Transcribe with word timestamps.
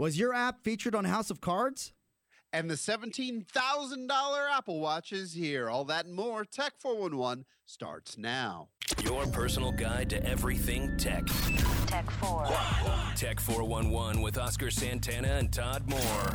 Was 0.00 0.16
your 0.16 0.32
app 0.32 0.62
featured 0.62 0.94
on 0.94 1.06
House 1.06 1.28
of 1.28 1.40
Cards? 1.40 1.92
And 2.52 2.70
the 2.70 2.76
$17,000 2.76 3.48
Apple 4.48 4.78
Watch 4.78 5.10
is 5.10 5.32
here. 5.32 5.68
All 5.68 5.84
that 5.86 6.06
and 6.06 6.14
more. 6.14 6.44
Tech 6.44 6.74
411 6.78 7.44
starts 7.66 8.16
now. 8.16 8.68
Your 9.02 9.26
personal 9.26 9.72
guide 9.72 10.08
to 10.10 10.24
everything 10.24 10.96
tech. 10.98 11.26
Tech 11.88 12.08
4. 12.12 12.46
Tech 13.16 13.40
411 13.40 14.22
with 14.22 14.38
Oscar 14.38 14.70
Santana 14.70 15.32
and 15.32 15.52
Todd 15.52 15.90
Moore. 15.90 16.32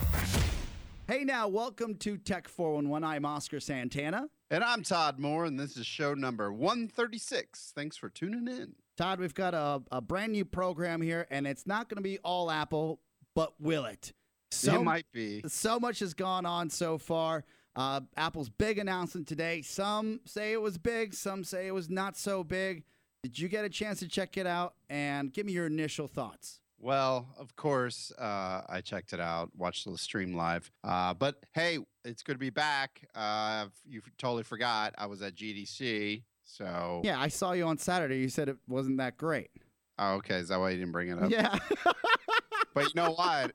Hey 1.08 1.24
now, 1.24 1.48
welcome 1.48 1.96
to 2.00 2.18
Tech 2.18 2.50
411. 2.50 3.06
I'm 3.06 3.24
Oscar 3.24 3.62
Santana. 3.62 4.28
And 4.52 4.62
I'm 4.62 4.84
Todd 4.84 5.20
Moore, 5.20 5.46
and 5.46 5.58
this 5.58 5.78
is 5.78 5.86
show 5.86 6.14
number 6.14 6.52
136. 6.52 7.72
Thanks 7.74 7.96
for 7.96 8.10
tuning 8.10 8.46
in. 8.54 8.74
Todd, 8.98 9.22
we've 9.22 9.34
got 9.34 9.54
a, 9.54 9.82
a 9.90 10.02
brand 10.02 10.34
new 10.34 10.44
program 10.44 11.02
here, 11.02 11.28
and 11.32 11.48
it's 11.48 11.66
not 11.66 11.88
going 11.88 11.96
to 11.96 12.04
be 12.04 12.20
all 12.26 12.52
Apple, 12.52 13.00
but 13.36 13.54
will 13.60 13.86
it? 13.86 14.14
So, 14.52 14.76
it 14.76 14.84
might 14.84 15.06
be. 15.12 15.42
So 15.48 15.80
much 15.80 16.00
has 16.00 16.14
gone 16.14 16.46
on 16.46 16.70
so 16.70 16.98
far. 16.98 17.44
Uh, 17.76 18.02
Apple's 18.16 18.50
big 18.50 18.78
announcement 18.78 19.28
today. 19.28 19.62
Some 19.64 20.20
say 20.26 20.54
it 20.54 20.62
was 20.62 20.78
big, 20.78 21.14
some 21.14 21.44
say 21.44 21.68
it 21.68 21.74
was 21.74 21.90
not 21.90 22.16
so 22.16 22.44
big. 22.44 22.84
Did 23.24 23.40
you 23.40 23.48
get 23.48 23.66
a 23.66 23.70
chance 23.70 24.00
to 24.00 24.08
check 24.08 24.38
it 24.38 24.46
out? 24.46 24.76
And 24.90 25.34
give 25.34 25.46
me 25.46 25.54
your 25.54 25.66
initial 25.66 26.08
thoughts. 26.08 26.60
Well, 26.78 27.30
of 27.40 27.56
course, 27.56 28.12
uh, 28.20 28.62
I 28.68 28.82
checked 28.82 29.14
it 29.14 29.22
out, 29.22 29.50
watched 29.56 29.90
the 29.90 29.98
stream 29.98 30.36
live. 30.36 30.70
Uh, 30.84 31.14
but 31.14 31.38
hey, 31.54 31.80
it's 32.04 32.22
good 32.22 32.34
to 32.34 32.40
be 32.40 32.50
back. 32.50 33.08
Uh, 33.16 33.68
you 33.88 34.02
totally 34.18 34.44
forgot 34.44 34.94
I 34.98 35.06
was 35.06 35.22
at 35.22 35.34
GDC. 35.34 36.24
So 36.44 37.02
yeah, 37.04 37.20
I 37.20 37.30
saw 37.30 37.54
you 37.54 37.66
on 37.66 37.78
Saturday. 37.78 38.20
You 38.20 38.30
said 38.30 38.50
it 38.50 38.58
wasn't 38.68 38.98
that 38.98 39.18
great. 39.18 39.50
Oh, 39.98 40.16
okay. 40.16 40.36
Is 40.36 40.50
that 40.50 40.60
why 40.60 40.72
you 40.72 40.78
didn't 40.78 40.92
bring 40.92 41.10
it 41.10 41.24
up? 41.24 41.32
Yeah. 41.32 41.58
but 42.74 42.84
you 42.86 42.92
know 42.96 43.12
what? 43.12 43.52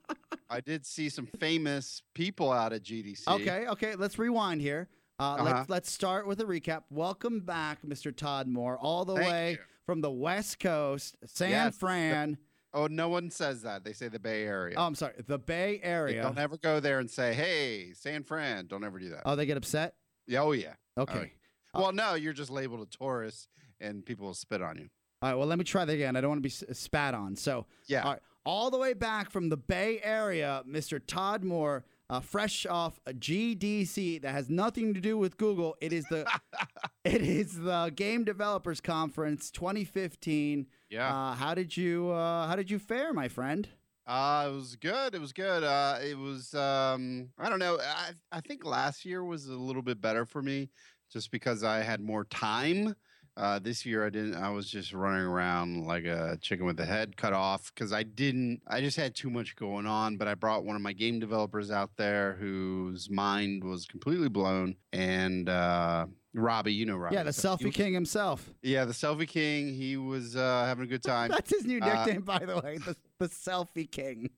I 0.50 0.60
did 0.60 0.86
see 0.86 1.08
some 1.08 1.26
famous 1.38 2.02
people 2.14 2.50
out 2.52 2.72
at 2.72 2.82
GDC. 2.82 3.26
Okay, 3.28 3.66
okay. 3.68 3.94
Let's 3.96 4.18
rewind 4.18 4.60
here. 4.60 4.88
Uh, 5.20 5.22
uh-huh. 5.34 5.44
let's, 5.44 5.68
let's 5.70 5.90
start 5.92 6.26
with 6.26 6.40
a 6.40 6.44
recap. 6.44 6.82
Welcome 6.90 7.40
back, 7.40 7.82
Mr. 7.82 8.14
Todd 8.14 8.46
Moore, 8.46 8.78
all 8.80 9.04
the 9.04 9.16
Thank 9.16 9.28
way 9.28 9.50
you. 9.52 9.58
from 9.84 10.00
the 10.00 10.10
West 10.10 10.60
Coast, 10.60 11.16
San 11.26 11.50
Yes, 11.50 11.76
Fran. 11.76 12.32
the- 12.32 12.38
oh, 12.78 12.86
no 12.86 13.08
one 13.08 13.30
says 13.30 13.62
that. 13.62 13.82
They 13.84 13.92
say 13.92 14.08
the 14.08 14.20
Bay 14.20 14.44
Area. 14.44 14.76
oh, 14.78 14.84
I'm 14.86 14.94
sorry, 14.94 15.14
the 15.26 15.38
Bay 15.38 15.80
They 15.82 15.88
Area. 15.88 16.22
Don't 16.22 16.38
ever 16.38 16.56
go 16.56 16.78
there 16.80 17.00
and 17.00 17.10
say, 17.10 17.34
"Hey, 17.34 17.92
San 17.94 18.22
Fran." 18.22 18.66
Don't 18.66 18.84
ever 18.84 18.98
do 19.00 19.08
that. 19.10 19.22
oh, 19.26 19.34
they 19.34 19.44
get 19.46 19.56
upset. 19.56 19.94
yeah, 20.26 20.40
oh 20.42 20.52
yeah. 20.52 20.74
Okay. 20.96 21.18
Right. 21.18 21.32
Well, 21.74 21.92
no, 21.92 22.14
you're 22.14 22.32
just 22.32 22.50
labeled 22.50 22.80
a 22.86 22.96
tourist, 22.96 23.48
and 23.80 24.04
people 24.06 24.26
will 24.26 24.34
spit 24.34 24.62
on 24.62 24.76
you. 24.78 24.88
All 25.20 25.30
right. 25.30 25.34
Well, 25.36 25.46
let 25.48 25.58
me 25.58 25.64
try 25.64 25.84
that 25.84 25.92
again. 25.92 26.14
I 26.16 26.20
don't 26.20 26.30
want 26.30 26.42
to 26.44 26.48
be 26.68 26.74
spat 26.74 27.12
on. 27.14 27.34
So, 27.36 27.66
Yeah. 27.88 28.04
all 28.04 28.12
right, 28.12 28.20
all 28.44 28.70
the 28.70 28.78
way 28.78 28.94
back 28.94 29.30
from 29.30 29.48
the 29.48 29.56
Bay 29.56 30.00
Area, 30.02 30.62
Mr. 30.68 31.00
Todd 31.04 31.44
Moore, 31.44 31.84
uh, 32.10 32.20
fresh 32.20 32.64
off 32.66 33.00
a 33.06 33.12
GDC 33.12 34.22
that 34.22 34.32
has 34.32 34.48
nothing 34.48 34.94
to 34.94 35.00
do 35.00 35.18
with 35.18 35.36
Google. 35.36 35.76
It 35.80 35.92
is 35.92 36.04
the 36.06 36.26
it 37.04 37.22
is 37.22 37.58
the 37.58 37.92
Game 37.94 38.24
Developers 38.24 38.80
Conference 38.80 39.50
2015. 39.50 40.66
Yeah. 40.90 41.14
Uh, 41.14 41.34
how 41.34 41.54
did 41.54 41.76
you 41.76 42.10
uh, 42.10 42.46
how 42.46 42.56
did 42.56 42.70
you 42.70 42.78
fare, 42.78 43.12
my 43.12 43.28
friend? 43.28 43.68
Uh, 44.06 44.48
it 44.48 44.54
was 44.54 44.76
good. 44.76 45.14
It 45.14 45.20
was 45.20 45.34
good. 45.34 45.62
Uh, 45.62 45.98
it 46.02 46.16
was. 46.16 46.54
Um, 46.54 47.28
I 47.38 47.50
don't 47.50 47.58
know. 47.58 47.78
I 47.78 48.12
I 48.32 48.40
think 48.40 48.64
last 48.64 49.04
year 49.04 49.22
was 49.22 49.46
a 49.46 49.54
little 49.54 49.82
bit 49.82 50.00
better 50.00 50.24
for 50.24 50.40
me, 50.40 50.70
just 51.12 51.30
because 51.30 51.62
I 51.62 51.82
had 51.82 52.00
more 52.00 52.24
time. 52.24 52.94
Uh, 53.38 53.58
this 53.60 53.86
year 53.86 54.04
I 54.04 54.10
didn't. 54.10 54.34
I 54.34 54.50
was 54.50 54.68
just 54.68 54.92
running 54.92 55.22
around 55.24 55.86
like 55.86 56.04
a 56.04 56.36
chicken 56.40 56.66
with 56.66 56.76
the 56.76 56.84
head 56.84 57.16
cut 57.16 57.32
off 57.32 57.72
because 57.72 57.92
I 57.92 58.02
didn't. 58.02 58.62
I 58.66 58.80
just 58.80 58.96
had 58.96 59.14
too 59.14 59.30
much 59.30 59.54
going 59.54 59.86
on. 59.86 60.16
But 60.16 60.26
I 60.26 60.34
brought 60.34 60.64
one 60.64 60.74
of 60.74 60.82
my 60.82 60.92
game 60.92 61.20
developers 61.20 61.70
out 61.70 61.90
there 61.96 62.34
whose 62.40 63.08
mind 63.08 63.62
was 63.62 63.86
completely 63.86 64.28
blown. 64.28 64.74
And 64.92 65.48
uh, 65.48 66.06
Robbie, 66.34 66.72
you 66.72 66.84
know 66.84 66.96
Robbie. 66.96 67.14
Yeah, 67.14 67.22
the 67.22 67.30
selfie 67.30 67.66
was- 67.66 67.74
king 67.76 67.94
himself. 67.94 68.50
Yeah, 68.62 68.84
the 68.84 68.92
selfie 68.92 69.28
king. 69.28 69.72
He 69.72 69.96
was 69.96 70.34
uh, 70.34 70.64
having 70.66 70.84
a 70.84 70.88
good 70.88 71.02
time. 71.04 71.30
That's 71.30 71.50
his 71.50 71.64
new 71.64 71.80
Uh, 71.80 72.04
nickname, 72.04 72.22
by 72.22 72.40
the 72.40 72.56
way, 72.60 72.78
the, 72.78 72.96
the 73.20 73.28
selfie 73.28 73.88
king. 73.90 74.30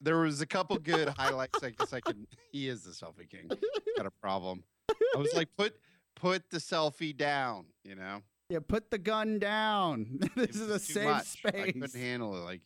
there 0.00 0.18
was 0.18 0.40
a 0.40 0.46
couple 0.46 0.76
good 0.78 1.08
highlights. 1.16 1.62
I 1.62 1.70
guess 1.70 1.92
I 1.92 2.00
can. 2.00 2.26
He 2.50 2.68
is 2.68 2.82
the 2.82 2.90
selfie 2.90 3.30
king. 3.30 3.48
Got 3.96 4.06
a 4.06 4.10
problem. 4.10 4.64
I 4.90 5.18
was 5.18 5.32
like, 5.34 5.48
put 5.56 5.76
put 6.16 6.50
the 6.50 6.58
selfie 6.58 7.16
down. 7.16 7.66
You 7.84 7.94
know, 7.94 8.22
Yeah, 8.50 8.60
put 8.66 8.90
the 8.90 8.98
gun 8.98 9.38
down. 9.38 10.20
This 10.36 10.56
is 10.56 10.70
a 10.70 10.78
safe 10.78 11.04
much. 11.04 11.16
I 11.44 11.50
space. 11.50 11.64
couldn't 11.72 11.94
handle 11.94 12.34
it. 12.36 12.44
Like, 12.44 12.60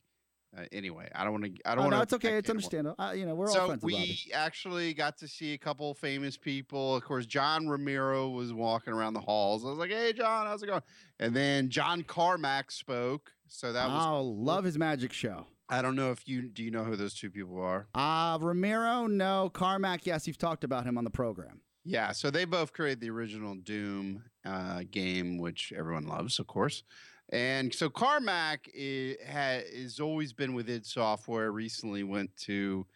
uh, 0.57 0.65
anyway, 0.71 1.09
I 1.15 1.25
don't 1.25 1.33
want 1.33 1.45
to. 1.47 1.53
I 1.65 1.75
don't 1.75 1.79
Oh, 1.79 1.83
want 1.89 1.93
to. 1.93 1.97
no, 1.97 2.03
it's 2.03 2.13
okay. 2.13 2.37
It's 2.37 2.51
understandable. 2.51 2.95
Uh, 2.99 3.13
you 3.13 3.27
know, 3.27 3.35
we're 3.35 3.49
all 3.51 3.67
friends 3.67 3.83
with 3.83 3.95
we 3.95 4.31
actually 4.35 4.95
got 4.95 5.17
to 5.19 5.29
see 5.29 5.55
a 5.55 5.59
couple 5.59 5.93
famous 5.95 6.37
people. 6.37 6.95
Of 6.95 7.03
course, 7.05 7.27
John 7.27 7.69
Romero 7.69 8.29
was 8.29 8.53
walking 8.53 8.93
around 8.93 9.15
the 9.15 9.21
halls. 9.21 9.65
I 9.65 9.69
was 9.71 9.79
like, 9.79 9.91
"Hey, 9.91 10.13
John, 10.13 10.47
how's 10.47 10.63
it 10.63 10.67
going?" 10.67 10.83
And 11.19 11.35
then 11.35 11.69
John 11.71 12.03
Carmack 12.03 12.71
spoke. 12.71 13.33
So 13.49 13.73
that 13.73 13.89
was. 13.89 14.07
Oh, 14.07 14.23
love 14.23 14.65
his 14.65 14.79
magic 14.79 15.13
show. 15.13 15.47
I 15.69 15.81
don't 15.83 15.97
know 15.97 16.11
if 16.11 16.29
you 16.29 16.43
do. 16.43 16.63
You 16.63 16.71
know 16.71 16.85
who 16.85 16.97
those 16.97 17.15
two 17.15 17.31
people 17.31 17.59
are? 17.61 17.89
Uh, 17.95 18.39
Romero, 18.41 19.07
no. 19.07 19.49
Carmack, 19.49 20.05
yes, 20.07 20.27
you've 20.27 20.39
talked 20.39 20.65
about 20.65 20.85
him 20.85 20.97
on 20.99 21.05
the 21.05 21.11
program. 21.11 21.63
Yeah, 21.85 22.13
so 22.13 22.31
they 22.31 22.45
both 22.45 22.73
created 22.73 23.01
the 23.01 23.11
original 23.11 23.55
Doom 23.57 24.23
uh, 24.45 24.83
game, 24.91 25.39
which 25.39 25.73
everyone 25.77 26.07
loves, 26.07 26.39
of 26.39 26.47
course. 26.47 26.85
And 27.31 27.75
so 27.75 27.89
Carmack 27.89 28.69
is, 28.75 29.17
has 29.27 29.99
always 29.99 30.33
been 30.33 30.55
with 30.55 30.69
id 30.69 30.85
Software. 30.87 31.51
Recently 31.51 32.03
went 32.03 32.35
to 32.43 32.87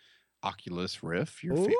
Oculus 0.42 1.02
Rift, 1.02 1.42
your 1.42 1.56
favorite. 1.56 1.76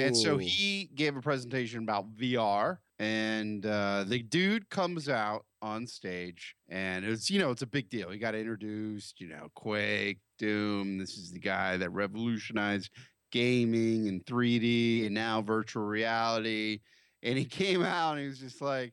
And 0.00 0.16
so 0.16 0.36
he 0.38 0.90
gave 0.94 1.16
a 1.16 1.20
presentation 1.20 1.80
about 1.80 2.14
VR, 2.16 2.78
and 2.98 3.64
uh, 3.64 4.04
the 4.06 4.22
dude 4.22 4.68
comes 4.70 5.08
out 5.08 5.46
on 5.62 5.86
stage, 5.86 6.56
and 6.68 7.04
it's 7.04 7.30
you 7.30 7.38
know 7.38 7.50
it's 7.50 7.62
a 7.62 7.66
big 7.66 7.88
deal. 7.88 8.10
He 8.10 8.18
got 8.18 8.34
introduced, 8.34 9.20
you 9.20 9.28
know, 9.28 9.48
Quake, 9.54 10.18
Doom. 10.38 10.98
This 10.98 11.16
is 11.16 11.30
the 11.32 11.38
guy 11.38 11.76
that 11.76 11.90
revolutionized 11.90 12.90
gaming 13.30 14.08
and 14.08 14.24
3D, 14.24 15.06
and 15.06 15.14
now 15.14 15.40
virtual 15.42 15.84
reality. 15.84 16.80
And 17.22 17.38
he 17.38 17.44
came 17.46 17.82
out, 17.82 18.12
and 18.12 18.20
he 18.22 18.26
was 18.28 18.38
just 18.40 18.60
like, 18.60 18.92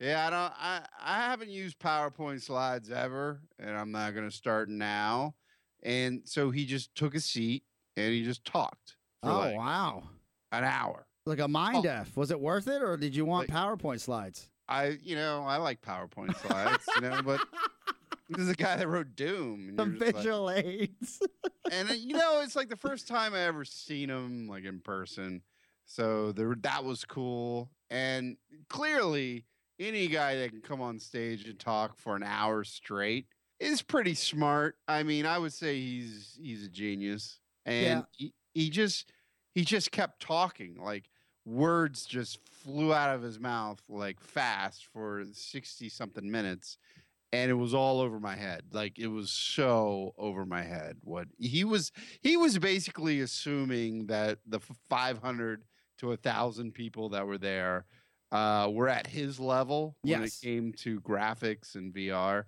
"Yeah, 0.00 0.26
I 0.26 0.30
don't, 0.30 0.52
I, 0.58 0.80
I 1.00 1.16
haven't 1.30 1.50
used 1.50 1.78
PowerPoint 1.78 2.42
slides 2.42 2.90
ever, 2.90 3.40
and 3.58 3.76
I'm 3.76 3.90
not 3.92 4.14
to 4.28 4.36
start 4.36 4.68
now." 4.68 5.34
And 5.82 6.22
so 6.24 6.50
he 6.50 6.64
just 6.64 6.94
took 6.94 7.14
a 7.14 7.20
seat 7.20 7.62
and 7.96 8.10
he 8.10 8.24
just 8.24 8.42
talked 8.46 8.96
for 9.22 9.30
Oh, 9.30 9.38
like 9.40 9.56
wow. 9.56 10.04
an 10.50 10.64
hour. 10.64 11.06
Like 11.26 11.40
a 11.40 11.48
mind 11.48 11.84
Oh. 11.86 11.90
F. 11.90 12.16
Was 12.16 12.30
it 12.30 12.40
worth 12.40 12.68
it 12.68 12.80
or 12.82 12.96
did 12.96 13.14
you 13.14 13.26
want 13.26 13.50
Like- 13.50 13.58
PowerPoint 13.58 14.00
slides? 14.00 14.48
I, 14.66 14.96
you 15.02 15.14
know, 15.14 15.42
I 15.42 15.58
like 15.58 15.82
PowerPoint 15.82 16.34
slides, 16.40 16.84
you 16.96 17.02
know, 17.02 17.20
but 17.22 17.38
this 18.36 18.44
is 18.46 18.50
a 18.50 18.54
guy 18.54 18.76
that 18.76 18.88
wrote 18.88 19.16
Doom. 19.16 19.74
and 19.78 19.98
Some 20.02 20.22
you're 20.22 20.36
like- 20.36 20.64
aids. 20.64 21.20
and 21.72 21.88
you 21.90 22.16
know, 22.16 22.40
it's 22.42 22.56
like 22.56 22.68
the 22.68 22.76
first 22.76 23.08
time 23.08 23.34
I 23.34 23.40
ever 23.40 23.64
seen 23.64 24.10
him 24.10 24.48
like 24.48 24.64
in 24.64 24.80
person. 24.80 25.42
So 25.86 26.32
there, 26.32 26.54
that 26.62 26.84
was 26.84 27.04
cool. 27.04 27.70
And 27.90 28.36
clearly, 28.68 29.44
any 29.78 30.08
guy 30.08 30.36
that 30.36 30.50
can 30.50 30.60
come 30.62 30.80
on 30.80 30.98
stage 30.98 31.46
and 31.48 31.58
talk 31.58 31.96
for 31.98 32.16
an 32.16 32.22
hour 32.22 32.64
straight 32.64 33.26
is 33.60 33.82
pretty 33.82 34.14
smart. 34.14 34.76
I 34.88 35.02
mean, 35.02 35.26
I 35.26 35.38
would 35.38 35.52
say 35.52 35.78
he's 35.78 36.38
he's 36.40 36.64
a 36.64 36.68
genius. 36.68 37.38
And 37.66 37.82
Yeah. 37.84 38.02
he, 38.16 38.34
he 38.54 38.70
just 38.70 39.10
he 39.54 39.64
just 39.64 39.90
kept 39.92 40.20
talking 40.20 40.76
like 40.82 41.04
words 41.46 42.06
just 42.06 42.38
flew 42.48 42.94
out 42.94 43.14
of 43.14 43.20
his 43.22 43.38
mouth 43.38 43.78
like 43.90 44.18
fast 44.18 44.86
for 44.86 45.22
60 45.30 45.88
something 45.90 46.30
minutes 46.30 46.78
and 47.34 47.50
it 47.50 47.54
was 47.54 47.74
all 47.74 48.00
over 48.00 48.20
my 48.20 48.36
head 48.36 48.62
like 48.72 48.98
it 48.98 49.08
was 49.08 49.30
so 49.30 50.14
over 50.18 50.46
my 50.46 50.62
head 50.62 50.96
what 51.02 51.26
he 51.38 51.64
was 51.64 51.90
he 52.20 52.36
was 52.36 52.58
basically 52.58 53.20
assuming 53.20 54.06
that 54.06 54.38
the 54.46 54.60
500 54.88 55.64
to 55.98 56.12
a 56.12 56.16
thousand 56.16 56.72
people 56.72 57.08
that 57.10 57.26
were 57.26 57.38
there 57.38 57.86
uh, 58.32 58.68
were 58.72 58.88
at 58.88 59.06
his 59.06 59.38
level 59.38 59.96
when 60.02 60.22
Yes. 60.22 60.40
it 60.42 60.46
came 60.46 60.72
to 60.84 61.00
graphics 61.00 61.74
and 61.74 61.92
vr 61.94 62.44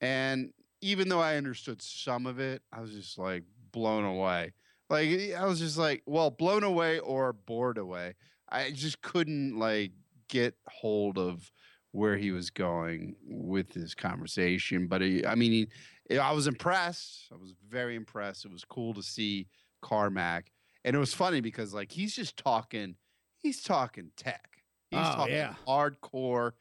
and 0.00 0.52
even 0.80 1.08
though 1.08 1.20
i 1.20 1.36
understood 1.36 1.80
some 1.82 2.26
of 2.26 2.38
it 2.38 2.62
i 2.72 2.80
was 2.80 2.92
just 2.92 3.18
like 3.18 3.44
blown 3.72 4.04
away 4.04 4.52
like 4.90 5.08
i 5.36 5.44
was 5.44 5.58
just 5.58 5.76
like 5.78 6.02
well 6.06 6.30
blown 6.30 6.64
away 6.64 6.98
or 7.00 7.32
bored 7.32 7.78
away 7.78 8.14
i 8.48 8.70
just 8.70 9.00
couldn't 9.02 9.58
like 9.58 9.92
get 10.28 10.54
hold 10.68 11.18
of 11.18 11.50
where 11.92 12.16
he 12.16 12.30
was 12.30 12.50
going 12.50 13.16
with 13.26 13.70
this 13.70 13.94
conversation 13.94 14.86
but 14.86 15.00
he, 15.00 15.24
i 15.26 15.34
mean 15.34 15.52
he, 15.52 15.68
eh, 16.10 16.18
i 16.18 16.32
was 16.32 16.46
impressed 16.46 17.26
i 17.32 17.36
was 17.36 17.54
very 17.68 17.94
impressed 17.96 18.44
it 18.44 18.52
was 18.52 18.64
cool 18.64 18.92
to 18.94 19.02
see 19.02 19.46
carmack 19.82 20.50
and 20.84 20.94
it 20.94 20.98
was 20.98 21.14
funny 21.14 21.40
because 21.40 21.72
like 21.72 21.90
he's 21.90 22.14
just 22.14 22.36
talking 22.36 22.94
he's 23.38 23.62
talking 23.62 24.10
tech 24.16 24.62
he's 24.90 25.00
Oh, 25.00 25.14
talking 25.14 25.34
yeah. 25.34 25.54
hardcore 25.66 26.52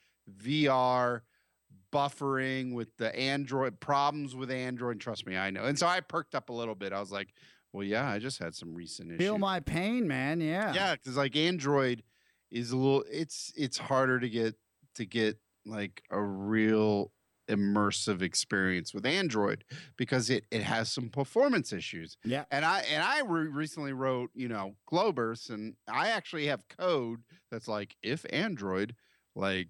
vr 0.41 1.21
buffering 1.91 2.73
with 2.73 2.89
the 2.97 3.15
Android 3.17 3.79
problems 3.79 4.35
with 4.35 4.51
Android. 4.51 4.99
Trust 4.99 5.25
me, 5.25 5.37
I 5.37 5.49
know. 5.49 5.63
And 5.63 5.77
so 5.79 5.87
I 5.87 6.01
perked 6.01 6.35
up 6.35 6.49
a 6.49 6.53
little 6.53 6.75
bit. 6.75 6.93
I 6.93 6.99
was 6.99 7.11
like, 7.11 7.29
well, 7.73 7.83
yeah, 7.83 8.07
I 8.09 8.19
just 8.19 8.39
had 8.39 8.55
some 8.55 8.73
recent 8.73 9.09
issues. 9.11 9.19
Feel 9.19 9.37
my 9.37 9.59
pain, 9.59 10.07
man. 10.07 10.41
Yeah. 10.41 10.73
yeah, 10.73 10.95
because 10.95 11.17
like 11.17 11.35
Android 11.35 12.03
is 12.51 12.71
a 12.71 12.77
little. 12.77 13.03
It's 13.11 13.51
it's 13.55 13.77
harder 13.77 14.19
to 14.19 14.29
get 14.29 14.55
to 14.97 15.05
get 15.05 15.37
like 15.65 16.01
a 16.11 16.21
real 16.21 17.11
immersive 17.49 18.21
experience 18.21 18.93
with 18.93 19.05
Android 19.05 19.63
because 19.97 20.29
it 20.29 20.45
it 20.51 20.61
has 20.63 20.91
some 20.91 21.09
performance 21.09 21.71
issues. 21.71 22.17
Yeah. 22.25 22.43
And 22.51 22.65
I 22.65 22.79
and 22.91 23.01
I 23.03 23.21
re- 23.21 23.47
recently 23.47 23.93
wrote, 23.93 24.31
you 24.33 24.47
know, 24.49 24.75
Glowburst, 24.91 25.49
and 25.49 25.75
I 25.87 26.09
actually 26.09 26.47
have 26.47 26.67
code 26.67 27.21
that's 27.49 27.67
like 27.67 27.95
if 28.03 28.25
Android 28.31 28.95
like 29.35 29.69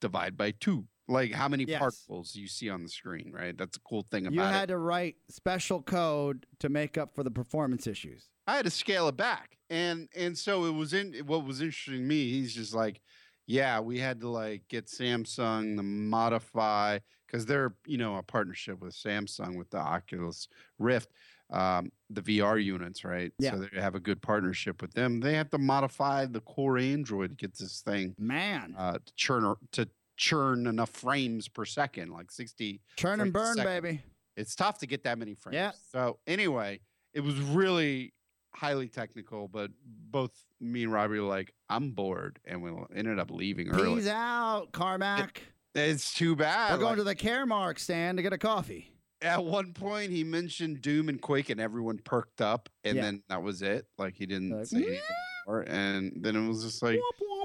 divide 0.00 0.36
by 0.36 0.52
two, 0.52 0.86
like 1.08 1.32
how 1.32 1.48
many 1.48 1.64
Yes. 1.64 1.78
particles 1.80 2.34
you 2.36 2.46
see 2.46 2.70
on 2.70 2.82
the 2.84 2.88
screen, 2.88 3.32
right? 3.34 3.56
That's 3.56 3.76
a 3.76 3.80
cool 3.80 4.06
thing 4.10 4.26
about 4.26 4.34
it. 4.34 4.36
You 4.36 4.42
it. 4.42 4.52
had 4.52 4.68
to 4.68 4.78
write 4.78 5.16
special 5.28 5.82
code 5.82 6.46
to 6.60 6.68
make 6.68 6.96
up 6.96 7.14
for 7.14 7.24
the 7.24 7.30
performance 7.30 7.86
issues. 7.88 8.28
I 8.46 8.54
had 8.56 8.66
to 8.66 8.70
scale 8.70 9.08
it 9.08 9.16
back, 9.16 9.56
and 9.68 10.08
and 10.14 10.38
so 10.38 10.64
it 10.66 10.70
was 10.74 10.92
in. 10.94 11.12
What 11.26 11.44
was 11.44 11.60
interesting 11.60 11.94
to 11.94 12.00
me, 12.00 12.30
he's 12.30 12.54
just 12.54 12.72
like, 12.72 13.00
yeah, 13.46 13.80
we 13.80 13.98
had 13.98 14.20
to 14.20 14.28
like 14.28 14.62
get 14.68 14.86
Samsung 14.86 15.76
to 15.76 15.82
modify 15.82 16.98
because 17.26 17.46
they're 17.46 17.74
you 17.86 17.98
know 17.98 18.16
a 18.16 18.22
partnership 18.22 18.80
with 18.80 18.94
Samsung 18.94 19.56
with 19.56 19.70
the 19.70 19.78
Oculus 19.78 20.48
Rift, 20.78 21.10
um, 21.50 21.90
the 22.10 22.22
VR 22.22 22.62
units, 22.62 23.04
right? 23.04 23.32
Yeah. 23.38 23.52
So 23.52 23.58
they 23.58 23.80
have 23.80 23.94
a 23.94 24.00
good 24.00 24.20
partnership 24.22 24.82
with 24.82 24.92
them. 24.94 25.20
They 25.20 25.34
have 25.34 25.50
to 25.50 25.58
modify 25.58 26.26
the 26.26 26.40
core 26.40 26.78
Android 26.78 27.30
to 27.30 27.36
get 27.36 27.56
this 27.56 27.80
thing 27.80 28.14
Man. 28.18 28.74
uh, 28.76 28.98
to 29.04 29.14
churn 29.14 29.54
to 29.72 29.88
churn 30.16 30.66
enough 30.66 30.90
frames 30.90 31.48
per 31.48 31.64
second, 31.64 32.10
like 32.10 32.30
sixty 32.30 32.80
Churn 32.96 33.20
and 33.20 33.32
burn, 33.32 33.56
baby. 33.56 34.02
it's 34.36 34.54
tough 34.56 34.78
to 34.78 34.86
get 34.86 35.04
that 35.04 35.18
many 35.18 35.34
frames. 35.34 35.54
Yeah. 35.54 35.72
So 35.92 36.18
anyway, 36.26 36.80
it 37.14 37.20
was 37.20 37.38
really 37.40 38.12
highly 38.56 38.88
technical, 38.88 39.48
but 39.48 39.70
both 40.10 40.32
me 40.60 40.82
and 40.84 40.92
Robbie 40.92 41.18
were 41.20 41.26
like, 41.26 41.52
I'm 41.68 41.90
bored, 41.90 42.38
and 42.44 42.62
we 42.62 42.70
ended 42.94 43.18
up 43.18 43.30
leaving 43.30 43.68
early. 43.68 43.96
Peace 44.00 44.08
out, 44.08 44.72
Carmack. 44.72 45.42
It's 45.74 46.14
too 46.14 46.34
bad. 46.34 46.72
We're 46.72 46.78
going 46.78 46.90
like, 46.98 46.98
to 46.98 47.04
the 47.04 47.14
Caremark 47.14 47.78
stand 47.78 48.16
to 48.16 48.22
get 48.22 48.32
a 48.32 48.38
coffee. 48.38 48.90
at 49.20 49.44
one 49.44 49.72
point, 49.74 50.10
he 50.10 50.24
mentioned 50.24 50.80
Doom 50.80 51.08
and 51.10 51.20
Quake, 51.20 51.50
and 51.50 51.60
everyone 51.60 51.98
perked 51.98 52.40
up, 52.40 52.68
and 52.84 52.96
Yeah. 52.96 53.02
then 53.02 53.22
that 53.28 53.42
was 53.42 53.60
it. 53.62 53.86
Like 53.98 54.14
he 54.14 54.24
didn't 54.26 54.50
Like, 54.56 54.66
say 54.66 54.78
anything 54.78 55.00
more, 55.46 55.60
and 55.60 56.12
then 56.22 56.34
it 56.36 56.48
was 56.48 56.62
just 56.64 56.82
like 56.82 56.98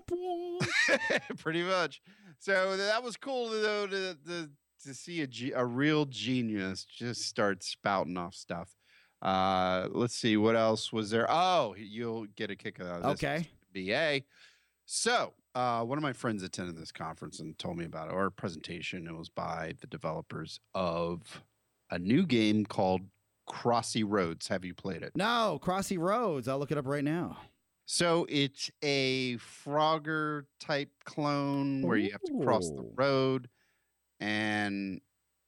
pretty 1.38 1.64
much. 1.64 2.02
So 2.40 2.78
that 2.78 3.04
was 3.04 3.18
cool 3.18 3.50
though 3.50 3.88
to 3.88 4.16
to, 4.28 4.50
to 4.86 4.94
see 4.94 5.22
a 5.22 5.60
a 5.60 5.66
real 5.66 6.06
genius 6.06 6.86
just 6.86 7.22
start 7.24 7.64
spouting 7.64 8.18
off 8.18 8.34
stuff. 8.34 8.76
Uh, 9.22 9.88
let's 9.92 10.16
see 10.16 10.38
what 10.38 10.56
else 10.56 10.92
was 10.92 11.10
there. 11.12 11.26
Oh, 11.30 11.76
you'll 11.78 12.26
get 12.36 12.50
a 12.50 12.56
kick 12.56 12.80
out 12.80 13.04
of 13.04 13.20
this. 13.20 13.24
Okay. 13.24 13.48
BA. 13.74 14.24
So, 14.86 15.34
uh, 15.54 15.84
one 15.84 15.98
of 15.98 16.02
my 16.02 16.14
friends 16.14 16.44
attended 16.44 16.78
this 16.78 16.92
conference 16.92 17.40
and 17.40 17.58
told 17.58 17.78
me 17.78 17.86
about 17.86 18.10
it, 18.10 18.14
or 18.14 18.26
a 18.26 18.32
presentation. 18.32 19.08
It 19.08 19.16
was 19.16 19.30
by 19.30 19.74
the 19.80 19.88
developers 19.88 20.60
of 20.74 21.44
a 21.92 22.00
new 22.00 22.26
game 22.26 22.66
called 22.66 23.02
Crossy 23.50 24.04
Roads. 24.06 24.48
Have 24.48 24.66
you 24.66 24.74
played 24.74 25.04
it? 25.04 25.12
No, 25.16 25.60
Crossy 25.62 25.98
Roads. 25.98 26.48
I'll 26.48 26.60
look 26.60 26.72
it 26.72 26.78
up 26.78 26.88
right 26.88 27.04
now. 27.04 27.38
So 27.86 28.26
it's 28.30 28.72
a 28.82 29.36
Frogger 29.38 30.46
type 30.60 30.90
clone 31.04 31.82
where 31.82 31.98
you 31.98 32.12
have 32.12 32.22
to 32.22 32.40
cross 32.42 32.70
the 32.70 32.90
road. 32.96 33.50
And 34.22 35.02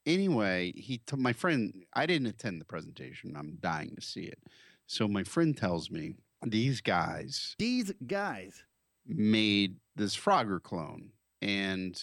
anyway, 0.06 0.74
he 0.76 1.00
t- 1.00 1.16
my 1.18 1.34
friend, 1.34 1.86
I 1.94 2.06
didn't 2.06 2.28
attend 2.28 2.60
the 2.62 2.66
presentation. 2.66 3.36
I'm 3.36 3.58
dying 3.62 3.96
to 3.96 4.02
see 4.02 4.24
it. 4.24 4.40
So 4.88 5.08
my 5.08 5.24
friend 5.24 5.56
tells 5.56 5.90
me 5.90 6.16
these 6.46 6.82
guys 6.82 7.56
These 7.58 7.94
guys. 8.06 8.64
made 9.06 9.78
this 9.96 10.16
Frogger 10.16 10.62
clone, 10.62 11.12
and 11.42 12.02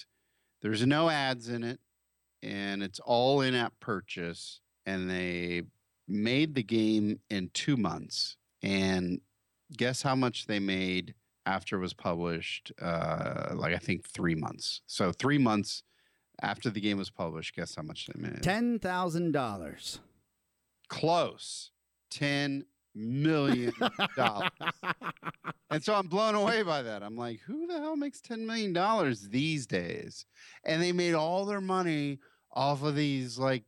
there's 0.62 0.86
no 0.86 1.08
ads 1.10 1.48
in 1.48 1.62
it, 1.62 1.80
and 2.42 2.82
it's 2.82 3.00
all 3.00 3.40
in-app 3.42 3.74
purchase, 3.80 4.60
and 4.86 5.08
they 5.10 5.62
made 6.08 6.54
the 6.54 6.62
game 6.62 7.20
in 7.28 7.50
two 7.54 7.76
months. 7.76 8.36
And 8.62 9.20
guess 9.76 10.02
how 10.02 10.14
much 10.14 10.46
they 10.46 10.58
made 10.58 11.14
after 11.46 11.76
it 11.76 11.80
was 11.80 11.94
published? 11.94 12.72
Uh, 12.80 13.50
like 13.54 13.74
I 13.74 13.78
think 13.78 14.06
three 14.08 14.34
months. 14.34 14.80
So 14.86 15.12
three 15.12 15.38
months 15.38 15.82
after 16.42 16.70
the 16.70 16.80
game 16.80 16.98
was 16.98 17.10
published, 17.10 17.54
guess 17.54 17.74
how 17.74 17.82
much 17.82 18.06
they 18.06 18.20
made? 18.20 18.42
Ten 18.42 18.78
thousand 18.78 19.32
dollars. 19.32 20.00
Close, 20.88 21.70
ten 22.10 22.64
million 22.94 23.72
dollars. 24.16 24.50
And 25.70 25.82
so 25.82 25.94
I'm 25.94 26.08
blown 26.08 26.34
away 26.34 26.62
by 26.64 26.82
that. 26.82 27.02
I'm 27.02 27.16
like, 27.16 27.40
who 27.46 27.68
the 27.68 27.78
hell 27.78 27.94
makes 27.96 28.20
$10 28.20 28.40
million 28.40 29.16
these 29.30 29.66
days? 29.66 30.26
And 30.64 30.82
they 30.82 30.90
made 30.90 31.14
all 31.14 31.44
their 31.44 31.60
money 31.60 32.18
off 32.52 32.82
of 32.82 32.96
these 32.96 33.38
like 33.38 33.62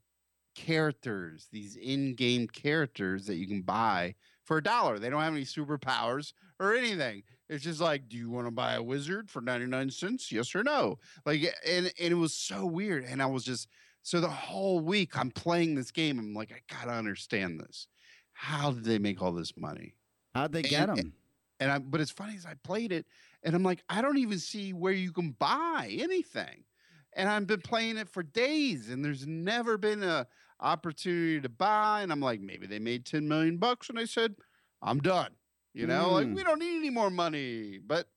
characters, 0.57 1.47
these 1.53 1.77
in 1.77 2.17
game 2.17 2.49
characters 2.49 3.27
that 3.27 3.37
you 3.37 3.47
can 3.47 3.63
buy 3.63 4.17
for 4.45 4.57
a 4.57 4.63
dollar. 4.63 4.99
They 4.99 5.11
don't 5.11 5.23
have 5.23 5.33
any 5.33 5.45
superpowers 5.45 6.33
or 6.59 6.75
anything. 6.75 7.23
It's 7.53 7.65
just 7.65 7.81
like, 7.81 8.09
do 8.09 8.17
you 8.17 8.31
want 8.31 8.47
to 8.47 8.51
buy 8.51 8.75
a 8.75 8.83
wizard 8.83 9.31
for 9.31 9.43
99 9.43 9.91
cents? 9.91 10.33
Yes 10.33 10.55
or 10.55 10.65
no? 10.65 10.99
Like, 11.27 11.43
and, 11.67 11.87
and 12.01 12.13
it 12.13 12.15
was 12.15 12.33
so 12.33 12.65
weird. 12.65 13.05
And 13.05 13.21
I 13.23 13.27
was 13.27 13.45
just, 13.45 13.69
so 14.03 14.21
the 14.21 14.29
whole 14.31 14.81
week 14.81 15.19
I'm 15.19 15.31
playing 15.31 15.75
this 15.75 15.91
game. 15.91 16.19
I'm 16.19 16.33
like, 16.33 16.51
I 16.51 16.75
got 16.75 16.87
to 16.91 16.97
understand 16.97 17.61
this. 17.61 17.89
How 18.33 18.71
did 18.73 18.85
they 18.85 18.99
make 18.99 19.21
all 19.21 19.33
this 19.33 19.55
money? 19.57 19.95
How'd 20.35 20.53
they 20.53 20.63
get 20.63 20.89
And- 20.89 20.99
them? 20.99 21.13
And 21.61 21.71
I, 21.71 21.79
but 21.79 22.01
it's 22.01 22.11
funny 22.11 22.35
as 22.35 22.45
I 22.45 22.55
played 22.65 22.91
it, 22.91 23.07
and 23.45 23.55
I'm 23.55 23.63
like, 23.63 23.85
I 23.89 24.03
don't 24.03 24.19
even 24.19 24.41
see 24.41 24.73
where 24.73 24.93
you 24.93 25.13
can 25.13 25.31
buy 25.39 25.95
anything. 25.97 26.65
And 27.13 27.29
I've 27.29 27.47
been 27.47 27.61
playing 27.61 27.99
it 27.99 28.09
for 28.09 28.25
days, 28.25 28.89
and 28.89 29.05
there's 29.05 29.29
never 29.29 29.79
been 29.79 30.03
a 30.03 30.27
opportunity 30.59 31.41
to 31.41 31.49
buy. 31.49 32.01
And 32.03 32.11
I'm 32.11 32.19
like, 32.21 32.41
maybe 32.41 32.67
they 32.67 32.81
made 32.81 33.05
10 33.07 33.29
million 33.29 33.59
bucks, 33.59 33.91
and 33.91 33.97
I 33.99 34.07
said, 34.07 34.35
I'm 34.83 34.99
done. 34.99 35.31
You 35.75 35.87
know, 35.87 36.11
like 36.11 36.27
Mm. 36.27 36.35
we 36.37 36.43
don't 36.43 36.59
need 36.59 36.77
any 36.77 36.91
more 36.91 37.11
money. 37.11 37.79
But 37.79 38.09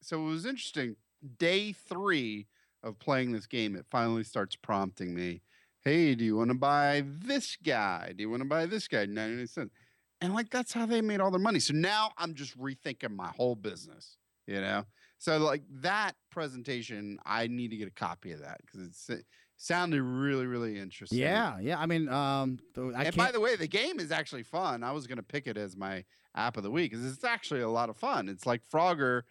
so 0.00 0.20
it 0.22 0.30
was 0.30 0.46
interesting. 0.46 0.96
Day 1.38 1.72
three 1.72 2.48
of 2.82 2.98
playing 2.98 3.32
this 3.32 3.46
game, 3.46 3.76
it 3.76 3.86
finally 3.90 4.24
starts 4.24 4.56
prompting 4.56 5.14
me. 5.14 5.42
Hey, 5.82 6.14
do 6.14 6.24
you 6.24 6.36
want 6.36 6.48
to 6.50 6.56
buy 6.56 7.04
this 7.06 7.56
guy? 7.56 8.12
Do 8.16 8.22
you 8.22 8.30
want 8.30 8.42
to 8.42 8.48
buy 8.48 8.66
this 8.66 8.88
guy? 8.88 9.04
99 9.06 9.46
cents. 9.46 9.74
And 10.20 10.34
like 10.34 10.50
that's 10.50 10.72
how 10.72 10.86
they 10.86 11.00
made 11.00 11.20
all 11.20 11.30
their 11.30 11.40
money. 11.40 11.58
So 11.58 11.74
now 11.74 12.12
I'm 12.16 12.34
just 12.34 12.56
rethinking 12.58 13.14
my 13.14 13.28
whole 13.28 13.56
business, 13.56 14.16
you 14.46 14.60
know? 14.60 14.84
So 15.18 15.38
like 15.38 15.62
that 15.82 16.14
presentation, 16.30 17.18
I 17.24 17.46
need 17.48 17.70
to 17.72 17.76
get 17.76 17.88
a 17.88 17.92
copy 17.92 18.32
of 18.32 18.40
that 18.40 18.60
because 18.64 18.86
it's 18.86 19.10
it 19.10 19.26
sounded 19.62 20.02
really, 20.02 20.46
really 20.46 20.78
interesting. 20.78 21.18
Yeah, 21.18 21.58
yeah. 21.60 21.78
I 21.78 21.86
mean, 21.86 22.08
um, 22.08 22.58
I 22.96 23.04
and 23.04 23.16
by 23.16 23.30
the 23.30 23.40
way, 23.40 23.54
the 23.56 23.68
game 23.68 24.00
is 24.00 24.10
actually 24.10 24.42
fun. 24.42 24.82
I 24.82 24.92
was 24.92 25.06
gonna 25.06 25.22
pick 25.22 25.46
it 25.46 25.56
as 25.56 25.76
my 25.76 26.04
app 26.34 26.56
of 26.56 26.62
the 26.62 26.70
week 26.70 26.90
because 26.90 27.04
it's 27.06 27.24
actually 27.24 27.60
a 27.60 27.68
lot 27.68 27.88
of 27.88 27.96
fun. 27.96 28.28
It's 28.28 28.46
like 28.46 28.62
Frogger 28.72 29.22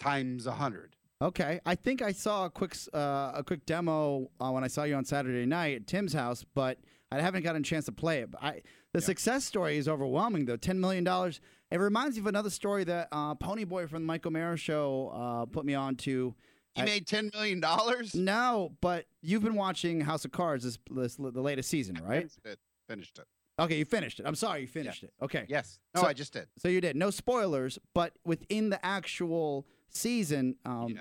times 0.00 0.46
a 0.46 0.52
hundred. 0.52 0.96
Okay, 1.22 1.60
I 1.64 1.74
think 1.74 2.02
I 2.02 2.12
saw 2.12 2.46
a 2.46 2.50
quick 2.50 2.76
uh, 2.92 3.32
a 3.34 3.42
quick 3.46 3.66
demo 3.66 4.30
uh, 4.40 4.50
when 4.50 4.64
I 4.64 4.68
saw 4.68 4.84
you 4.84 4.94
on 4.94 5.04
Saturday 5.04 5.46
night 5.46 5.76
at 5.76 5.86
Tim's 5.86 6.12
house, 6.12 6.44
but 6.54 6.78
I 7.12 7.20
haven't 7.20 7.42
gotten 7.42 7.62
a 7.62 7.64
chance 7.64 7.84
to 7.86 7.92
play 7.92 8.20
it. 8.20 8.30
But 8.30 8.42
I, 8.42 8.50
the 8.92 9.00
Yeah. 9.00 9.06
success 9.06 9.44
story 9.44 9.76
is 9.76 9.86
overwhelming, 9.88 10.46
though. 10.46 10.56
Ten 10.56 10.80
million 10.80 11.04
dollars. 11.04 11.40
It 11.70 11.78
reminds 11.78 12.16
me 12.16 12.20
of 12.20 12.26
another 12.26 12.50
story 12.50 12.84
that 12.84 13.08
uh, 13.12 13.34
Ponyboy 13.34 13.88
from 13.88 14.02
the 14.02 14.06
Michael 14.06 14.30
Mara 14.30 14.56
show 14.56 15.08
uh, 15.14 15.44
put 15.46 15.64
me 15.64 15.74
on 15.74 15.96
to. 15.96 16.34
He 16.74 16.82
I- 16.82 16.84
made 16.84 17.06
ten 17.06 17.30
million 17.32 17.60
dollars. 17.60 18.14
No, 18.14 18.72
but 18.80 19.06
you've 19.22 19.42
been 19.42 19.54
watching 19.54 20.00
House 20.00 20.24
of 20.24 20.32
Cards 20.32 20.64
this, 20.64 20.78
this 20.90 21.16
the 21.16 21.30
latest 21.40 21.68
season, 21.70 21.96
right? 22.04 22.20
Finished 22.22 22.40
it. 22.44 22.58
Finished 22.88 23.18
it. 23.18 23.26
Okay, 23.58 23.78
you 23.78 23.84
finished 23.84 24.18
it. 24.18 24.26
I'm 24.26 24.34
sorry, 24.34 24.62
you 24.62 24.66
finished 24.66 25.04
it. 25.04 25.12
Okay, 25.22 25.46
Yes. 25.48 25.78
No, 25.94 26.00
So- 26.02 26.08
I 26.08 26.12
just 26.12 26.32
did. 26.32 26.48
so 26.58 26.68
you 26.68 26.80
did. 26.80 26.96
No 26.96 27.10
spoilers, 27.10 27.78
but 27.94 28.12
within 28.24 28.70
the 28.70 28.84
actual 28.84 29.64
season, 29.88 30.56
um, 30.64 30.98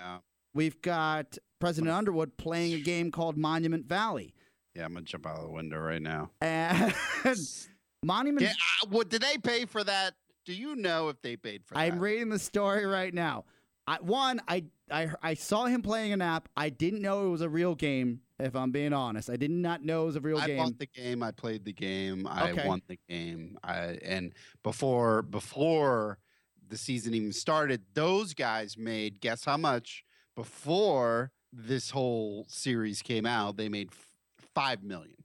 we've 0.53 0.79
got 0.83 1.37
President 1.59 1.91
Underwood 1.91 2.37
playing 2.37 2.73
a 2.73 2.79
game 2.79 3.09
called 3.09 3.37
Monument 3.37 3.87
Valley. 3.87 4.35
Yeah. 4.75 4.85
I'm 4.85 4.93
gonna 4.93 5.05
jump 5.05 5.25
out 5.25 5.37
of 5.37 5.43
the 5.43 5.49
window 5.49 5.79
right 5.79 6.01
now. 6.01 6.29
And 6.41 6.93
Monument, 8.03 8.43
Yeah. 8.45 8.51
uh, 8.83 8.87
What 8.89 9.09
did 9.09 9.21
they 9.23 9.37
pay 9.37 9.65
for 9.65 9.83
that? 9.83 10.13
Do 10.45 10.53
you 10.53 10.75
know 10.75 11.09
if 11.09 11.21
they 11.21 11.37
paid 11.37 11.63
for 11.65 11.73
that? 11.73 11.79
I'm 11.79 11.99
reading 11.99 12.29
the 12.29 12.39
story 12.39 12.85
right 12.85 13.13
now. 13.13 13.45
I, 13.87 13.97
one, 14.01 14.41
I, 14.47 14.65
I 14.91 15.09
I 15.21 15.33
saw 15.33 15.65
him 15.65 15.81
playing 15.81 16.13
an 16.13 16.21
app. 16.21 16.49
I 16.57 16.69
didn't 16.69 17.01
know 17.01 17.25
it 17.27 17.29
was 17.29 17.41
a 17.41 17.49
real 17.49 17.75
game. 17.75 18.21
If 18.39 18.55
I'm 18.55 18.71
being 18.71 18.93
honest, 18.93 19.29
I 19.29 19.37
did 19.37 19.51
not 19.51 19.83
know 19.83 20.03
it 20.03 20.05
was 20.07 20.15
a 20.17 20.21
real 20.21 20.37
I 20.39 20.47
game. 20.47 20.59
I 20.59 20.63
bought 20.63 20.79
the 20.79 20.85
game. 20.87 21.23
I 21.23 21.31
played 21.31 21.63
the 21.65 21.71
game. 21.73 22.27
I 22.27 22.51
Okay. 22.51 22.67
won 22.67 22.81
the 22.87 22.99
game. 23.07 23.57
I 23.63 23.97
and 24.03 24.33
before 24.63 25.21
before 25.21 26.19
the 26.67 26.77
season 26.77 27.13
even 27.13 27.31
started, 27.31 27.83
those 27.93 28.33
guys 28.33 28.77
made 28.77 29.21
guess 29.21 29.45
how 29.45 29.57
much 29.57 30.03
before 30.35 31.31
this 31.51 31.91
whole 31.91 32.45
series 32.49 33.01
came 33.01 33.25
out, 33.25 33.57
they 33.57 33.69
made 33.69 33.89
f- 33.91 34.07
five 34.55 34.83
million. 34.83 35.15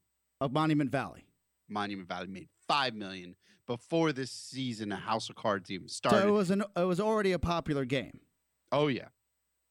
Of 0.41 0.53
Monument 0.53 0.91
Valley. 0.91 1.27
Monument 1.69 2.09
Valley 2.09 2.29
made 2.29 2.49
five 2.69 2.95
million 2.95 3.35
before 3.67 4.13
this 4.13 4.31
season 4.31 4.93
of 4.93 5.01
House 5.01 5.29
of 5.29 5.35
Cards 5.37 5.71
even 5.71 5.89
started. 5.89 6.21
So 6.23 6.29
it 6.29 6.33
was 6.33 6.51
an 6.51 6.63
it 6.77 6.85
was 6.85 7.01
already 7.01 7.33
a 7.33 7.39
popular 7.39 7.85
game. 7.85 8.21
oh 8.71 8.87
yeah, 8.89 9.09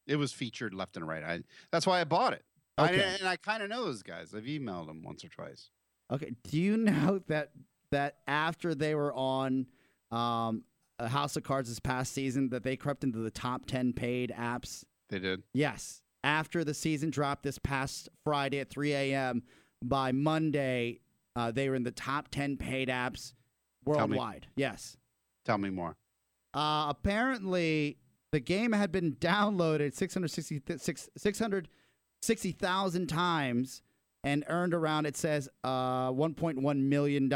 it 0.07 0.15
was 0.15 0.31
featured 0.31 0.73
left 0.73 0.95
and 0.97 1.07
right. 1.07 1.23
I 1.23 1.41
that's 1.71 1.85
why 1.85 2.01
I 2.01 2.03
bought 2.03 2.33
it. 2.33 2.43
I, 2.77 2.85
Okay. 2.89 3.15
and 3.19 3.27
I 3.27 3.35
kind 3.37 3.63
of 3.63 3.69
know 3.69 3.85
those 3.85 4.03
guys. 4.03 4.33
I've 4.35 4.43
emailed 4.43 4.87
them 4.87 5.01
once 5.03 5.23
or 5.25 5.29
twice. 5.29 5.69
Okay. 6.11 6.31
Do 6.49 6.59
you 6.59 6.77
know 6.77 7.19
that 7.27 7.51
that 7.91 8.17
after 8.27 8.75
they 8.75 8.95
were 8.95 9.13
on 9.13 9.67
um, 10.11 10.63
House 10.99 11.35
of 11.35 11.43
Cards 11.43 11.69
this 11.69 11.79
past 11.79 12.13
season, 12.13 12.49
that 12.49 12.63
they 12.63 12.75
crept 12.75 13.03
into 13.03 13.19
the 13.19 13.31
top 13.31 13.65
ten 13.65 13.93
paid 13.93 14.33
apps? 14.37 14.83
They 15.09 15.19
did. 15.19 15.43
Yes. 15.53 16.01
After 16.23 16.63
the 16.63 16.73
season 16.73 17.09
dropped 17.09 17.43
this 17.43 17.57
past 17.59 18.09
Friday 18.23 18.59
at 18.59 18.69
3 18.69 18.91
a.m., 18.93 19.43
by 19.81 20.11
Monday, 20.11 20.99
uh, 21.35 21.51
they 21.51 21.69
were 21.69 21.75
in 21.75 21.83
the 21.83 21.91
top 21.91 22.27
10 22.29 22.57
paid 22.57 22.89
apps 22.89 23.33
worldwide. 23.85 24.47
Yes. 24.57 24.97
Tell 25.45 25.57
me 25.57 25.69
more. 25.69 25.95
Uh, 26.53 26.87
apparently, 26.89 27.97
the 28.31 28.39
game 28.39 28.71
had 28.71 28.91
been 28.91 29.15
downloaded 29.15 29.93
660 29.93 30.61
660,000 31.17 33.07
times 33.07 33.81
and 34.23 34.43
earned 34.47 34.73
around, 34.73 35.05
it 35.05 35.15
says, 35.15 35.47
uh, 35.63 36.11
$1.1 36.11 36.77
million. 36.77 37.33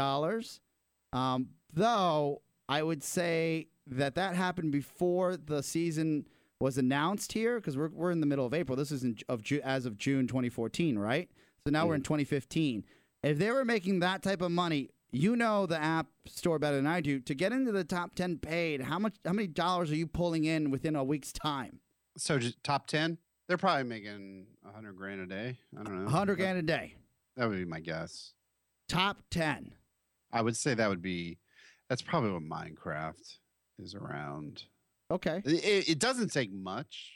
Um, 1.12 1.48
though, 1.72 2.42
I 2.68 2.82
would 2.82 3.02
say 3.02 3.68
that 3.86 4.14
that 4.16 4.34
happened 4.34 4.72
before 4.72 5.36
the 5.36 5.62
season 5.62 6.26
was 6.60 6.78
announced 6.78 7.32
here 7.32 7.58
because 7.58 7.76
we're, 7.76 7.88
we're 7.88 8.10
in 8.10 8.20
the 8.20 8.26
middle 8.26 8.46
of 8.46 8.54
April. 8.54 8.76
This 8.76 8.92
is 8.92 9.04
in, 9.04 9.16
of 9.28 9.42
Ju- 9.42 9.60
as 9.64 9.86
of 9.86 9.98
June 9.98 10.26
2014, 10.26 10.98
right? 10.98 11.28
So 11.64 11.70
now 11.70 11.86
we're 11.86 11.96
in 11.96 12.02
2015. 12.02 12.84
If 13.22 13.38
they 13.38 13.50
were 13.50 13.64
making 13.64 14.00
that 14.00 14.22
type 14.22 14.42
of 14.42 14.50
money, 14.50 14.90
you 15.12 15.36
know 15.36 15.66
the 15.66 15.80
app 15.80 16.06
store 16.26 16.58
better 16.58 16.76
than 16.76 16.86
I 16.86 17.00
do. 17.00 17.20
To 17.20 17.34
get 17.34 17.52
into 17.52 17.70
the 17.70 17.84
top 17.84 18.14
10 18.14 18.38
paid, 18.38 18.82
how 18.82 18.98
much 18.98 19.14
how 19.24 19.32
many 19.32 19.46
dollars 19.46 19.90
are 19.90 19.96
you 19.96 20.06
pulling 20.06 20.44
in 20.44 20.70
within 20.70 20.96
a 20.96 21.04
week's 21.04 21.32
time? 21.32 21.80
So 22.16 22.38
just 22.38 22.62
top 22.64 22.86
ten. 22.86 23.18
They're 23.48 23.58
probably 23.58 23.84
making 23.84 24.46
a 24.68 24.72
hundred 24.72 24.96
grand 24.96 25.20
a 25.20 25.26
day. 25.26 25.58
I 25.78 25.82
don't 25.82 25.98
know. 25.98 26.04
100 26.04 26.36
grand 26.36 26.58
a 26.58 26.62
day. 26.62 26.94
That 27.36 27.48
would 27.48 27.58
be 27.58 27.64
my 27.64 27.80
guess. 27.80 28.32
Top 28.88 29.22
10. 29.30 29.74
I 30.32 30.42
would 30.42 30.56
say 30.56 30.74
that 30.74 30.88
would 30.88 31.02
be. 31.02 31.38
That's 31.88 32.02
probably 32.02 32.30
what 32.30 32.42
Minecraft 32.42 33.36
is 33.78 33.94
around. 33.94 34.64
Okay. 35.10 35.42
It, 35.44 35.88
it 35.90 35.98
doesn't 35.98 36.32
take 36.32 36.52
much 36.52 37.12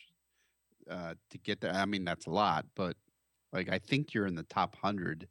uh, 0.91 1.15
to 1.31 1.39
get 1.39 1.61
there. 1.61 1.73
I 1.73 1.85
mean, 1.87 2.05
that's 2.05 2.27
a 2.27 2.31
lot, 2.31 2.67
but 2.75 2.97
like 3.53 3.71
I 3.71 3.79
think 3.79 4.13
you're 4.13 4.27
in 4.27 4.35
the 4.35 4.43
top 4.43 4.77
hundred 4.77 5.29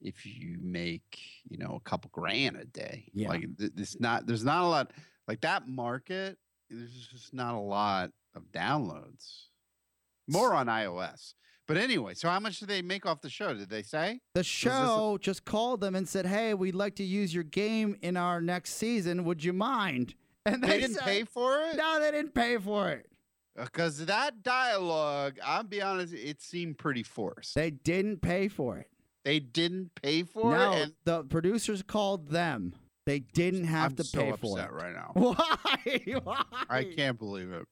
if 0.00 0.24
you 0.24 0.58
make 0.62 1.18
you 1.48 1.58
know 1.58 1.74
a 1.84 1.88
couple 1.88 2.10
grand 2.12 2.56
a 2.56 2.64
day. 2.64 3.10
Yeah. 3.14 3.28
Like 3.30 3.44
th- 3.58 3.72
this 3.74 3.98
not 4.00 4.26
there's 4.26 4.44
not 4.44 4.62
a 4.64 4.66
lot 4.66 4.92
like 5.26 5.40
that 5.42 5.68
market. 5.68 6.38
There's 6.70 7.08
just 7.10 7.32
not 7.34 7.54
a 7.54 7.58
lot 7.60 8.10
of 8.34 8.42
downloads. 8.52 9.44
More 10.28 10.52
on 10.54 10.66
iOS. 10.66 11.34
But 11.66 11.76
anyway, 11.76 12.14
so 12.14 12.28
how 12.30 12.40
much 12.40 12.60
did 12.60 12.68
they 12.68 12.80
make 12.82 13.04
off 13.04 13.20
the 13.20 13.28
show? 13.28 13.52
Did 13.54 13.68
they 13.68 13.82
say? 13.82 14.20
The 14.34 14.40
this 14.40 14.46
a- 14.46 14.50
show 14.50 15.18
just 15.20 15.44
called 15.44 15.80
them 15.80 15.94
and 15.94 16.08
said, 16.08 16.26
"Hey, 16.26 16.54
we'd 16.54 16.74
like 16.74 16.96
to 16.96 17.04
use 17.04 17.34
your 17.34 17.44
game 17.44 17.96
in 18.02 18.16
our 18.16 18.40
next 18.40 18.74
season. 18.74 19.24
Would 19.24 19.44
you 19.44 19.52
mind?" 19.52 20.14
And 20.46 20.64
They, 20.64 20.80
didn't 20.80 20.94
said- 20.96 21.04
pay 21.04 21.24
for 21.24 21.60
it? 21.60 21.76
No, 21.76 22.00
they 22.00 22.10
didn't 22.10 22.32
pay 22.32 22.56
for 22.56 22.88
it. 22.90 23.06
Uh, 23.58 23.64
because 23.64 24.06
that 24.06 24.42
dialogue, 24.42 25.38
I'll 25.44 25.62
be 25.64 25.82
honest, 25.82 26.14
it 26.14 26.40
seemed 26.40 26.78
pretty 26.78 27.02
forced. 27.02 27.54
They 27.54 27.70
didn't 27.70 28.22
pay 28.22 28.48
for 28.48 28.78
it. 28.78 28.88
They 29.28 29.40
didn't 29.40 29.90
pay 29.94 30.22
for 30.22 30.56
no, 30.56 30.72
it. 30.72 30.82
And 30.82 30.92
the 31.04 31.22
producers 31.22 31.82
called 31.82 32.30
them. 32.30 32.74
They 33.04 33.18
didn't 33.18 33.64
have 33.64 33.90
I'm 33.90 33.96
to 33.96 34.04
so 34.04 34.20
pay 34.22 34.32
for 34.32 34.58
upset 34.58 34.70
it. 34.70 34.72
right 34.72 34.94
now. 34.94 35.10
Why? 35.12 36.18
Why? 36.24 36.42
I 36.70 36.84
can't 36.84 37.18
believe 37.18 37.52
it. 37.52 37.66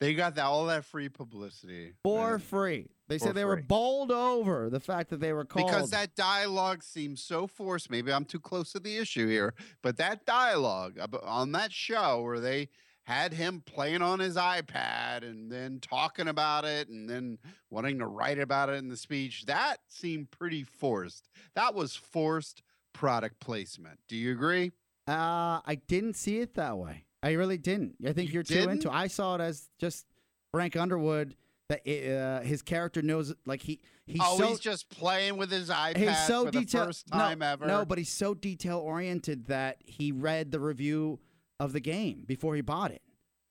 They 0.00 0.14
got 0.14 0.36
that 0.36 0.46
all 0.46 0.64
that 0.64 0.86
free 0.86 1.10
publicity 1.10 1.92
For 2.02 2.38
free. 2.38 2.86
They 3.06 3.18
For 3.18 3.26
said 3.26 3.34
they 3.34 3.44
were 3.44 3.60
bowled 3.60 4.10
over 4.10 4.70
the 4.70 4.80
fact 4.80 5.10
that 5.10 5.20
they 5.20 5.34
were 5.34 5.44
called. 5.44 5.66
because 5.66 5.90
that 5.90 6.14
dialogue 6.14 6.82
seems 6.82 7.22
so 7.22 7.46
forced. 7.46 7.90
Maybe 7.90 8.10
I'm 8.10 8.24
too 8.24 8.40
close 8.40 8.72
to 8.72 8.80
the 8.80 8.96
issue 8.96 9.28
here, 9.28 9.52
but 9.82 9.98
that 9.98 10.24
dialogue 10.24 10.98
on 11.22 11.52
that 11.52 11.70
show 11.70 12.22
where 12.22 12.40
they 12.40 12.70
had 13.08 13.32
him 13.32 13.62
playing 13.64 14.02
on 14.02 14.18
his 14.20 14.36
iPad 14.36 15.22
and 15.22 15.50
then 15.50 15.80
talking 15.80 16.28
about 16.28 16.66
it 16.66 16.90
and 16.90 17.08
then 17.08 17.38
wanting 17.70 17.98
to 17.98 18.06
write 18.06 18.38
about 18.38 18.68
it 18.68 18.74
in 18.74 18.90
the 18.90 18.98
speech, 18.98 19.46
that 19.46 19.78
seemed 19.88 20.30
pretty 20.30 20.62
forced. 20.62 21.30
That 21.54 21.74
was 21.74 21.96
forced 21.96 22.62
product 22.92 23.40
placement. 23.40 23.98
Do 24.08 24.16
you 24.16 24.30
agree? 24.32 24.72
Uh, 25.08 25.64
I 25.64 25.80
didn't 25.86 26.16
see 26.16 26.40
it 26.40 26.52
that 26.56 26.76
way. 26.76 27.06
I 27.22 27.32
really 27.32 27.56
didn't. 27.56 27.94
I 28.06 28.12
think 28.12 28.28
You 28.28 28.34
you're 28.34 28.42
too 28.42 28.68
into. 28.68 28.92
I 28.92 29.06
saw 29.06 29.36
it 29.36 29.40
as 29.40 29.70
just 29.80 30.04
Frank 30.52 30.76
Underwood. 30.76 31.34
That 31.70 31.86
it, 31.86 32.14
uh, 32.14 32.40
his 32.40 32.62
character 32.62 33.02
knows, 33.02 33.34
like 33.44 33.60
he 33.60 33.80
he's 34.06 34.20
oh, 34.22 34.38
so 34.38 34.46
he's 34.48 34.58
just 34.60 34.88
playing 34.88 35.36
with 35.36 35.50
his 35.50 35.68
iPad 35.68 35.96
he's 35.98 36.26
so 36.26 36.46
for 36.46 36.50
the 36.50 36.60
detailed. 36.60 36.86
first 36.86 37.06
time 37.08 37.40
no, 37.40 37.46
ever. 37.46 37.66
no, 37.66 37.84
but 37.84 37.98
he's 37.98 38.08
so 38.08 38.32
detail 38.32 38.78
oriented 38.78 39.46
that 39.48 39.76
he 39.84 40.10
read 40.10 40.50
the 40.50 40.60
review 40.60 41.18
of 41.60 41.72
the 41.72 41.80
game 41.80 42.24
before 42.26 42.54
he 42.54 42.60
bought 42.60 42.90
it. 42.90 43.02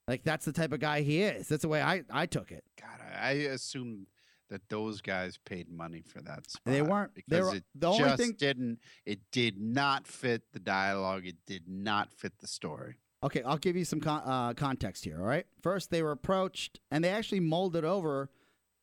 Like 0.07 0.23
that's 0.23 0.45
the 0.45 0.51
type 0.53 0.71
of 0.71 0.79
guy 0.79 1.01
he 1.01 1.21
is. 1.21 1.47
That's 1.49 1.61
the 1.63 1.67
way 1.67 1.81
I 1.81 2.03
I 2.09 2.25
took 2.25 2.51
it. 2.51 2.63
God, 2.79 2.99
I 3.19 3.27
I 3.27 3.31
assume 3.31 4.07
that 4.49 4.61
those 4.69 5.01
guys 5.01 5.37
paid 5.43 5.69
money 5.69 6.01
for 6.01 6.21
that 6.21 6.49
spot. 6.49 6.61
They 6.71 6.81
weren't. 6.81 7.13
They 7.15 7.23
because 7.27 7.45
were- 7.51 7.55
it 7.57 7.63
the 7.75 7.87
only 7.87 8.03
just 8.05 8.17
thing- 8.17 8.35
didn't. 8.37 8.79
It 9.05 9.19
did 9.31 9.59
not 9.59 10.07
fit 10.07 10.43
the 10.53 10.59
dialogue. 10.59 11.25
It 11.25 11.35
did 11.45 11.67
not 11.67 12.13
fit 12.13 12.37
the 12.39 12.47
story. 12.47 12.95
Okay, 13.23 13.41
I'll 13.43 13.57
give 13.57 13.75
you 13.75 13.83
some 13.83 13.99
con- 13.99 14.21
uh, 14.25 14.53
context 14.53 15.03
here. 15.03 15.17
All 15.19 15.25
right. 15.25 15.45
First, 15.61 15.89
they 15.89 16.01
were 16.03 16.11
approached 16.11 16.79
and 16.91 17.03
they 17.03 17.09
actually 17.09 17.39
molded 17.41 17.83
over. 17.83 18.29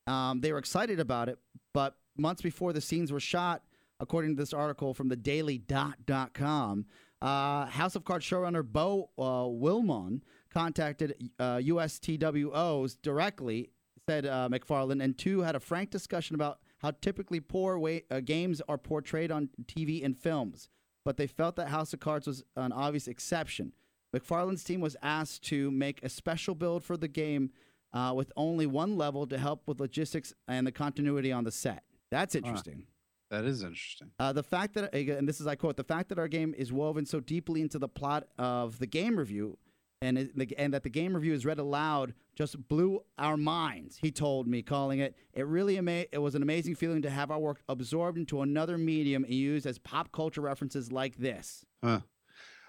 Um, 0.07 0.41
they 0.41 0.51
were 0.51 0.59
excited 0.59 0.99
about 0.99 1.29
it, 1.29 1.39
but 1.73 1.95
months 2.17 2.41
before 2.43 2.73
the 2.73 2.81
scenes 2.81 3.11
were 3.11 3.19
shot, 3.21 3.63
according 3.99 4.35
to 4.35 4.41
this 4.43 4.53
article 4.53 4.93
from 4.93 5.07
the 5.07 5.15
daily.com, 5.15 6.85
uh, 7.21 7.65
House 7.65 7.95
of 7.95 8.03
Cards 8.05 8.25
showrunner 8.25 8.63
Beau 8.63 9.09
uh, 9.17 9.21
Willimon 9.47 10.21
contacted 10.53 11.29
uh, 11.39 11.59
ustwo's 11.59 12.95
directly, 12.95 13.71
said 14.07 14.25
uh, 14.25 14.47
McFarland, 14.51 15.03
and 15.03 15.17
two 15.17 15.41
had 15.41 15.55
a 15.55 15.59
frank 15.59 15.89
discussion 15.89 16.35
about 16.35 16.59
how 16.79 16.91
typically 17.01 17.39
poor 17.39 17.77
wa- 17.77 17.99
uh, 18.11 18.19
games 18.19 18.61
are 18.67 18.77
portrayed 18.77 19.31
on 19.31 19.49
TV 19.65 20.03
and 20.03 20.17
films, 20.17 20.69
but 21.03 21.17
they 21.17 21.27
felt 21.27 21.55
that 21.55 21.69
House 21.69 21.93
of 21.93 21.99
Cards 21.99 22.27
was 22.27 22.43
an 22.55 22.71
obvious 22.71 23.07
exception. 23.07 23.73
McFarland's 24.15 24.63
team 24.63 24.79
was 24.81 24.95
asked 25.01 25.43
to 25.45 25.71
make 25.71 26.01
a 26.03 26.09
special 26.09 26.55
build 26.55 26.83
for 26.83 26.95
the 26.95 27.07
game 27.07 27.51
uh, 27.93 28.13
with 28.15 28.31
only 28.37 28.65
one 28.65 28.97
level 28.97 29.25
to 29.27 29.37
help 29.37 29.67
with 29.67 29.79
logistics 29.79 30.33
and 30.47 30.65
the 30.67 30.71
continuity 30.71 31.31
on 31.31 31.43
the 31.43 31.51
set. 31.51 31.83
That's 32.11 32.35
interesting. 32.35 32.85
That 33.29 33.45
is 33.45 33.63
interesting. 33.63 34.11
Uh, 34.19 34.33
the 34.33 34.43
fact 34.43 34.75
that, 34.75 34.93
and 34.93 35.27
this 35.27 35.41
is 35.41 35.47
I 35.47 35.55
quote, 35.55 35.77
the 35.77 35.83
fact 35.83 36.09
that 36.09 36.19
our 36.19 36.27
game 36.27 36.53
is 36.57 36.71
woven 36.71 37.05
so 37.05 37.19
deeply 37.19 37.61
into 37.61 37.79
the 37.79 37.87
plot 37.87 38.27
of 38.37 38.79
the 38.79 38.87
game 38.87 39.17
review, 39.17 39.57
and 40.01 40.17
it, 40.17 40.53
and 40.57 40.73
that 40.73 40.83
the 40.83 40.89
game 40.89 41.15
review 41.15 41.33
is 41.33 41.45
read 41.45 41.57
aloud, 41.57 42.13
just 42.35 42.67
blew 42.67 43.01
our 43.17 43.37
minds. 43.37 43.97
He 43.97 44.11
told 44.11 44.47
me, 44.47 44.61
calling 44.61 44.99
it, 44.99 45.15
it 45.33 45.47
really 45.47 45.77
ama- 45.77 46.05
it 46.11 46.21
was 46.21 46.35
an 46.35 46.43
amazing 46.43 46.75
feeling 46.75 47.01
to 47.01 47.09
have 47.09 47.31
our 47.31 47.39
work 47.39 47.61
absorbed 47.67 48.17
into 48.17 48.41
another 48.41 48.77
medium 48.77 49.23
and 49.23 49.33
used 49.33 49.65
as 49.65 49.79
pop 49.79 50.11
culture 50.11 50.41
references 50.41 50.91
like 50.91 51.15
this. 51.15 51.65
Huh. 51.83 52.01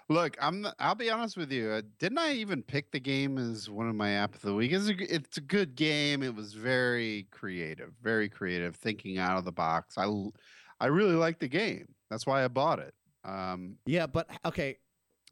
Look, 0.09 0.37
I'm. 0.41 0.65
I'll 0.79 0.95
be 0.95 1.09
honest 1.09 1.35
with 1.35 1.51
you. 1.51 1.69
Uh, 1.69 1.81
didn't 1.99 2.17
I 2.17 2.33
even 2.33 2.63
pick 2.63 2.91
the 2.91 2.99
game 2.99 3.37
as 3.37 3.69
one 3.69 3.89
of 3.89 3.95
my 3.95 4.11
app 4.11 4.35
of 4.35 4.41
the 4.41 4.53
week? 4.53 4.71
It's 4.71 4.87
a, 4.87 5.13
it's 5.13 5.37
a 5.37 5.41
good 5.41 5.75
game. 5.75 6.23
It 6.23 6.33
was 6.33 6.53
very 6.53 7.27
creative, 7.31 7.91
very 8.01 8.29
creative, 8.29 8.75
thinking 8.75 9.17
out 9.17 9.37
of 9.37 9.43
the 9.43 9.51
box. 9.51 9.97
I, 9.97 10.09
I 10.79 10.85
really 10.87 11.15
like 11.15 11.39
the 11.39 11.49
game. 11.49 11.87
That's 12.09 12.25
why 12.25 12.43
I 12.43 12.47
bought 12.47 12.79
it. 12.79 12.93
Um, 13.25 13.75
Yeah, 13.85 14.07
but 14.07 14.29
okay, 14.45 14.77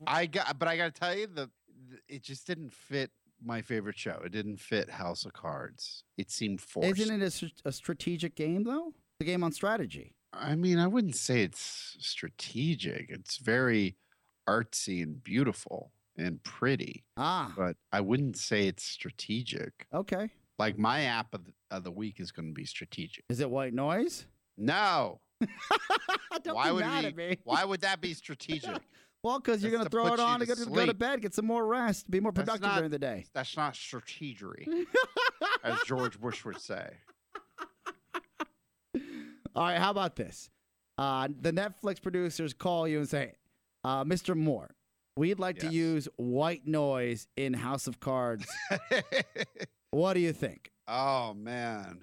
I 0.05 0.25
got, 0.25 0.59
but 0.59 0.67
I 0.67 0.75
got 0.75 0.93
to 0.93 0.99
tell 0.99 1.15
you, 1.15 1.27
the, 1.27 1.49
the 1.89 1.97
it 2.09 2.21
just 2.21 2.45
didn't 2.45 2.73
fit 2.73 3.11
my 3.41 3.61
favorite 3.61 3.97
show. 3.97 4.21
It 4.25 4.31
didn't 4.31 4.57
fit 4.57 4.89
House 4.89 5.23
of 5.25 5.31
Cards. 5.31 6.03
It 6.17 6.29
seemed 6.31 6.59
forced. 6.59 6.99
isn't 6.99 7.21
it 7.21 7.43
a, 7.65 7.69
a 7.69 7.71
strategic 7.71 8.35
game 8.35 8.63
though? 8.63 8.93
The 9.19 9.25
game 9.25 9.43
on 9.43 9.53
strategy. 9.53 10.15
I 10.33 10.55
mean, 10.55 10.79
I 10.79 10.87
wouldn't 10.87 11.15
say 11.15 11.43
it's 11.43 11.95
strategic. 11.99 13.09
It's 13.09 13.37
very 13.37 13.95
artsy 14.47 15.01
and 15.03 15.23
beautiful 15.23 15.91
and 16.17 16.41
pretty, 16.43 17.03
Ah, 17.17 17.53
but 17.57 17.75
I 17.91 18.01
wouldn't 18.01 18.37
say 18.37 18.67
it's 18.67 18.83
strategic. 18.83 19.87
okay. 19.93 20.29
Like 20.57 20.77
my 20.77 21.01
app 21.03 21.33
of 21.33 21.43
the, 21.45 21.51
of 21.71 21.83
the 21.83 21.91
week 21.91 22.19
is 22.21 22.31
going 22.31 22.47
to 22.47 22.53
be 22.53 22.63
strategic. 22.65 23.25
Is 23.29 23.41
it 23.41 23.49
white 23.49 23.73
noise? 23.73 24.25
No, 24.57 25.19
Don't 26.43 26.55
Why 26.55 26.67
be 26.69 26.71
would 26.75 26.85
mad 26.85 27.03
we- 27.03 27.07
at 27.09 27.15
me. 27.17 27.37
why 27.43 27.65
would 27.65 27.81
that 27.81 27.99
be 28.01 28.13
strategic? 28.13 28.71
Well, 29.23 29.39
because 29.39 29.63
you're 29.63 29.71
gonna 29.71 29.89
throw 29.89 30.13
it 30.13 30.19
on 30.19 30.39
to 30.41 30.45
to 30.45 30.55
go, 30.55 30.63
to 30.65 30.69
go 30.69 30.85
to 30.85 30.93
bed, 30.93 31.19
get 31.19 31.33
some 31.33 31.47
more 31.47 31.65
rest, 31.65 32.11
be 32.11 32.19
more 32.19 32.31
productive 32.31 32.61
not- 32.61 32.75
during 32.75 32.91
the 32.91 32.99
day. 32.99 33.25
That's 33.33 33.57
not 33.57 33.73
strategery, 33.73 34.67
as 35.63 35.79
George 35.87 36.21
Bush 36.21 36.45
would 36.45 36.61
say. 36.61 36.91
All 39.55 39.63
right, 39.63 39.79
how 39.79 39.89
about 39.89 40.15
this? 40.15 40.51
Uh, 40.99 41.27
the 41.41 41.51
Netflix 41.51 41.99
producers 42.01 42.53
call 42.53 42.87
you 42.87 42.99
and 42.99 43.09
say, 43.09 43.33
uh, 43.85 44.03
Mr. 44.03 44.35
Moore, 44.35 44.75
we'd 45.15 45.39
like 45.39 45.59
to 45.59 45.67
use 45.67 46.07
white 46.17 46.65
noise 46.65 47.27
in 47.37 47.53
House 47.53 47.87
of 47.87 47.99
Cards. 47.99 48.45
what 49.91 50.13
do 50.13 50.19
you 50.19 50.33
think? 50.33 50.71
oh 50.87 51.33
man, 51.33 51.99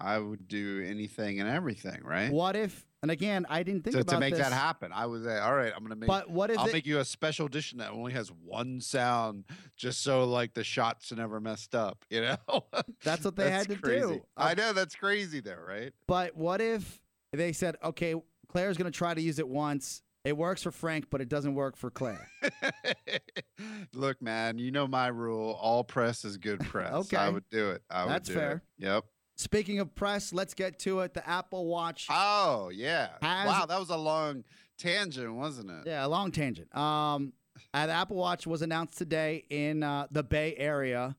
I 0.00 0.18
would 0.18 0.48
do 0.48 0.82
anything 0.86 1.40
and 1.40 1.48
everything, 1.48 2.00
right? 2.02 2.30
What 2.32 2.56
if, 2.56 2.86
and 3.02 3.10
again, 3.10 3.44
I 3.50 3.62
didn't 3.62 3.84
think 3.84 3.96
to, 3.96 4.00
about 4.00 4.14
to 4.14 4.20
make 4.20 4.34
this, 4.34 4.42
that 4.42 4.52
happen. 4.52 4.92
I 4.94 5.04
was 5.06 5.22
like, 5.24 5.42
all 5.42 5.54
right, 5.54 5.70
I'm 5.76 5.82
gonna 5.82 5.94
make. 5.96 6.06
But 6.08 6.30
what 6.30 6.50
if 6.50 6.58
I'll 6.58 6.68
it, 6.68 6.72
make 6.72 6.86
you 6.86 7.00
a 7.00 7.04
special 7.04 7.44
edition 7.46 7.78
that 7.78 7.90
only 7.90 8.12
has 8.12 8.30
one 8.30 8.80
sound, 8.80 9.44
just 9.76 10.02
so 10.02 10.24
like 10.24 10.54
the 10.54 10.64
shots 10.64 11.12
are 11.12 11.16
never 11.16 11.38
messed 11.40 11.74
up. 11.74 12.04
You 12.08 12.22
know, 12.22 12.64
That's 13.04 13.24
what 13.24 13.36
they 13.36 13.50
had 13.50 13.68
to 13.68 13.76
crazy. 13.76 14.06
do. 14.06 14.24
I 14.36 14.52
Uh, 14.52 14.54
know 14.54 14.72
that's 14.72 14.94
crazy, 14.94 15.40
though, 15.40 15.56
right? 15.68 15.92
But 16.06 16.34
what 16.36 16.60
if 16.62 16.98
they 17.32 17.52
said, 17.52 17.76
okay, 17.84 18.14
Claire's 18.48 18.76
going 18.78 18.90
to 18.90 18.96
try 18.96 19.12
to 19.12 19.20
use 19.20 19.38
it 19.38 19.48
once. 19.48 20.02
It 20.24 20.36
works 20.36 20.62
for 20.62 20.70
Frank, 20.70 21.06
but 21.10 21.20
it 21.20 21.28
doesn't 21.28 21.54
work 21.54 21.76
for 21.76 21.90
Claire. 21.90 22.28
Look, 23.92 24.22
man, 24.22 24.58
you 24.58 24.70
know 24.70 24.86
my 24.86 25.08
rule: 25.08 25.52
all 25.60 25.84
press 25.84 26.24
is 26.24 26.36
good 26.38 26.60
press. 26.64 26.92
okay. 26.92 27.16
I 27.16 27.28
would 27.28 27.48
do 27.50 27.70
it. 27.70 27.82
I 27.90 28.06
That's 28.06 28.28
would 28.28 28.34
do 28.34 28.40
fair. 28.40 28.52
It. 28.78 28.84
Yep. 28.84 29.04
Speaking 29.36 29.80
of 29.80 29.94
press, 29.94 30.32
let's 30.32 30.54
get 30.54 30.78
to 30.80 31.00
it. 31.00 31.12
The 31.12 31.28
Apple 31.28 31.66
Watch. 31.66 32.06
Oh 32.10 32.70
yeah. 32.72 33.08
Has- 33.20 33.46
wow, 33.46 33.66
that 33.66 33.78
was 33.78 33.90
a 33.90 33.96
long 33.96 34.44
tangent, 34.78 35.34
wasn't 35.34 35.70
it? 35.70 35.86
Yeah, 35.86 36.06
a 36.06 36.08
long 36.08 36.30
tangent. 36.30 36.74
Um, 36.76 37.32
the 37.72 37.80
Apple 37.80 38.16
Watch 38.16 38.46
was 38.46 38.62
announced 38.62 38.96
today 38.96 39.44
in 39.50 39.82
uh, 39.82 40.06
the 40.10 40.22
Bay 40.22 40.54
Area 40.56 41.16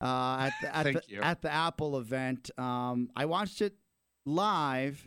uh, 0.00 0.48
at 0.48 0.52
the, 0.62 0.76
at, 0.76 0.84
the, 1.08 1.24
at 1.24 1.42
the 1.42 1.52
Apple 1.52 1.98
event. 1.98 2.50
Um, 2.58 3.10
I 3.14 3.26
watched 3.26 3.60
it 3.62 3.74
live 4.24 5.06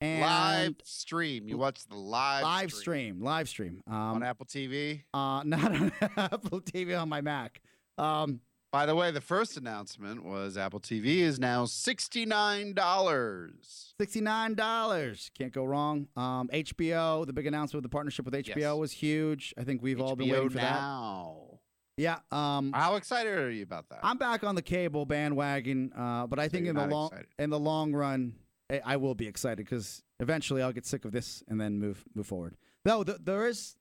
and 0.00 0.20
live 0.22 0.74
stream. 0.84 1.48
You 1.48 1.58
watched 1.58 1.88
the 1.88 1.96
live 1.96 2.42
live 2.44 2.72
stream, 2.72 3.20
live 3.20 3.48
stream. 3.48 3.82
on 3.86 4.16
Um, 4.16 4.22
Apple 4.22 4.46
TV. 4.46 5.02
uh, 5.14 5.42
not 5.46 5.64
on 5.74 5.92
Apple 6.16 6.60
TV 6.60 7.00
on 7.00 7.08
my 7.08 7.20
Mac. 7.20 7.60
Um, 7.96 8.40
By 8.70 8.84
the 8.86 8.94
way, 8.94 9.10
the 9.10 9.20
first 9.20 9.56
announcement 9.56 10.22
was 10.24 10.56
Apple 10.58 10.78
TV 10.80 11.18
is 11.20 11.40
now 11.40 11.64
sixty 11.64 12.24
nine 12.26 12.74
dollars. 12.74 13.94
Sixty-nine 14.00 14.54
dollars. 14.54 15.30
Can't 15.36 15.52
go 15.52 15.64
wrong. 15.64 16.06
Um, 16.16 16.48
HBO. 16.52 17.26
The 17.26 17.32
big 17.32 17.46
announcement 17.46 17.82
with 17.82 17.90
the 17.90 17.94
partnership 17.94 18.24
with 18.24 18.34
HBO 18.34 18.56
Yes. 18.56 18.74
was 18.76 18.92
huge. 18.92 19.54
I 19.58 19.64
think 19.64 19.82
we've 19.82 20.00
all 20.00 20.14
been 20.14 20.28
waiting 20.28 20.50
for 20.50 20.58
that. 20.58 20.70
now. 20.80 21.60
Yeah. 21.96 22.18
Um, 22.30 22.72
How 22.72 22.94
excited 22.94 23.36
are 23.36 23.50
you 23.50 23.64
about 23.64 23.88
that? 23.88 23.98
I'm 24.04 24.18
back 24.18 24.44
on 24.44 24.54
the 24.54 24.62
cable 24.62 25.04
bandwagon, 25.04 25.92
uh, 25.96 26.28
but 26.28 26.38
I 26.38 26.44
So 26.46 26.50
think 26.52 26.66
in 26.68 26.76
the 26.76 26.86
long 26.86 27.08
excited. 27.08 27.26
in 27.40 27.50
the 27.50 27.58
long 27.58 27.92
run, 27.92 28.34
I, 28.84 28.96
will 28.96 29.14
be 29.14 29.26
excited 29.26 29.64
because 29.64 30.02
eventually 30.20 30.62
I'll 30.62 30.72
get 30.72 30.86
sick 30.86 31.04
of 31.04 31.12
this 31.12 31.42
and 31.48 31.60
then 31.60 31.78
move 31.78 32.04
move 32.14 32.26
forward. 32.26 32.56
Though 32.84 33.02
th- 33.02 33.18
there 33.22 33.46
is, 33.46 33.76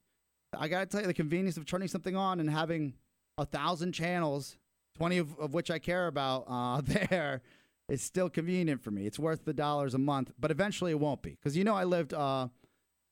I 0.58 0.68
gotta 0.68 0.86
tell 0.86 1.02
you, 1.02 1.08
the 1.08 1.14
convenience 1.14 1.58
of 1.58 1.66
turning 1.66 1.88
something 1.88 2.16
on 2.16 2.40
and 2.40 2.50
having 2.50 2.94
a 3.38 3.46
thousand 3.46 3.92
channels, 3.92 4.58
twenty 4.96 5.18
of, 5.18 5.38
of 5.40 5.54
which 5.54 5.70
I 5.70 5.80
care 5.80 6.08
about, 6.08 6.46
uh, 6.48 6.82
there 6.82 7.42
is 7.90 8.02
still 8.02 8.30
convenient 8.30 8.82
for 8.82 8.92
me. 8.92 9.06
It's 9.06 9.20
worth 9.20 9.46
the 9.46 9.54
dollars 9.54 9.94
a 9.94 10.00
month, 10.00 10.32
but 10.40 10.52
eventually 10.52 10.92
it 10.92 11.00
won't 11.00 11.22
be 11.22 11.32
because 11.32 11.58
you 11.58 11.64
know 11.64 11.76
I 11.76 11.84
lived. 11.84 12.14
Uh, 12.14 12.48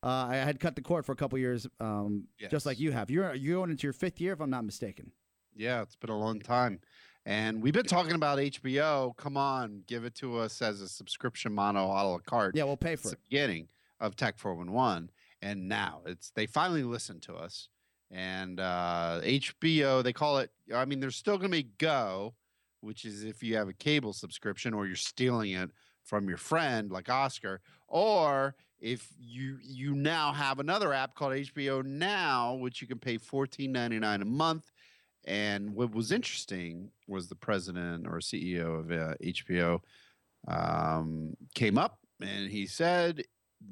uh, 0.04 0.28
I 0.30 0.36
had 0.36 0.60
cut 0.60 0.76
the 0.76 0.84
cord 0.84 1.04
for 1.04 1.14
a 1.14 1.16
couple 1.16 1.40
years, 1.40 1.66
um, 1.80 2.28
just 2.52 2.66
like 2.66 2.80
you 2.80 2.92
have. 2.92 3.10
You're 3.10 3.34
you're 3.34 3.58
going 3.58 3.72
into 3.72 3.88
your 3.88 3.94
fifth 3.94 4.22
year, 4.22 4.34
if 4.34 4.40
I'm 4.40 4.52
not 4.52 4.64
mistaken. 4.64 5.12
Yeah, 5.56 5.82
it's 5.82 5.96
been 5.96 6.10
a 6.12 6.18
long 6.18 6.40
time. 6.40 6.80
And 7.26 7.62
we've 7.62 7.74
been 7.74 7.86
talking 7.86 8.14
about 8.14 8.38
HBO. 8.38 9.16
Come 9.18 9.36
on, 9.36 9.84
give 9.88 10.06
it 10.06 10.14
to 10.16 10.38
us 10.38 10.62
as 10.62 10.82
a 10.82 10.88
subscription 10.88 11.54
model 11.54 11.86
a 11.86 12.04
la 12.04 12.18
carte. 12.20 12.56
Yeah, 12.56 12.66
we'll 12.66 12.78
pay 12.78 12.96
for 12.96 13.08
It's 13.08 13.14
it. 13.14 13.20
the 13.20 13.30
beginning 13.30 13.68
of 14.00 14.16
Tech 14.16 14.38
411. 14.38 15.10
And 15.42 15.68
now 15.68 16.02
it's 16.06 16.32
they 16.32 16.46
finally 16.46 16.84
listened 16.84 17.24
to 17.24 17.34
us. 17.36 17.70
And 18.12 18.60
uh, 18.60 19.22
HBO, 19.24 20.04
they 20.04 20.14
call 20.14 20.38
it, 20.38 20.52
I 20.74 20.86
mean, 20.86 21.00
there's 21.00 21.16
still 21.16 21.38
going 21.38 21.50
to 21.52 21.58
be 21.58 21.70
Go, 21.80 22.36
which 22.82 23.04
is 23.06 23.24
if 23.24 23.42
you 23.42 23.56
have 23.58 23.68
a 23.68 23.74
cable 23.74 24.14
subscription 24.14 24.74
or 24.74 24.86
you're 24.86 24.96
stealing 24.96 25.52
it 25.52 25.72
from 26.04 26.30
your 26.30 26.38
friend 26.38 26.92
like 26.92 27.10
Oscar, 27.10 27.62
or 27.88 28.56
if 28.80 29.10
you 29.20 29.58
you 29.64 29.96
now 29.96 30.32
have 30.32 30.60
another 30.60 30.94
app 30.94 31.16
called 31.16 31.34
HBO 31.34 31.84
Now, 31.84 32.54
which 32.54 32.80
you 32.82 32.88
can 32.88 33.00
pay 33.00 33.18
$14.99 33.18 34.22
a 34.22 34.26
month. 34.26 34.72
And 35.26 35.74
what 35.74 35.94
was 35.94 36.12
interesting 36.12 36.92
was 37.08 37.28
the 37.28 37.36
president 37.36 38.08
or 38.08 38.20
CEO 38.20 38.80
of 38.80 38.92
uh, 38.92 39.16
HBO 39.24 39.80
um, 40.48 41.36
came 41.56 41.78
up 41.78 42.00
and 42.22 42.50
he 42.50 42.68
said, 42.68 43.24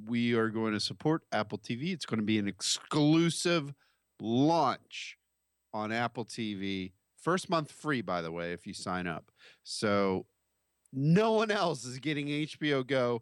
We 0.08 0.34
are 0.34 0.50
going 0.50 0.74
to 0.74 0.80
support 0.80 1.22
Apple 1.32 1.60
TV. 1.60 1.94
It's 1.94 2.06
going 2.06 2.20
to 2.20 2.26
be 2.26 2.39
an 2.39 2.48
exclusive 2.48 3.74
launch 4.20 5.18
on 5.74 5.92
Apple 5.92 6.26
TV. 6.26 6.94
First 7.22 7.50
month 7.50 7.72
free, 7.72 8.02
by 8.02 8.22
the 8.22 8.32
way, 8.32 8.52
if 8.54 8.66
you 8.66 8.74
sign 8.74 9.08
up. 9.08 9.32
So 9.63 10.26
no 10.92 11.34
one 11.34 11.52
else 11.52 11.86
is 11.86 12.00
getting 12.00 12.28
HBO 12.28 12.86
Go 12.86 13.22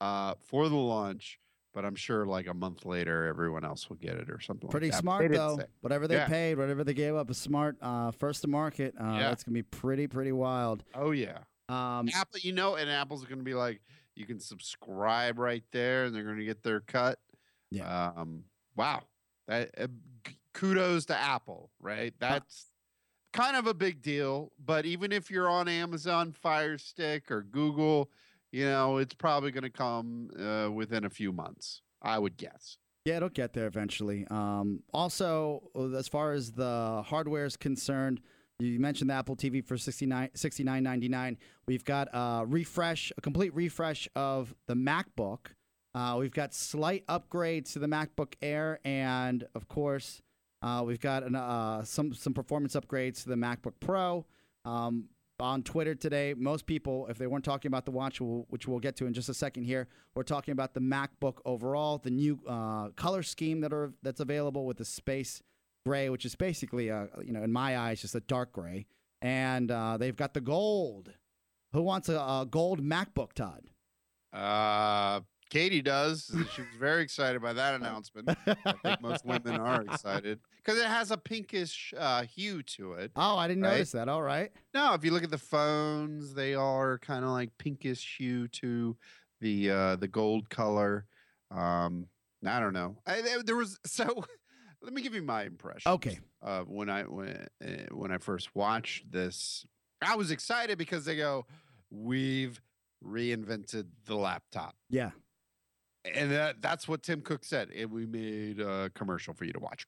uh, 0.00 0.34
for 0.46 0.68
the 0.68 0.76
launch, 0.76 1.38
but 1.72 1.84
I'm 1.84 1.94
sure 1.94 2.26
like 2.26 2.46
a 2.46 2.54
month 2.54 2.84
later, 2.84 3.26
everyone 3.26 3.64
else 3.64 3.88
will 3.88 3.96
get 3.96 4.14
it 4.16 4.28
or 4.30 4.40
something 4.40 4.68
Pretty 4.68 4.86
like 4.86 4.92
that. 4.92 5.00
Smart 5.02 5.30
they 5.30 5.36
though. 5.36 5.60
Whatever 5.80 6.06
they 6.06 6.16
Yeah. 6.16 6.28
paid, 6.28 6.58
whatever 6.58 6.84
they 6.84 6.94
gave 6.94 7.14
up, 7.14 7.30
is 7.30 7.38
smart. 7.38 7.76
Uh, 7.80 8.10
first 8.10 8.42
to 8.42 8.48
market. 8.48 8.94
Uh, 9.00 9.04
Yeah. 9.14 9.28
That's 9.28 9.42
gonna 9.44 9.54
be 9.54 9.62
pretty 9.62 10.06
pretty 10.06 10.32
wild. 10.32 10.84
Oh, 10.94 11.10
yeah. 11.12 11.38
Um, 11.68 12.08
Apple, 12.14 12.40
you 12.40 12.52
know, 12.52 12.74
and 12.76 12.90
Apple's 12.90 13.24
going 13.24 13.38
to 13.38 13.44
be 13.44 13.54
like, 13.54 13.80
you 14.14 14.26
can 14.26 14.38
subscribe 14.40 15.38
right 15.38 15.64
there, 15.72 16.04
and 16.04 16.14
they're 16.14 16.24
going 16.24 16.36
to 16.36 16.44
get 16.44 16.62
their 16.62 16.80
cut. 16.80 17.18
Yeah. 17.70 18.12
Um. 18.14 18.44
Wow. 18.76 19.04
That 19.48 19.70
uh, 19.78 19.86
kudos 20.52 21.06
to 21.06 21.16
Apple, 21.16 21.70
right? 21.80 22.12
That's 22.18 22.66
kind 23.32 23.56
of 23.56 23.66
a 23.66 23.72
big 23.72 24.02
deal. 24.02 24.52
But 24.62 24.84
even 24.84 25.12
if 25.12 25.30
you're 25.30 25.48
on 25.48 25.66
Amazon 25.66 26.32
Fire 26.32 26.76
Stick 26.76 27.30
or 27.30 27.42
Google, 27.42 28.10
you 28.52 28.66
know, 28.66 28.98
it's 28.98 29.14
probably 29.14 29.50
going 29.50 29.64
to 29.64 29.70
come 29.70 30.30
uh, 30.38 30.70
within 30.70 31.04
a 31.04 31.10
few 31.10 31.32
months. 31.32 31.80
I 32.02 32.18
would 32.18 32.36
guess. 32.36 32.76
yeah, 33.04 33.16
it'll 33.16 33.28
get 33.28 33.52
there 33.52 33.66
eventually. 33.66 34.26
Um, 34.30 34.82
also, 34.92 35.70
uh, 35.76 35.90
as 35.96 36.08
far 36.08 36.32
as 36.32 36.52
the 36.52 37.02
hardware 37.06 37.44
is 37.44 37.56
concerned, 37.56 38.20
you 38.58 38.78
mentioned 38.78 39.10
the 39.10 39.14
Apple 39.14 39.34
TV 39.36 39.64
for 39.64 39.76
69 39.76 40.30
$69.99. 40.34 41.36
We've 41.66 41.84
got 41.84 42.08
a 42.12 42.44
refresh, 42.46 43.12
a 43.16 43.20
complete 43.20 43.54
refresh 43.54 44.08
of 44.14 44.54
the 44.66 44.74
MacBook. 44.74 45.54
Uh, 45.94 46.16
we've 46.18 46.32
got 46.32 46.54
slight 46.54 47.06
upgrades 47.06 47.72
to 47.74 47.78
the 47.78 47.86
MacBook 47.86 48.34
Air, 48.40 48.80
and 48.84 49.44
of 49.54 49.68
course, 49.68 50.22
uh, 50.62 50.82
we've 50.86 51.00
got 51.00 51.22
an, 51.22 51.34
uh, 51.34 51.84
some 51.84 52.14
some 52.14 52.32
performance 52.34 52.74
upgrades 52.74 53.22
to 53.24 53.28
the 53.28 53.34
MacBook 53.36 53.74
Pro. 53.80 54.24
Um, 54.64 55.08
on 55.42 55.62
Twitter 55.62 55.94
today, 55.94 56.34
most 56.36 56.66
people, 56.66 57.06
if 57.08 57.18
they 57.18 57.26
weren't 57.26 57.44
talking 57.44 57.68
about 57.68 57.84
the 57.84 57.90
watch, 57.90 58.20
which 58.20 58.68
we'll 58.68 58.78
get 58.78 58.96
to 58.96 59.06
in 59.06 59.12
just 59.12 59.28
a 59.28 59.34
second 59.34 59.64
here, 59.64 59.88
we're 60.14 60.22
talking 60.22 60.52
about 60.52 60.72
the 60.72 60.80
MacBook 60.80 61.38
overall, 61.44 61.98
the 61.98 62.10
new 62.10 62.38
uh, 62.48 62.90
color 62.90 63.22
scheme 63.22 63.60
that 63.60 63.72
are 63.72 63.92
that's 64.02 64.20
available 64.20 64.64
with 64.64 64.78
the 64.78 64.84
space 64.84 65.42
gray, 65.84 66.08
which 66.08 66.24
is 66.24 66.36
basically, 66.36 66.88
a, 66.88 67.08
you 67.22 67.32
know, 67.32 67.42
in 67.42 67.52
my 67.52 67.76
eyes, 67.76 68.00
just 68.00 68.14
a 68.14 68.20
dark 68.20 68.52
gray, 68.52 68.86
and 69.20 69.70
uh, 69.70 69.96
they've 69.96 70.16
got 70.16 70.32
the 70.32 70.40
gold. 70.40 71.12
Who 71.72 71.82
wants 71.82 72.08
a, 72.08 72.14
a 72.14 72.46
gold 72.48 72.80
MacBook, 72.80 73.32
Todd? 73.32 73.64
Uh, 74.32 75.20
Katie 75.52 75.82
does. 75.82 76.30
She 76.54 76.62
was 76.62 76.70
very 76.78 77.02
excited 77.02 77.42
by 77.42 77.52
that 77.52 77.74
announcement. 77.80 78.26
I 78.46 78.54
think 78.82 79.02
most 79.02 79.22
women 79.26 79.60
are 79.60 79.82
excited 79.82 80.40
because 80.56 80.80
it 80.80 80.86
has 80.86 81.10
a 81.10 81.18
pinkish 81.18 81.92
uh, 81.98 82.22
hue 82.22 82.62
to 82.62 82.94
it. 82.94 83.12
Oh, 83.16 83.36
I 83.36 83.48
didn't 83.48 83.62
Right? 83.64 83.72
notice 83.72 83.92
that. 83.92 84.08
All 84.08 84.22
right. 84.22 84.50
No, 84.72 84.94
if 84.94 85.04
you 85.04 85.10
look 85.10 85.24
at 85.24 85.30
the 85.30 85.36
phones, 85.36 86.32
they 86.32 86.54
are 86.54 86.98
kind 87.00 87.22
of 87.22 87.30
like 87.32 87.50
pinkish 87.58 88.16
hue 88.16 88.48
to 88.48 88.96
the 89.42 89.70
uh, 89.70 89.96
the 89.96 90.08
gold 90.08 90.48
color. 90.48 91.04
Um, 91.50 92.06
I 92.46 92.58
don't 92.58 92.72
know. 92.72 92.96
I, 93.06 93.20
there- 93.20 93.42
there 93.42 93.56
was 93.56 93.78
so. 93.86 94.24
Let 94.80 94.94
me 94.94 95.02
give 95.02 95.14
you 95.14 95.22
my 95.22 95.44
impression. 95.44 95.92
Okay. 95.92 96.18
Uh, 96.42 96.62
when 96.62 96.88
I 96.88 97.02
when 97.02 97.46
uh, 97.62 97.68
when 97.94 98.10
I 98.10 98.16
first 98.18 98.56
watched 98.56 99.12
this, 99.12 99.66
I 100.00 100.16
was 100.16 100.30
excited 100.30 100.78
because 100.78 101.04
they 101.04 101.14
go, 101.16 101.44
"We've 101.90 102.58
reinvented 103.04 103.86
the 104.06 104.16
laptop," 104.16 104.74
Yeah. 104.88 105.10
And 106.04 106.30
that, 106.32 106.60
that's 106.60 106.88
what 106.88 107.02
Tim 107.02 107.20
Cook 107.20 107.44
said. 107.44 107.70
And 107.76 107.90
we 107.90 108.06
made 108.06 108.60
a 108.60 108.90
commercial 108.94 109.34
for 109.34 109.44
you 109.44 109.52
to 109.52 109.60
watch. 109.60 109.86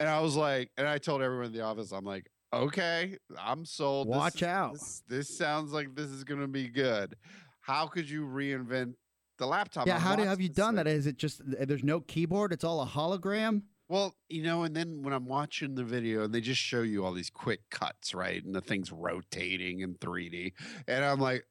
And 0.00 0.08
I 0.08 0.20
was 0.20 0.36
like, 0.36 0.70
and 0.76 0.86
I 0.86 0.98
told 0.98 1.22
everyone 1.22 1.46
in 1.46 1.52
the 1.52 1.62
office, 1.62 1.92
I'm 1.92 2.04
like, 2.04 2.30
okay, 2.52 3.16
I'm 3.38 3.64
sold. 3.64 4.08
Watch 4.08 4.36
is- 4.36 4.48
out. 4.48 4.72
This, 4.74 5.02
this 5.08 5.38
sounds 5.38 5.72
like 5.72 5.94
this 5.94 6.10
is 6.10 6.24
going 6.24 6.40
to 6.40 6.48
be 6.48 6.68
good. 6.68 7.16
How 7.60 7.86
could 7.86 8.08
you 8.08 8.24
reinvent 8.24 8.94
the 9.38 9.46
laptop? 9.46 9.86
Yeah. 9.86 9.96
I 9.96 9.98
How 9.98 10.16
do, 10.16 10.22
have 10.22 10.40
you 10.40 10.48
done 10.48 10.76
thing. 10.76 10.84
that? 10.84 10.86
Is 10.86 11.06
it 11.06 11.16
just 11.18 11.42
there's 11.44 11.84
no 11.84 12.00
keyboard? 12.00 12.52
It's 12.52 12.64
all 12.64 12.80
a 12.82 12.86
hologram. 12.86 13.62
Well, 13.90 14.14
you 14.28 14.42
know, 14.42 14.64
and 14.64 14.76
then 14.76 15.02
when 15.02 15.14
I'm 15.14 15.26
watching 15.26 15.74
the 15.74 15.82
video 15.84 16.24
and 16.24 16.34
they 16.34 16.42
just 16.42 16.60
show 16.60 16.82
you 16.82 17.04
all 17.04 17.12
these 17.12 17.30
quick 17.30 17.60
cuts, 17.70 18.14
right? 18.14 18.44
And 18.44 18.54
the 18.54 18.60
thing's 18.60 18.92
rotating 18.92 19.80
in 19.80 19.94
3D. 19.94 20.52
And 20.86 21.04
I'm 21.04 21.18
like, 21.20 21.44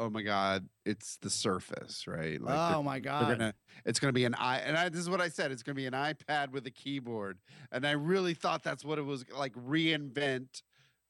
oh 0.00 0.08
my 0.08 0.22
god, 0.22 0.66
it's 0.86 1.18
the 1.18 1.28
Surface, 1.28 2.06
right? 2.06 2.40
Like 2.40 2.74
oh 2.74 2.82
my 2.82 2.98
god. 2.98 3.38
gonna, 3.38 3.54
it's 3.84 4.00
gonna 4.00 4.14
be 4.14 4.24
an 4.24 4.34
i, 4.34 4.58
and 4.58 4.76
I, 4.76 4.88
this 4.88 5.00
is 5.00 5.10
what 5.10 5.20
I 5.20 5.28
said. 5.28 5.52
It's 5.52 5.62
gonna 5.62 5.76
be 5.76 5.86
an 5.86 5.92
iPad 5.92 6.50
with 6.50 6.66
a 6.66 6.70
keyboard, 6.70 7.38
and 7.70 7.86
I 7.86 7.92
really 7.92 8.34
thought 8.34 8.62
that's 8.62 8.84
what 8.84 8.98
it 8.98 9.04
was 9.04 9.24
like. 9.36 9.52
Reinvent 9.52 10.62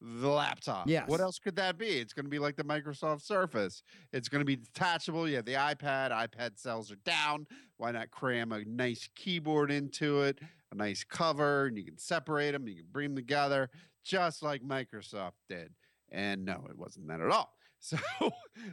the 0.03 0.29
laptop. 0.29 0.88
Yeah. 0.88 1.05
What 1.07 1.20
else 1.20 1.38
could 1.38 1.57
that 1.57 1.79
be? 1.79 1.87
It's 1.87 2.12
gonna 2.12 2.29
be 2.29 2.40
like 2.40 2.57
the 2.57 2.64
Microsoft 2.64 3.22
Surface. 3.22 3.83
It's 4.12 4.29
gonna 4.29 4.44
be 4.44 4.57
detachable. 4.57 5.29
You 5.29 5.37
have 5.37 5.44
the 5.44 5.55
iPad. 5.55 6.11
iPad 6.11 6.59
cells 6.59 6.90
are 6.90 6.98
down. 7.05 7.46
Why 7.76 7.92
not 7.92 8.11
cram 8.11 8.50
a 8.50 8.64
nice 8.64 9.09
keyboard 9.14 9.70
into 9.70 10.22
it? 10.22 10.40
A 10.72 10.74
nice 10.74 11.05
cover, 11.05 11.66
and 11.66 11.79
you 11.79 11.85
can 11.85 11.98
separate 11.98 12.53
them. 12.53 12.66
You 12.66 12.76
can 12.76 12.87
bring 12.90 13.11
them 13.11 13.16
together, 13.16 13.70
just 14.05 14.42
like 14.42 14.62
Microsoft 14.62 15.33
did. 15.48 15.72
And 16.12 16.44
no, 16.44 16.66
it 16.68 16.76
wasn't 16.76 17.07
that 17.07 17.20
at 17.20 17.31
all. 17.31 17.55
So 17.81 17.97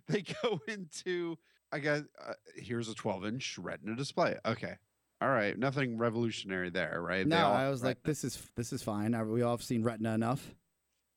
they 0.07 0.23
go 0.43 0.59
into 0.67 1.37
I 1.71 1.79
guess 1.79 2.03
uh, 2.25 2.33
here's 2.55 2.89
a 2.89 2.93
12 2.95 3.25
inch 3.25 3.57
Retina 3.57 3.95
display. 3.95 4.37
Okay, 4.45 4.75
all 5.19 5.29
right, 5.29 5.57
nothing 5.57 5.97
revolutionary 5.97 6.69
there, 6.69 7.01
right? 7.01 7.25
No, 7.25 7.45
all 7.47 7.53
I 7.53 7.69
was 7.69 7.83
like, 7.83 8.03
this 8.03 8.23
is 8.23 8.41
this 8.55 8.71
is 8.71 8.83
fine. 8.83 9.15
We 9.29 9.41
all 9.41 9.51
have 9.51 9.63
seen 9.63 9.83
Retina 9.83 10.13
enough. 10.13 10.53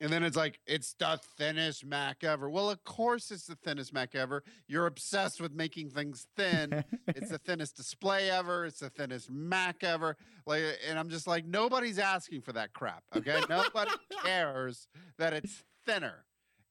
and 0.00 0.10
then 0.10 0.24
it's 0.24 0.36
like 0.36 0.58
it's 0.66 0.94
the 0.94 1.20
thinnest 1.36 1.84
Mac 1.84 2.24
ever. 2.24 2.48
Well, 2.48 2.70
of 2.70 2.82
course 2.84 3.30
it's 3.30 3.46
the 3.46 3.56
thinnest 3.56 3.92
Mac 3.92 4.14
ever. 4.14 4.42
You're 4.66 4.86
obsessed 4.86 5.40
with 5.40 5.52
making 5.52 5.90
things 5.90 6.26
thin. 6.36 6.84
it's 7.08 7.30
the 7.30 7.38
thinnest 7.46 7.76
display 7.76 8.30
ever. 8.30 8.64
It's 8.64 8.80
the 8.80 8.90
thinnest 8.90 9.30
Mac 9.30 9.84
ever. 9.84 10.16
Like, 10.46 10.62
and 10.88 10.98
I'm 10.98 11.10
just 11.10 11.26
like, 11.26 11.44
nobody's 11.44 11.98
asking 11.98 12.40
for 12.40 12.52
that 12.54 12.72
crap. 12.72 13.04
Okay, 13.14 13.40
nobody 13.48 13.90
cares 14.24 14.88
that 15.18 15.32
it's 15.34 15.62
thinner. 15.86 16.24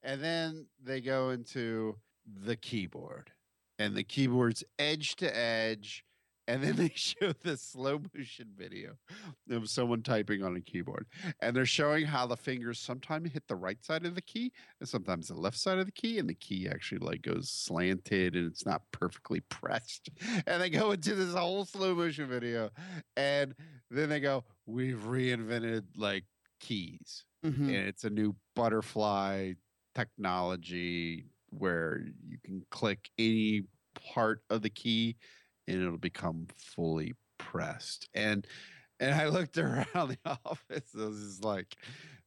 And 0.04 0.22
then 0.22 0.68
they 0.82 1.02
go 1.02 1.30
into 1.30 1.98
the 2.26 2.56
keyboard, 2.56 3.32
and 3.78 3.96
the 3.96 4.04
keyboard's 4.04 4.64
edge 4.78 5.16
to 5.18 5.36
edge. 5.38 6.06
And 6.48 6.64
then 6.64 6.76
they 6.78 6.92
show 6.96 7.32
this 7.44 7.62
slow 7.62 8.02
motion 8.16 8.48
video 8.58 8.98
of 9.52 9.70
someone 9.70 10.02
typing 10.02 10.42
on 10.44 10.56
a 10.56 10.62
keyboard. 10.62 11.06
And 11.42 11.56
they're 11.56 11.66
showing 11.68 12.06
how 12.08 12.26
the 12.26 12.38
fingers 12.38 12.80
sometimes 12.80 13.32
hit 13.34 13.44
the 13.48 13.56
right 13.56 13.78
side 13.86 14.04
of 14.04 14.16
the 14.16 14.22
key 14.24 14.52
and 14.80 14.90
sometimes 14.90 15.28
the 15.28 15.36
left 15.36 15.58
side 15.58 15.78
of 15.78 15.86
the 15.86 15.92
key. 15.92 16.18
And 16.18 16.28
the 16.28 16.34
key 16.34 16.68
actually 16.68 17.00
like 17.06 17.22
goes 17.22 17.52
slanted 17.52 18.36
and 18.36 18.48
it's 18.52 18.66
not 18.66 18.82
perfectly 18.92 19.42
pressed. 19.42 20.10
And 20.48 20.60
they 20.60 20.72
go 20.72 20.90
into 20.92 21.14
this 21.14 21.36
whole 21.36 21.66
slow 21.66 21.94
motion 21.94 22.28
video. 22.28 22.72
And 23.16 23.54
then 23.92 24.10
they 24.10 24.20
go, 24.20 24.44
We've 24.66 24.98
reinvented 25.04 25.84
like 25.96 26.26
keys 26.60 27.26
Mhm. 27.46 27.68
and 27.68 27.76
it's 27.88 28.04
a 28.06 28.10
new 28.10 28.36
butterfly 28.56 29.54
technology 30.00 31.26
where 31.50 32.02
you 32.26 32.38
can 32.44 32.64
click 32.72 33.10
any 33.18 33.64
part 34.14 34.42
of 34.50 34.62
the 34.62 34.70
key 34.70 35.16
and 35.68 35.82
it'll 35.82 35.98
become 35.98 36.48
fully 36.58 37.14
pressed 37.38 38.08
and 38.14 38.48
and 39.00 39.14
i 39.16 39.28
looked 39.28 39.58
around 39.66 39.88
the 39.96 40.18
office 40.26 40.94
and 40.94 41.04
I 41.04 41.08
was 41.08 41.22
just 41.22 41.44
like 41.44 41.76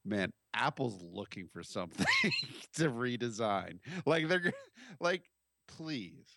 man 0.04 0.30
apple's 0.54 1.00
looking 1.02 1.48
for 1.52 1.62
something 1.62 2.06
to 2.74 2.90
redesign 2.90 3.78
like 4.04 4.28
they're 4.28 4.52
like 5.00 5.22
please 5.68 6.36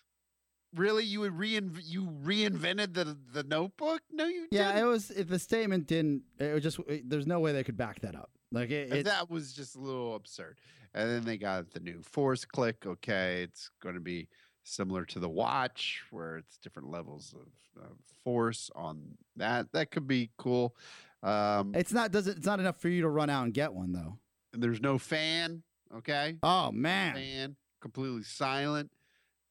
really 0.74 1.04
you 1.04 1.20
would 1.20 1.32
reinv- 1.34 1.82
you 1.84 2.04
reinvented 2.24 2.94
the 2.94 3.16
the 3.32 3.42
notebook 3.42 4.00
no 4.12 4.26
you 4.26 4.46
Yeah, 4.50 4.72
didn't. 4.72 4.84
it 4.86 4.88
was. 4.88 5.10
It, 5.10 5.28
the 5.28 5.38
statement 5.38 5.86
didn't. 5.86 6.22
It 6.38 6.52
was 6.54 6.62
just. 6.62 6.78
It, 6.86 7.08
there's 7.08 7.26
no 7.26 7.40
way 7.40 7.52
they 7.52 7.64
could 7.64 7.76
back 7.78 8.00
that 8.00 8.14
up. 8.14 8.30
Like 8.52 8.70
it. 8.70 8.92
It 8.92 9.04
that 9.04 9.30
was 9.30 9.54
just 9.54 9.76
a 9.76 9.78
little 9.80 10.14
absurd. 10.16 10.58
And 10.96 11.10
then 11.10 11.24
they 11.24 11.36
got 11.36 11.70
the 11.72 11.80
new 11.80 12.00
Force 12.02 12.44
Click. 12.44 12.84
Okay, 12.86 13.42
it's 13.42 13.70
going 13.82 13.94
to 13.94 14.00
be 14.00 14.28
similar 14.64 15.04
to 15.04 15.20
the 15.20 15.28
watch, 15.28 16.00
where 16.10 16.38
it's 16.38 16.56
different 16.56 16.90
levels 16.90 17.34
of, 17.34 17.82
of 17.84 17.96
force 18.24 18.70
on 18.74 19.02
that. 19.36 19.70
That 19.72 19.90
could 19.92 20.08
be 20.08 20.30
cool. 20.38 20.74
Um, 21.22 21.72
it's 21.74 21.92
not. 21.92 22.10
Does 22.12 22.26
it? 22.26 22.38
It's 22.38 22.46
not 22.46 22.60
enough 22.60 22.80
for 22.80 22.88
you 22.88 23.02
to 23.02 23.08
run 23.08 23.30
out 23.30 23.44
and 23.44 23.52
get 23.54 23.72
one 23.72 23.92
though. 23.92 24.18
and 24.54 24.62
there's 24.62 24.80
no 24.80 24.98
fan. 24.98 25.62
Okay, 25.94 26.36
Oh 26.42 26.72
man. 26.72 27.14
fan 27.14 27.56
completely 27.80 28.22
silent. 28.24 28.90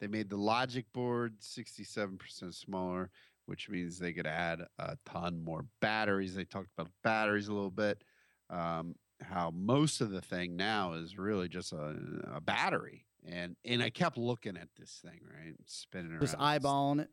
They 0.01 0.07
made 0.07 0.29
the 0.29 0.35
logic 0.35 0.85
board 0.93 1.39
67% 1.39 2.53
smaller, 2.53 3.09
which 3.45 3.69
means 3.69 3.97
they 3.97 4.11
could 4.11 4.27
add 4.27 4.61
a 4.77 4.97
ton 5.05 5.41
more 5.41 5.65
batteries. 5.79 6.35
They 6.35 6.43
talked 6.43 6.67
about 6.77 6.91
batteries 7.03 7.47
a 7.47 7.53
little 7.53 7.71
bit. 7.71 8.03
Um, 8.49 8.95
how 9.21 9.51
most 9.51 10.01
of 10.01 10.11
the 10.11 10.21
thing 10.21 10.55
now 10.55 10.93
is 10.93 11.17
really 11.17 11.47
just 11.47 11.73
a, 11.73 11.95
a 12.33 12.41
battery. 12.41 13.05
And 13.27 13.55
and 13.65 13.81
I 13.81 13.89
kept 13.89 14.17
looking 14.17 14.55
at 14.57 14.69
this 14.77 14.99
thing, 15.03 15.21
right? 15.27 15.55
Spinning 15.65 16.11
around. 16.11 16.21
Just 16.21 16.37
eyeballing 16.37 17.01
it. 17.01 17.09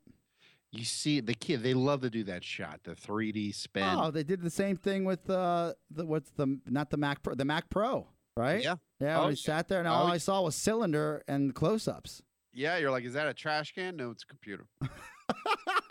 You 0.71 0.83
see 0.85 1.19
the 1.19 1.33
kid, 1.35 1.61
they 1.61 1.73
love 1.75 2.01
to 2.01 2.09
do 2.09 2.23
that 2.25 2.43
shot, 2.43 2.79
the 2.83 2.95
3D 2.95 3.53
spin. 3.53 3.83
Oh, 3.83 4.09
they 4.09 4.23
did 4.23 4.41
the 4.41 4.49
same 4.49 4.75
thing 4.75 5.05
with 5.05 5.29
uh, 5.29 5.73
the 5.91 6.05
what's 6.05 6.31
the 6.31 6.59
not 6.65 6.89
the 6.89 6.97
Mac 6.97 7.21
Pro, 7.21 7.35
the 7.35 7.45
Mac 7.45 7.69
Pro, 7.69 8.07
right? 8.35 8.63
Yeah. 8.63 8.75
Yeah. 8.99 9.19
Oh, 9.19 9.23
when 9.25 9.31
yeah. 9.31 9.35
sat 9.35 9.67
there, 9.67 9.79
and 9.79 9.87
Oh, 9.87 9.91
all 9.91 10.07
yeah. 10.07 10.13
I 10.13 10.17
saw 10.17 10.41
was 10.41 10.55
cylinder 10.55 11.23
and 11.27 11.53
close-ups. 11.53 12.21
Yeah, 12.53 12.77
you're 12.77 12.91
like, 12.91 13.03
is 13.03 13.13
that 13.13 13.27
a 13.27 13.33
trash 13.33 13.73
can? 13.73 13.95
No, 13.97 14.11
it's 14.11 14.23
a 14.23 14.27
computer. 14.27 14.65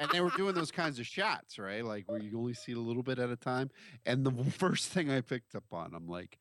and 0.01 0.11
they 0.12 0.21
were 0.21 0.31
doing 0.31 0.55
those 0.55 0.71
kinds 0.71 0.99
of 0.99 1.07
shots, 1.07 1.59
right? 1.59 1.85
Like 1.85 2.05
where 2.11 2.21
you 2.21 2.38
only 2.38 2.55
see 2.55 2.73
a 2.73 2.79
little 2.79 3.03
bit 3.03 3.18
at 3.18 3.31
a 3.31 3.37
time. 3.37 3.71
And 4.07 4.25
the 4.25 4.51
first 4.51 4.88
thing 4.90 5.11
I 5.11 5.21
picked 5.21 5.55
up 5.55 5.64
on, 5.73 5.95
I'm 5.95 6.07
like, 6.09 6.38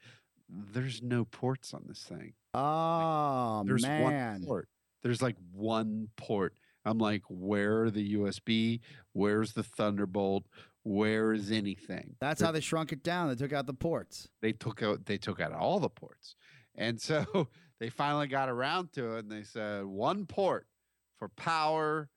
there's 0.49 1.01
no 1.01 1.25
ports 1.25 1.73
on 1.73 1.83
this 1.87 2.03
thing. 2.03 2.33
Oh 2.53 3.63
There's 3.65 3.83
man. 3.83 4.03
one 4.41 4.43
port. 4.45 4.67
There's 5.03 5.21
like 5.21 5.37
one 5.53 6.09
port. 6.17 6.53
I'm 6.85 6.97
like, 6.97 7.23
where 7.29 7.83
are 7.83 7.91
the 7.91 8.15
USB? 8.15 8.79
Where's 9.13 9.53
the 9.53 9.63
Thunderbolt? 9.63 10.45
Where 10.83 11.31
is 11.31 11.51
anything? 11.51 12.15
That's 12.19 12.39
There- 12.39 12.47
how 12.47 12.51
they 12.51 12.59
shrunk 12.59 12.91
it 12.91 13.03
down. 13.03 13.29
They 13.29 13.35
took 13.35 13.53
out 13.53 13.67
the 13.67 13.73
ports. 13.73 14.27
they 14.41 14.51
took 14.51 14.81
out 14.83 15.05
they 15.05 15.17
took 15.17 15.39
out 15.39 15.53
all 15.53 15.79
the 15.79 15.89
ports 15.89 16.35
and 16.75 16.99
so 16.99 17.47
they 17.79 17.89
finally 17.89 18.27
got 18.27 18.49
around 18.49 18.91
to 18.93 19.15
it 19.15 19.19
and 19.19 19.31
they 19.31 19.43
said 19.43 19.85
one 19.85 20.25
port 20.25 20.65
for 21.19 21.27
power 21.29 22.09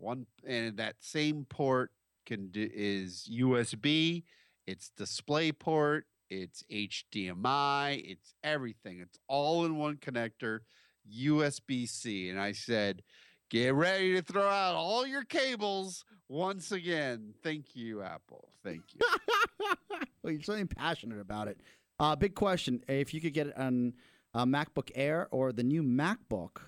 one 0.00 0.26
and 0.46 0.76
that 0.76 0.96
same 1.00 1.44
port 1.48 1.90
can 2.26 2.48
do 2.48 2.68
is 2.72 3.28
usb 3.32 4.22
it's 4.66 4.90
display 4.96 5.52
port 5.52 6.06
it's 6.28 6.62
hdmi 6.70 8.02
it's 8.04 8.34
everything 8.44 9.00
it's 9.00 9.18
all 9.28 9.64
in 9.64 9.76
one 9.76 9.96
connector 9.96 10.60
usb-c 11.10 12.28
and 12.28 12.40
i 12.40 12.52
said 12.52 13.02
get 13.50 13.74
ready 13.74 14.14
to 14.14 14.22
throw 14.22 14.48
out 14.48 14.74
all 14.74 15.06
your 15.06 15.24
cables 15.24 16.04
once 16.30 16.70
again. 16.70 17.34
Thank 17.42 17.74
you 17.74 18.02
apple. 18.02 18.48
Thank 18.64 18.84
you. 18.94 19.00
Well, 20.22 20.34
you're 20.34 20.42
so 20.42 20.62
passionate 20.76 21.18
about 21.18 21.48
it. 21.48 21.58
Uh, 21.98 22.14
big 22.14 22.34
question: 22.34 22.82
If 22.86 23.14
you 23.14 23.22
could 23.22 23.32
get 23.32 23.56
an 23.56 23.94
MacBook 24.36 24.90
Air 24.94 25.28
or 25.30 25.50
the 25.50 25.62
new 25.62 25.82
MacBook, 25.82 26.58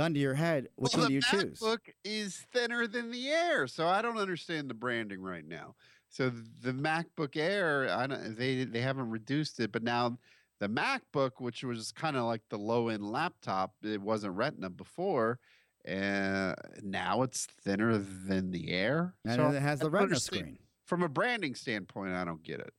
gun 0.00 0.14
to 0.14 0.20
your 0.20 0.34
head, 0.34 0.68
which 0.76 0.94
well, 0.94 1.02
one 1.02 1.08
do 1.08 1.14
you 1.14 1.20
choose? 1.20 1.58
The 1.58 1.66
MacBook 1.66 1.78
is 2.04 2.46
thinner 2.52 2.86
than 2.86 3.10
the 3.10 3.28
Air, 3.28 3.66
so 3.66 3.86
I 3.86 4.00
don't 4.00 4.16
understand 4.16 4.70
the 4.70 4.74
branding 4.74 5.20
right 5.20 5.46
now. 5.46 5.74
So 6.08 6.32
the 6.62 6.72
MacBook 6.72 7.36
Air, 7.36 7.88
I 7.90 8.06
don't, 8.06 8.36
they 8.36 8.64
they 8.64 8.80
haven't 8.80 9.10
reduced 9.10 9.60
it, 9.60 9.72
but 9.72 9.82
now 9.82 10.18
the 10.58 10.68
MacBook, 10.68 11.32
which 11.38 11.62
was 11.62 11.92
kind 11.92 12.16
of 12.16 12.24
like 12.24 12.40
the 12.48 12.58
low 12.58 12.88
end 12.88 13.04
laptop, 13.04 13.74
it 13.82 14.00
wasn't 14.00 14.36
Retina 14.36 14.70
before, 14.70 15.38
and 15.84 16.56
now 16.82 17.22
it's 17.22 17.46
thinner 17.62 17.98
than 17.98 18.50
the 18.50 18.72
Air. 18.72 19.14
And 19.24 19.36
So 19.36 19.50
it 19.50 19.60
has 19.60 19.80
the 19.80 19.90
Retina 19.90 20.18
screen. 20.18 20.58
From 20.86 21.02
a 21.02 21.08
branding 21.08 21.54
standpoint, 21.54 22.14
I 22.14 22.24
don't 22.24 22.42
get 22.42 22.60
it. 22.60 22.72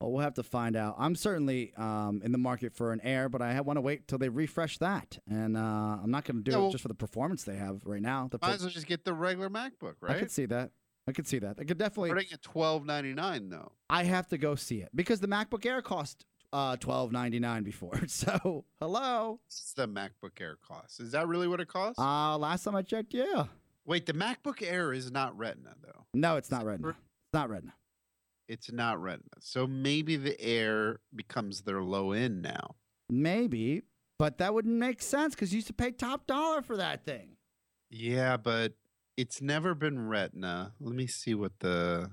Well, 0.00 0.12
we'll 0.12 0.22
have 0.22 0.34
to 0.34 0.44
find 0.44 0.76
out. 0.76 0.94
I'm 0.98 1.16
certainly 1.16 1.72
um, 1.76 2.22
in 2.24 2.30
the 2.30 2.38
market 2.38 2.72
for 2.72 2.92
an 2.92 3.00
Air, 3.02 3.28
but 3.28 3.42
I 3.42 3.60
want 3.62 3.78
to 3.78 3.80
wait 3.80 4.06
till 4.06 4.18
they 4.18 4.28
refresh 4.28 4.78
that. 4.78 5.18
And 5.28 5.56
uh, 5.56 5.60
I'm 5.60 6.10
not 6.10 6.24
going 6.24 6.42
to 6.42 6.50
do 6.50 6.56
Yeah, 6.56 6.66
it 6.66 6.70
just 6.70 6.82
for 6.82 6.88
the 6.88 6.94
performance 6.94 7.42
they 7.42 7.56
have 7.56 7.82
right 7.84 8.00
now. 8.00 8.28
The 8.30 8.38
Might 8.40 8.46
pro- 8.48 8.54
as 8.54 8.60
well 8.62 8.70
just 8.70 8.86
get 8.86 9.04
the 9.04 9.12
regular 9.12 9.50
MacBook, 9.50 9.94
right? 10.00 10.16
I 10.16 10.18
could 10.20 10.30
see 10.30 10.46
that. 10.46 10.70
I 11.08 11.12
could 11.12 11.26
see 11.26 11.38
that. 11.40 11.56
I 11.58 11.64
could 11.64 11.78
definitely. 11.78 12.10
Starting 12.10 12.28
at 12.32 12.42
twelve 12.42 12.84
ninety 12.84 13.14
nine 13.14 13.48
though. 13.48 13.72
I 13.90 14.04
have 14.04 14.28
to 14.28 14.38
go 14.38 14.54
see 14.54 14.80
it 14.82 14.90
because 14.94 15.20
the 15.20 15.26
MacBook 15.26 15.64
Air 15.66 15.80
cost 15.82 16.26
uh, 16.52 16.76
twelve 16.76 17.10
ninety 17.12 17.40
nine 17.40 17.62
before. 17.64 17.98
So 18.08 18.66
hello. 18.78 19.40
What's 19.46 19.72
the 19.72 19.88
MacBook 19.88 20.38
Air 20.40 20.58
cost? 20.66 21.00
Is 21.00 21.12
that 21.12 21.26
really 21.26 21.48
what 21.48 21.60
it 21.60 21.68
costs? 21.68 21.98
Uh, 21.98 22.36
last 22.38 22.62
time 22.64 22.76
I 22.76 22.82
checked, 22.82 23.14
yeah. 23.14 23.44
Wait, 23.86 24.04
the 24.06 24.12
MacBook 24.12 24.62
Air 24.62 24.92
is 24.92 25.10
not 25.10 25.36
Retina 25.36 25.74
though. 25.82 26.04
No, 26.14 26.36
it's 26.36 26.50
not 26.50 26.64
Retina. 26.66 26.90
It's 26.90 26.98
not 27.32 27.48
Retina. 27.48 27.72
It's 28.48 28.72
not 28.72 29.00
Retina. 29.00 29.28
So 29.40 29.66
maybe 29.66 30.16
the 30.16 30.40
Air 30.40 31.00
becomes 31.14 31.62
their 31.62 31.82
low 31.82 32.12
end 32.12 32.42
now. 32.42 32.76
Maybe, 33.10 33.82
but 34.18 34.38
that 34.38 34.54
wouldn't 34.54 34.74
make 34.74 35.02
sense 35.02 35.34
because 35.34 35.52
you 35.52 35.56
used 35.56 35.66
to 35.68 35.72
pay 35.74 35.90
top 35.92 36.26
dollar 36.26 36.62
for 36.62 36.76
that 36.78 37.04
thing. 37.04 37.36
Yeah, 37.90 38.36
but 38.36 38.74
it's 39.16 39.40
never 39.42 39.74
been 39.74 40.08
Retina. 40.08 40.72
Let 40.80 40.94
me 40.94 41.06
see 41.06 41.34
what 41.34 41.52
the 41.60 42.10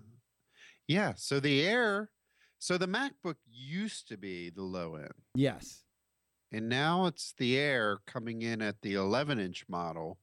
Yeah, 0.88 1.14
so 1.16 1.40
the 1.40 1.66
Air 1.66 2.12
so 2.58 2.78
the 2.78 2.88
MacBook 2.88 3.36
used 3.46 4.08
to 4.08 4.18
be 4.18 4.50
the 4.50 4.64
low 4.64 4.96
end. 4.96 5.12
Yes. 5.36 5.84
and 6.52 6.70
now 6.70 7.06
it's 7.06 7.34
the 7.38 7.58
Air 7.58 8.00
coming 8.08 8.42
in 8.42 8.62
at 8.62 8.82
the 8.82 8.94
11 8.94 9.40
inch 9.40 9.66
model 9.68 10.18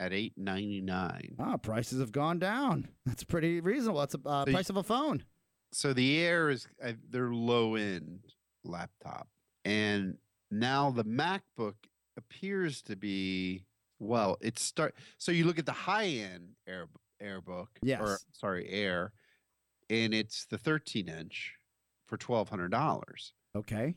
at 0.00 0.12
899. 0.12 1.36
Ah, 1.38 1.56
prices 1.56 2.00
have 2.00 2.12
gone 2.12 2.38
down. 2.38 2.88
That's 3.06 3.24
pretty 3.24 3.60
reasonable. 3.60 4.00
That's 4.00 4.14
a 4.14 4.20
uh, 4.26 4.44
So 4.44 4.50
you- 4.50 4.54
price 4.54 4.70
of 4.70 4.76
a 4.76 4.82
phone. 4.82 5.24
So 5.72 5.92
the 5.92 6.18
Air 6.20 6.48
is 6.48 6.66
uh, 6.82 6.92
their 7.10 7.28
low 7.30 7.74
end 7.74 8.20
laptop, 8.64 9.28
and 9.66 10.16
now 10.50 10.90
the 10.90 11.04
MacBook 11.04 11.74
appears 12.16 12.80
to 12.82 12.96
be 12.96 13.66
well. 13.98 14.38
It's 14.40 14.62
start. 14.62 14.94
So 15.18 15.30
you 15.30 15.44
look 15.44 15.58
at 15.58 15.66
the 15.66 15.72
high 15.72 16.06
end 16.06 16.52
Air 16.66 16.86
AirBook, 17.22 17.66
or 17.66 17.66
Yes. 17.82 18.24
sorry, 18.32 18.66
Air, 18.70 19.12
and 19.90 20.14
it's 20.14 20.46
the 20.46 20.56
13 20.56 21.06
inch 21.06 21.52
for 22.06 22.16
twelve 22.16 22.48
hundred 22.48 22.70
dollars. 22.70 23.34
Okay. 23.54 23.94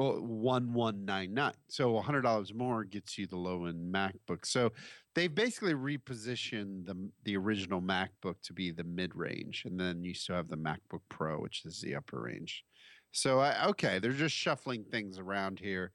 Oh, 0.00 0.20
one 0.20 0.72
one 0.72 1.04
nine 1.04 1.34
nine. 1.34 1.54
So 1.68 1.98
hundred 1.98 2.22
dollars 2.22 2.54
more 2.54 2.84
gets 2.84 3.18
you 3.18 3.26
the 3.26 3.36
low 3.36 3.64
end 3.64 3.92
MacBook. 3.92 4.46
So 4.46 4.70
they've 5.16 5.34
basically 5.34 5.74
repositioned 5.74 6.86
the 6.86 7.10
the 7.24 7.36
original 7.36 7.82
MacBook 7.82 8.36
to 8.44 8.52
be 8.52 8.70
the 8.70 8.84
mid 8.84 9.16
range, 9.16 9.64
and 9.66 9.78
then 9.78 10.04
you 10.04 10.14
still 10.14 10.36
have 10.36 10.48
the 10.48 10.56
MacBook 10.56 11.00
Pro, 11.08 11.40
which 11.40 11.64
is 11.64 11.80
the 11.80 11.96
upper 11.96 12.20
range. 12.20 12.64
So 13.10 13.40
I, 13.40 13.66
okay, 13.68 13.98
they're 13.98 14.12
just 14.12 14.36
shuffling 14.36 14.84
things 14.84 15.18
around 15.18 15.58
here. 15.58 15.92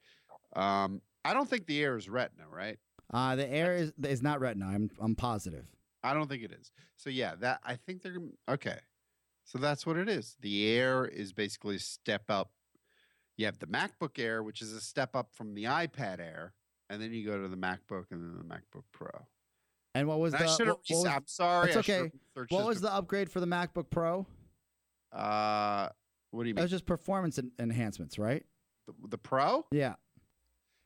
Um, 0.55 1.01
I 1.23 1.33
don't 1.33 1.49
think 1.49 1.65
the 1.65 1.81
Air 1.81 1.95
is 1.95 2.09
Retina, 2.09 2.43
right? 2.51 2.77
Uh, 3.13 3.35
the 3.35 3.47
Air 3.49 3.75
is, 3.75 3.93
is 4.03 4.21
not 4.21 4.41
Retina. 4.41 4.65
I'm 4.65 4.89
I'm 4.99 5.15
positive. 5.15 5.65
I 6.03 6.13
don't 6.13 6.27
think 6.27 6.43
it 6.43 6.51
is. 6.51 6.71
So 6.97 7.09
yeah, 7.09 7.35
that 7.39 7.61
I 7.63 7.75
think 7.75 8.01
they're 8.01 8.17
okay. 8.49 8.79
So 9.45 9.59
that's 9.59 9.85
what 9.85 9.95
it 9.95 10.09
is. 10.09 10.35
The 10.41 10.69
Air 10.71 11.05
is 11.05 11.31
basically 11.31 11.77
a 11.77 11.79
step 11.79 12.23
up. 12.29 12.51
You 13.37 13.45
have 13.47 13.59
the 13.59 13.67
MacBook 13.67 14.19
Air, 14.19 14.43
which 14.43 14.61
is 14.61 14.73
a 14.73 14.81
step 14.81 15.15
up 15.15 15.29
from 15.33 15.53
the 15.55 15.63
iPad 15.65 16.19
Air, 16.19 16.53
and 16.89 17.01
then 17.01 17.11
you 17.13 17.25
go 17.25 17.41
to 17.41 17.47
the 17.47 17.57
MacBook 17.57 18.05
and 18.11 18.21
then 18.21 18.37
the 18.37 18.43
MacBook 18.43 18.83
Pro. 18.91 19.09
And 19.95 20.07
what 20.07 20.19
was 20.19 20.33
And 20.33 20.43
the 20.43 20.47
I 20.47 20.55
should 20.55 20.67
have. 20.67 20.77
what, 20.77 20.83
what 20.89 21.03
was, 21.03 21.05
I'm 21.05 21.27
sorry. 21.27 21.73
That's 21.73 21.89
okay. 21.89 22.11
what 22.49 22.65
was 22.65 22.81
the 22.81 22.93
upgrade 22.93 23.29
for 23.31 23.39
the 23.39 23.45
MacBook 23.47 23.89
Pro? 23.89 24.25
Uh, 25.11 25.89
what 26.31 26.43
do 26.43 26.49
you 26.49 26.55
mean? 26.55 26.59
It 26.59 26.63
was 26.63 26.71
just 26.71 26.85
performance 26.85 27.37
en- 27.37 27.51
enhancements, 27.59 28.17
right? 28.17 28.43
the, 28.87 28.93
the 29.09 29.17
Pro? 29.17 29.65
Yeah. 29.71 29.95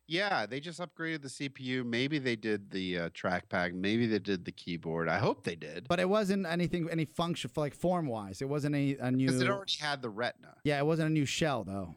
Yeah, 0.10 0.46
they 0.46 0.62
just 0.62 0.80
upgraded 0.80 1.22
the 1.22 1.28
CPU. 1.28 1.86
Maybe 1.86 2.18
they 2.18 2.38
did 2.38 2.72
the 2.72 2.98
uh, 2.98 3.10
trackpad. 3.10 3.74
Maybe 3.74 4.08
they 4.08 4.20
did 4.20 4.46
the 4.46 4.54
keyboard. 4.54 5.10
I 5.10 5.18
hope 5.20 5.44
they 5.44 5.56
did 5.56 5.86
But 5.90 6.00
it 6.00 6.08
wasn't 6.08 6.46
anything 6.46 6.88
any 6.90 7.04
function 7.04 7.50
for 7.54 7.60
like 7.60 7.74
form 7.76 8.08
wise. 8.08 8.42
It 8.42 8.48
wasn't 8.48 8.76
any 8.76 8.96
a 8.96 9.12
new. 9.12 9.26
because 9.26 9.42
it 9.42 9.50
already 9.50 9.74
had 9.82 10.02
the 10.02 10.10
Retina. 10.10 10.56
yeah, 10.64 10.80
it 10.80 10.86
wasn't 10.86 11.10
a 11.10 11.14
new 11.14 11.26
shell 11.26 11.66
though. 11.66 11.94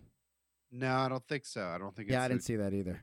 No, 0.72 0.94
I 0.94 1.09
don't 1.09 1.26
think 1.28 1.44
so. 1.46 1.64
I 1.64 1.78
don't 1.78 1.94
think. 1.94 2.11
Yeah, 2.11 2.22
I 2.22 2.26
a- 2.26 2.28
didn't 2.28 2.44
see 2.44 2.56
that 2.56 2.72
either. 2.72 3.02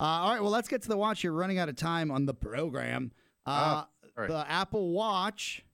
Uh, 0.00 0.04
all 0.04 0.32
right, 0.32 0.42
well, 0.42 0.50
let's 0.50 0.68
get 0.68 0.82
to 0.82 0.88
the 0.88 0.96
watch. 0.96 1.22
You're 1.22 1.32
running 1.32 1.58
out 1.58 1.68
of 1.68 1.76
time 1.76 2.10
on 2.10 2.26
the 2.26 2.34
program. 2.34 3.12
Uh, 3.46 3.50
Ah, 3.50 3.88
all 4.04 4.10
right. 4.24 4.28
The 4.28 4.50
Apple 4.50 4.90
Watch 4.90 5.64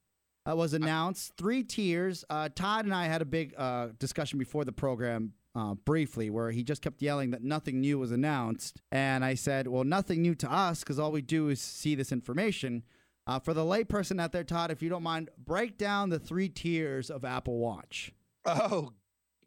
uh, 0.48 0.55
was 0.55 0.74
announced, 0.74 1.33
three 1.38 1.62
tiers. 1.62 2.24
Uh, 2.29 2.48
Todd 2.55 2.85
and 2.85 2.94
I 2.94 3.07
had 3.07 3.22
a 3.22 3.24
big 3.24 3.55
uh, 3.57 3.88
discussion 3.98 4.38
before 4.38 4.64
the 4.64 4.72
program. 4.72 5.33
Uh, 5.53 5.74
briefly, 5.74 6.31
where 6.31 6.53
he 6.53 6.62
just 6.62 6.81
kept 6.81 7.03
yelling 7.03 7.33
that 7.33 7.42
nothing 7.42 7.81
new 7.81 7.98
was 7.98 8.12
announced. 8.12 8.81
And 8.92 9.24
I 9.24 9.35
said, 9.35 9.66
Well, 9.66 9.83
nothing 9.83 10.22
new 10.22 10.37
to 10.37 10.53
us 10.53 10.79
because 10.81 11.00
all 11.00 11.11
we 11.11 11.22
do 11.22 11.48
is 11.48 11.61
see 11.61 11.96
this 11.96 12.12
information. 12.12 12.85
Uh, 13.26 13.40
for 13.40 13.53
the 13.53 13.62
layperson 13.64 14.20
out 14.20 14.31
there, 14.31 14.44
Todd, 14.44 14.70
if 14.70 14.81
you 14.81 14.88
don't 14.88 15.03
mind, 15.03 15.29
break 15.37 15.76
down 15.76 16.09
the 16.11 16.20
three 16.20 16.48
tiers 16.48 17.11
of 17.11 17.24
Apple 17.24 17.59
Watch. 17.59 18.12
Oh, 18.46 18.92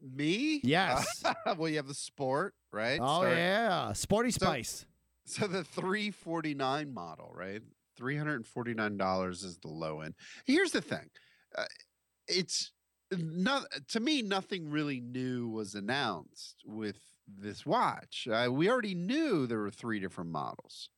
me? 0.03 0.61
Yes. 0.63 1.23
well, 1.57 1.69
you 1.69 1.77
have 1.77 1.87
the 1.87 1.93
sport, 1.93 2.53
right? 2.71 2.99
Oh, 3.01 3.23
yeah. 3.23 3.93
Sporty 3.93 4.31
So- 4.31 4.45
Spice. 4.45 4.85
So 5.25 5.47
the 5.47 5.63
349 5.63 6.93
model, 6.93 7.31
right? 7.33 7.61
$349 7.97 9.31
is 9.31 9.57
the 9.61 9.67
low 9.69 10.01
end. 10.01 10.15
Here's 10.45 10.71
the 10.71 10.81
thing. 10.81 11.09
Uh, 11.57 11.63
it's 12.27 12.71
not 13.11 13.65
to 13.89 13.99
me 13.99 14.21
nothing 14.21 14.69
really 14.69 14.99
new 14.99 15.47
was 15.47 15.75
announced 15.75 16.57
with 16.65 16.97
this 17.27 17.65
watch. 17.65 18.27
Uh, 18.29 18.49
we 18.51 18.69
already 18.69 18.95
knew 18.95 19.45
there 19.47 19.59
were 19.59 19.71
three 19.71 19.99
different 19.99 20.31
models. 20.31 20.89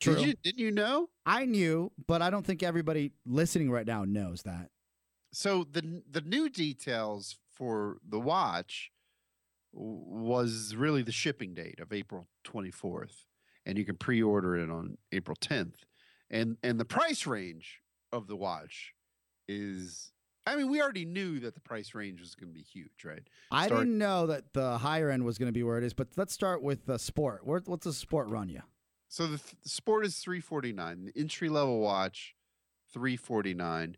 True. 0.00 0.16
Did 0.16 0.26
you 0.26 0.34
didn't 0.42 0.58
you 0.58 0.70
know? 0.70 1.08
I 1.24 1.46
knew, 1.46 1.92
but 2.06 2.20
I 2.20 2.28
don't 2.30 2.44
think 2.44 2.62
everybody 2.62 3.12
listening 3.24 3.70
right 3.70 3.86
now 3.86 4.04
knows 4.04 4.42
that. 4.42 4.68
So 5.32 5.64
the 5.64 6.02
the 6.10 6.20
new 6.20 6.50
details 6.50 7.36
for 7.56 7.96
the 8.08 8.20
watch 8.20 8.90
was 9.72 10.74
really 10.76 11.02
the 11.02 11.12
shipping 11.12 11.54
date 11.54 11.80
of 11.80 11.92
April 11.92 12.28
24th 12.46 13.24
and 13.64 13.76
you 13.76 13.84
can 13.84 13.96
pre-order 13.96 14.56
it 14.56 14.70
on 14.70 14.96
April 15.12 15.36
10th. 15.40 15.74
And 16.30 16.56
and 16.62 16.78
the 16.80 16.84
price 16.84 17.26
range 17.26 17.80
of 18.12 18.26
the 18.26 18.36
watch 18.36 18.94
is 19.48 20.12
I 20.46 20.56
mean 20.56 20.70
we 20.70 20.80
already 20.80 21.04
knew 21.04 21.38
that 21.40 21.54
the 21.54 21.60
price 21.60 21.94
range 21.94 22.20
was 22.20 22.34
going 22.34 22.48
to 22.48 22.54
be 22.54 22.62
huge, 22.62 23.04
right? 23.04 23.22
I 23.50 23.66
Start- 23.66 23.80
didn't 23.82 23.98
know 23.98 24.26
that 24.28 24.52
the 24.52 24.78
higher 24.78 25.10
end 25.10 25.24
was 25.24 25.38
going 25.38 25.48
to 25.48 25.52
be 25.52 25.62
where 25.62 25.78
it 25.78 25.84
is, 25.84 25.94
but 25.94 26.08
let's 26.16 26.32
start 26.32 26.62
with 26.62 26.86
the 26.86 26.98
sport. 26.98 27.46
Where, 27.46 27.60
what's 27.66 27.84
the 27.84 27.92
sport 27.92 28.28
run 28.28 28.48
you? 28.48 28.62
So 29.08 29.24
the, 29.26 29.38
th- 29.38 29.54
the 29.62 29.68
sport 29.68 30.04
is 30.04 30.18
349. 30.18 31.04
The 31.14 31.20
entry 31.20 31.48
level 31.48 31.78
watch 31.80 32.34
349. 32.92 33.96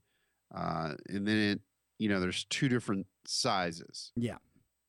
Uh 0.54 0.94
and 1.08 1.26
then 1.26 1.36
it 1.38 1.60
you 1.98 2.08
know 2.08 2.20
there's 2.20 2.44
two 2.44 2.68
different 2.68 3.06
sizes. 3.28 4.12
Yeah. 4.16 4.38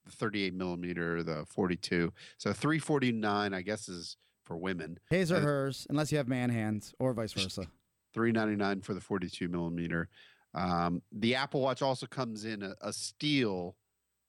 the 0.05 0.11
38 0.11 0.53
millimeter, 0.53 1.21
the 1.21 1.45
42. 1.45 2.11
So 2.37 2.51
349, 2.53 3.53
I 3.53 3.61
guess, 3.61 3.87
is 3.89 4.17
for 4.45 4.57
women. 4.57 4.97
His 5.09 5.31
or 5.31 5.35
Uh, 5.37 5.41
hers, 5.41 5.85
unless 5.89 6.11
you 6.11 6.17
have 6.17 6.27
man 6.27 6.49
hands, 6.49 6.93
or 6.99 7.13
vice 7.13 7.33
versa. 7.33 7.67
399 8.13 8.81
for 8.81 8.93
the 8.95 9.01
42 9.01 9.47
millimeter. 9.49 10.09
Um, 10.55 11.03
the 11.11 11.35
Apple 11.35 11.61
Watch 11.61 11.81
also 11.83 12.07
comes 12.07 12.43
in 12.45 12.63
a, 12.63 12.73
a 12.81 12.91
steel, 12.91 13.75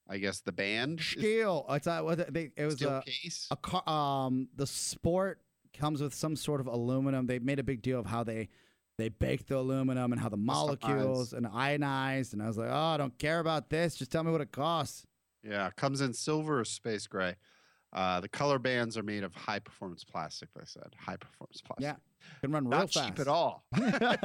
I 0.07 0.19
guess, 0.19 0.41
the 0.41 0.53
band. 0.53 1.01
is 1.01 1.07
It's 1.77 1.87
it 2.57 2.65
was 2.67 2.75
steel 2.75 2.91
a, 2.99 3.03
case. 3.03 3.47
a 3.51 3.57
car. 3.57 3.89
Um, 3.89 4.49
the 4.55 4.67
sport 4.67 5.41
comes 5.73 6.03
with 6.03 6.13
some 6.13 6.37
sort 6.37 6.61
of 6.61 6.67
aluminum. 6.67 7.27
They 7.27 7.39
made 7.39 7.59
a 7.59 7.63
big 7.65 7.81
deal 7.81 7.99
of 7.99 8.05
how 8.07 8.23
they 8.23 8.51
they 9.01 9.09
baked 9.09 9.49
the 9.49 9.57
aluminum 9.57 10.13
and 10.13 10.21
how 10.21 10.29
the 10.29 10.37
molecules 10.37 11.33
and 11.33 11.47
ionized. 11.47 12.33
And 12.33 12.43
I 12.43 12.47
was 12.47 12.57
like, 12.59 12.69
oh, 12.71 12.75
I 12.75 12.97
don't 12.97 13.17
care 13.19 13.41
about 13.41 13.71
this. 13.71 13.97
Just 13.97 14.11
tell 14.11 14.23
me 14.25 14.31
what 14.31 14.41
it 14.41 14.53
costs. 14.53 15.07
Yeah, 15.43 15.69
it 15.69 15.77
comes 15.77 16.01
in 16.01 16.13
silver 16.13 16.61
or 16.61 16.65
space 16.65 17.07
gray. 17.07 17.37
Uh, 17.93 18.21
the 18.21 18.29
color 18.29 18.59
bands 18.59 18.97
are 18.97 19.03
made 19.03 19.25
of 19.25 19.35
high 19.35 19.59
performance 19.59 20.05
plastic. 20.05 20.49
They 20.55 20.63
said 20.65 20.95
high 20.97 21.17
performance 21.17 21.61
plastic. 21.61 21.83
Yeah, 21.83 21.97
Can 22.41 22.53
run 22.53 22.69
real 22.69 22.79
not 22.81 22.93
fast. 22.93 23.09
cheap 23.09 23.19
at 23.19 23.27
all. 23.29 23.65
uh, 23.77 24.17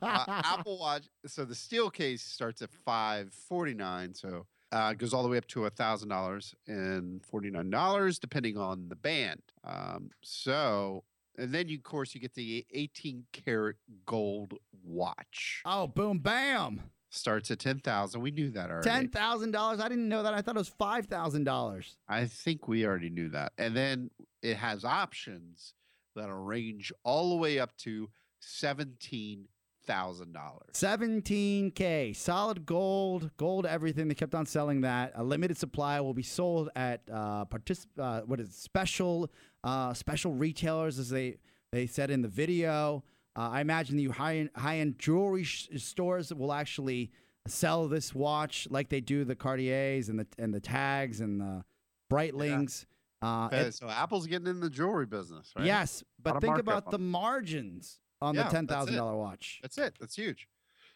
Apple 0.00 0.78
Watch. 0.78 1.04
So 1.26 1.44
the 1.44 1.54
steel 1.54 1.90
case 1.90 2.22
starts 2.22 2.62
at 2.62 2.70
five 2.70 3.32
forty 3.34 3.74
nine. 3.74 4.14
So 4.14 4.46
uh, 4.72 4.94
goes 4.94 5.12
all 5.12 5.22
the 5.22 5.28
way 5.28 5.36
up 5.36 5.46
to 5.48 5.66
a 5.66 5.70
thousand 5.70 6.08
dollars 6.08 6.54
and 6.66 7.22
forty 7.26 7.50
nine 7.50 7.68
dollars, 7.68 8.18
depending 8.18 8.56
on 8.56 8.88
the 8.88 8.96
band. 8.96 9.42
Um, 9.64 10.10
so 10.22 11.04
and 11.40 11.52
then 11.52 11.68
you, 11.68 11.78
of 11.78 11.82
course, 11.82 12.14
you 12.14 12.20
get 12.20 12.34
the 12.34 12.66
eighteen 12.72 13.24
karat 13.32 13.76
gold 14.06 14.54
watch. 14.84 15.62
Oh, 15.64 15.86
boom, 15.86 16.18
bam. 16.18 16.82
Starts 17.12 17.50
at 17.50 17.58
ten 17.58 17.80
thousand. 17.80 18.20
We 18.20 18.30
knew 18.30 18.50
that 18.50 18.70
already. 18.70 18.88
Ten 18.88 19.08
thousand 19.08 19.50
dollars. 19.50 19.80
I 19.80 19.88
didn't 19.88 20.08
know 20.08 20.22
that. 20.22 20.32
I 20.32 20.42
thought 20.42 20.54
it 20.54 20.58
was 20.58 20.68
five 20.68 21.06
thousand 21.06 21.44
dollars. 21.44 21.96
I 22.08 22.26
think 22.26 22.68
we 22.68 22.86
already 22.86 23.10
knew 23.10 23.30
that. 23.30 23.52
And 23.58 23.76
then 23.76 24.10
it 24.42 24.56
has 24.56 24.84
options 24.84 25.74
that'll 26.14 26.36
range 26.36 26.92
all 27.02 27.30
the 27.30 27.36
way 27.36 27.58
up 27.58 27.76
to 27.78 28.10
seventeen 28.38 29.46
thousand 29.86 30.32
dollars. 30.32 30.68
Seventeen 30.74 31.72
k, 31.72 32.12
solid 32.12 32.64
gold, 32.64 33.30
gold 33.38 33.66
everything. 33.66 34.06
They 34.06 34.14
kept 34.14 34.34
on 34.36 34.46
selling 34.46 34.82
that. 34.82 35.12
A 35.16 35.24
limited 35.24 35.56
supply 35.56 36.00
will 36.00 36.14
be 36.14 36.22
sold 36.22 36.68
at 36.76 37.00
uh, 37.12 37.44
particip- 37.46 37.86
uh 37.98 38.20
what 38.20 38.38
is 38.38 38.48
it, 38.50 38.54
special 38.54 39.30
uh, 39.64 39.92
special 39.94 40.32
retailers, 40.34 40.98
as 40.98 41.10
they 41.10 41.38
they 41.72 41.86
said 41.86 42.10
in 42.10 42.22
the 42.22 42.28
video. 42.28 43.04
Uh, 43.36 43.48
I 43.50 43.60
imagine 43.60 43.96
the 43.96 44.08
high 44.08 44.48
high 44.56 44.78
end 44.78 44.98
jewelry 44.98 45.44
sh- 45.44 45.68
stores 45.76 46.32
will 46.34 46.52
actually 46.52 47.10
sell 47.46 47.88
this 47.88 48.14
watch 48.14 48.66
like 48.70 48.88
they 48.88 49.00
do 49.00 49.24
the 49.24 49.34
Cartiers 49.36 50.08
and 50.08 50.18
the 50.18 50.26
and 50.38 50.52
the 50.52 50.60
tags 50.60 51.20
and 51.20 51.40
the 51.40 51.64
Breitlings. 52.10 52.86
Uh, 53.22 53.46
Okay, 53.46 53.60
it- 53.62 53.74
so 53.74 53.88
Apple's 53.88 54.26
getting 54.26 54.48
in 54.48 54.60
the 54.60 54.70
jewelry 54.70 55.06
business, 55.06 55.52
right? 55.54 55.66
Yes, 55.66 56.02
but 56.22 56.40
think 56.40 56.58
about 56.58 56.90
the 56.90 56.98
margins 56.98 58.00
on 58.20 58.34
Yeah, 58.34 58.44
the 58.44 58.50
ten 58.50 58.66
thousand 58.66 58.96
dollar 58.96 59.16
watch. 59.16 59.58
That's 59.62 59.78
it. 59.78 59.96
That's 60.00 60.16
huge. 60.16 60.48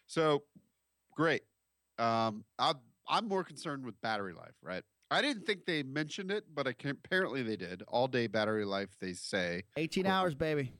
So 0.07 0.43
great. 1.15 1.43
Um, 1.97 2.43
I, 2.59 2.73
I'm 3.07 3.27
more 3.27 3.43
concerned 3.43 3.85
with 3.85 3.99
battery 4.01 4.33
life, 4.33 4.55
right? 4.61 4.83
I 5.15 5.21
didn't 5.21 5.45
think 5.45 5.65
they 5.65 5.81
mentioned 5.83 6.29
it, 6.31 6.43
but 6.53 6.67
I 6.67 6.73
can, 6.73 6.89
apparently 6.91 7.41
they 7.41 7.55
did. 7.55 7.83
All 7.87 8.07
day 8.07 8.27
battery 8.27 8.65
life, 8.65 8.89
they 8.99 9.13
say. 9.13 9.63
Eighteen 9.77 10.03
Cool. 10.03 10.11
hours, 10.13 10.35
baby. 10.35 10.73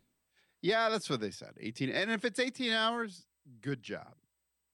Yeah, 0.61 0.89
that's 0.89 1.09
what 1.09 1.21
they 1.21 1.31
said. 1.31 1.53
18. 1.59 1.89
And 1.89 2.09
if 2.11 2.25
it's 2.25 2.39
18 2.39 2.71
hours, 2.71 3.25
good 3.61 3.81
job. 3.83 4.13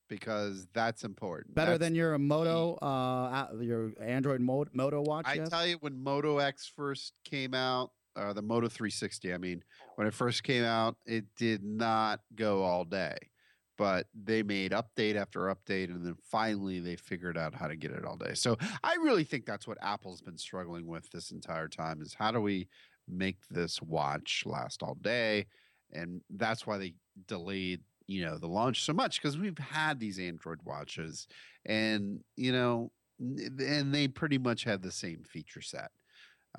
because 0.10 0.68
that's 0.74 1.06
important. 1.06 1.56
Better 1.56 1.72
That's- 1.72 1.88
than 1.88 1.96
your 1.96 2.18
Moto, 2.18 2.76
uh, 2.82 3.48
your 3.62 3.94
Android 4.02 4.42
Mo- 4.42 4.66
Moto 4.74 5.02
watch. 5.02 5.26
I 5.26 5.38
Jeff? 5.38 5.50
tell 5.50 5.66
you, 5.66 5.78
when 5.80 6.04
Moto 6.04 6.40
X 6.40 6.68
first 6.68 7.14
came 7.24 7.54
out, 7.54 7.92
uh, 8.18 8.34
the 8.34 8.42
Moto 8.42 8.68
360, 8.68 9.34
I 9.34 9.38
mean, 9.38 9.64
when 9.96 10.08
it 10.08 10.14
first 10.14 10.44
came 10.44 10.66
out, 10.66 10.98
it 11.06 11.34
did 11.38 11.64
not 11.64 12.20
go 12.36 12.62
all 12.64 12.84
day, 12.84 13.16
but 13.82 14.06
they 14.14 14.44
made 14.44 14.74
update 14.74 15.16
after 15.16 15.46
update, 15.46 15.86
and 15.86 16.06
then 16.06 16.16
finally 16.24 16.80
they 16.80 16.96
figured 16.96 17.36
out 17.36 17.56
how 17.56 17.68
to 17.68 17.76
get 17.76 17.90
it 17.90 18.06
all 18.06 18.16
day. 18.16 18.36
So 18.36 18.56
I 18.84 18.94
really 19.02 19.24
think 19.24 19.48
that's 19.48 19.68
what 19.68 19.80
Apple's 19.82 20.22
been 20.22 20.38
struggling 20.38 20.86
with 20.86 21.10
this 21.10 21.32
entire 21.32 21.68
time: 21.68 22.00
is 22.00 22.14
how 22.14 22.32
do 22.32 22.40
we 22.40 22.68
make 23.10 23.38
this 23.50 23.82
watch 23.82 24.44
last 24.46 24.84
all 24.84 24.94
day? 25.02 25.48
And 25.92 26.22
that's 26.30 26.68
why 26.68 26.78
they 26.78 26.94
delayed, 27.26 27.82
you 28.06 28.24
know, 28.24 28.38
the 28.38 28.46
launch 28.46 28.84
so 28.84 28.94
much 28.94 29.20
because 29.20 29.40
we've 29.40 29.58
had 29.58 30.00
these 30.00 30.20
Android 30.20 30.60
watches, 30.64 31.28
and 31.66 32.20
you 32.36 32.52
know, 32.52 32.92
and 33.20 33.92
they 33.92 34.08
pretty 34.08 34.38
much 34.38 34.64
have 34.66 34.84
the 34.84 34.92
same 34.92 35.24
feature 35.24 35.64
set. 35.64 35.90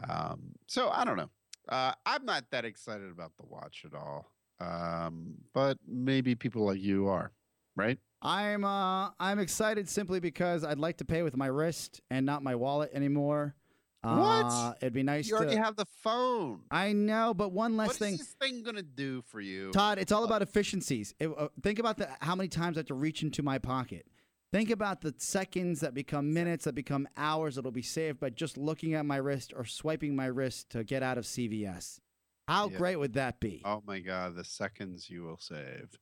Um, 0.08 0.56
so 0.66 0.90
I 0.90 1.04
don't 1.04 1.18
know. 1.18 1.30
Uh, 1.68 1.92
I'm 2.04 2.24
not 2.24 2.46
that 2.50 2.64
excited 2.64 3.12
about 3.12 3.36
the 3.36 3.46
watch 3.46 3.84
at 3.86 3.96
all. 3.96 4.31
Um, 4.62 5.34
but 5.52 5.78
maybe 5.86 6.34
people 6.34 6.64
like 6.66 6.80
you 6.80 7.08
are, 7.08 7.32
right? 7.76 7.98
I'm 8.24 8.64
uh 8.64 9.10
I'm 9.18 9.38
excited 9.40 9.88
simply 9.88 10.20
because 10.20 10.62
I'd 10.64 10.78
like 10.78 10.98
to 10.98 11.04
pay 11.04 11.22
with 11.22 11.36
my 11.36 11.46
wrist 11.46 12.00
and 12.10 12.24
not 12.24 12.42
my 12.44 12.54
wallet 12.54 12.90
anymore. 12.94 13.56
What? 14.04 14.46
Uh, 14.46 14.74
it'd 14.80 14.92
be 14.92 15.02
nice 15.04 15.28
you 15.28 15.36
already 15.36 15.54
to. 15.56 15.62
have 15.62 15.76
the 15.76 15.86
phone. 16.02 16.60
I 16.72 16.92
know, 16.92 17.34
but 17.34 17.52
one 17.52 17.76
less 17.76 17.88
What 17.88 17.94
is 17.94 17.98
thing. 17.98 18.16
this 18.16 18.34
thing 18.40 18.62
gonna 18.62 18.82
do 18.82 19.22
for 19.22 19.40
you? 19.40 19.70
Todd, 19.72 19.98
it's 19.98 20.10
all 20.12 20.24
about 20.24 20.42
efficiencies. 20.42 21.14
It- 21.20 21.28
uh, 21.36 21.48
think 21.62 21.78
about 21.78 21.98
the, 21.98 22.08
how 22.20 22.34
many 22.34 22.48
times 22.48 22.76
I 22.76 22.80
have 22.80 22.86
to 22.86 22.94
reach 22.94 23.22
into 23.22 23.42
my 23.44 23.58
pocket. 23.58 24.06
Think 24.52 24.70
about 24.70 25.00
the 25.02 25.14
seconds 25.18 25.80
that 25.80 25.94
become 25.94 26.32
minutes, 26.34 26.64
that 26.64 26.74
become 26.74 27.08
hours 27.16 27.54
that'll 27.54 27.70
be 27.70 27.80
saved 27.80 28.18
by 28.20 28.30
just 28.30 28.58
looking 28.58 28.94
at 28.94 29.06
my 29.06 29.16
wrist 29.16 29.52
or 29.56 29.64
swiping 29.64 30.14
my 30.16 30.26
wrist 30.26 30.68
to 30.70 30.82
get 30.84 31.02
out 31.02 31.16
of 31.16 31.24
CVS. 31.24 32.00
How 32.48 32.68
Yeah. 32.68 32.76
great 32.76 32.96
would 32.96 33.14
that 33.14 33.40
be? 33.40 33.62
Oh 33.64 33.82
my 33.86 34.00
god, 34.00 34.34
the 34.34 34.44
seconds 34.44 35.08
you 35.08 35.22
will 35.22 35.38
save. 35.38 35.98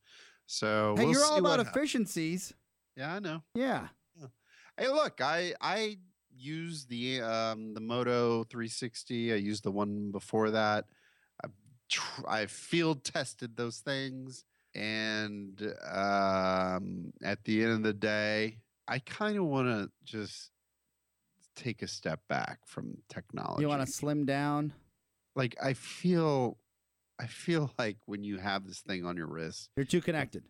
So 0.47 0.95
hey, 0.97 1.05
we'll 1.05 1.13
you're 1.13 1.25
all 1.25 1.39
about 1.39 1.61
efficiencies. 1.61 2.55
Yeah, 2.97 3.15
I 3.15 3.19
know. 3.21 3.43
Yeah. 3.55 3.89
Hey, 4.77 4.89
look, 4.89 5.21
I 5.21 5.55
I 5.61 5.99
use 6.35 6.87
the 6.87 7.21
um 7.21 7.75
the 7.75 7.81
Moto 7.81 8.45
360. 8.45 9.33
I 9.33 9.37
used 9.37 9.63
the 9.63 9.71
one 9.71 10.11
before 10.11 10.51
that. 10.51 10.87
I've 11.45 11.53
tr- 11.89 12.27
I've 12.27 12.51
field 12.51 13.05
tested 13.05 13.57
those 13.57 13.81
things, 13.81 14.45
and 14.75 15.61
um 15.93 17.13
at 17.23 17.45
the 17.45 17.63
end 17.63 17.73
of 17.73 17.83
the 17.83 17.93
day, 17.93 18.59
I 18.89 19.01
kind 19.01 19.37
of 19.37 19.45
want 19.45 19.69
to 19.69 19.91
just 20.05 20.51
take 21.55 21.83
a 21.83 21.89
step 21.89 22.21
back 22.29 22.61
from 22.67 22.97
technology. 23.09 23.63
You 23.63 23.69
want 23.69 23.87
to 23.87 23.93
slim 23.93 24.25
down? 24.25 24.73
Like 25.37 25.57
I 25.63 25.75
feel 25.75 26.59
I 27.21 27.27
feel 27.27 27.71
like 27.79 27.99
when 28.07 28.23
you 28.25 28.39
have 28.39 28.67
this 28.67 28.81
thing 28.81 29.05
on 29.05 29.17
your 29.17 29.27
wrist, 29.27 29.71
You're 29.77 29.85
too 29.87 30.01
connected. 30.01 30.43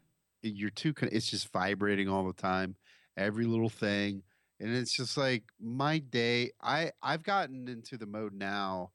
you're 0.42 0.70
too 0.70 0.92
con- 0.94 1.08
it's 1.12 1.28
just 1.30 1.50
vibrating 1.52 2.08
all 2.08 2.26
the 2.26 2.32
time 2.32 2.76
every 3.16 3.44
little 3.44 3.68
thing 3.68 4.22
and 4.60 4.74
it's 4.74 4.92
just 4.92 5.16
like 5.18 5.42
my 5.60 5.98
day 5.98 6.50
i 6.62 6.90
i've 7.02 7.22
gotten 7.22 7.68
into 7.68 7.98
the 7.98 8.06
mode 8.06 8.32
now 8.32 8.90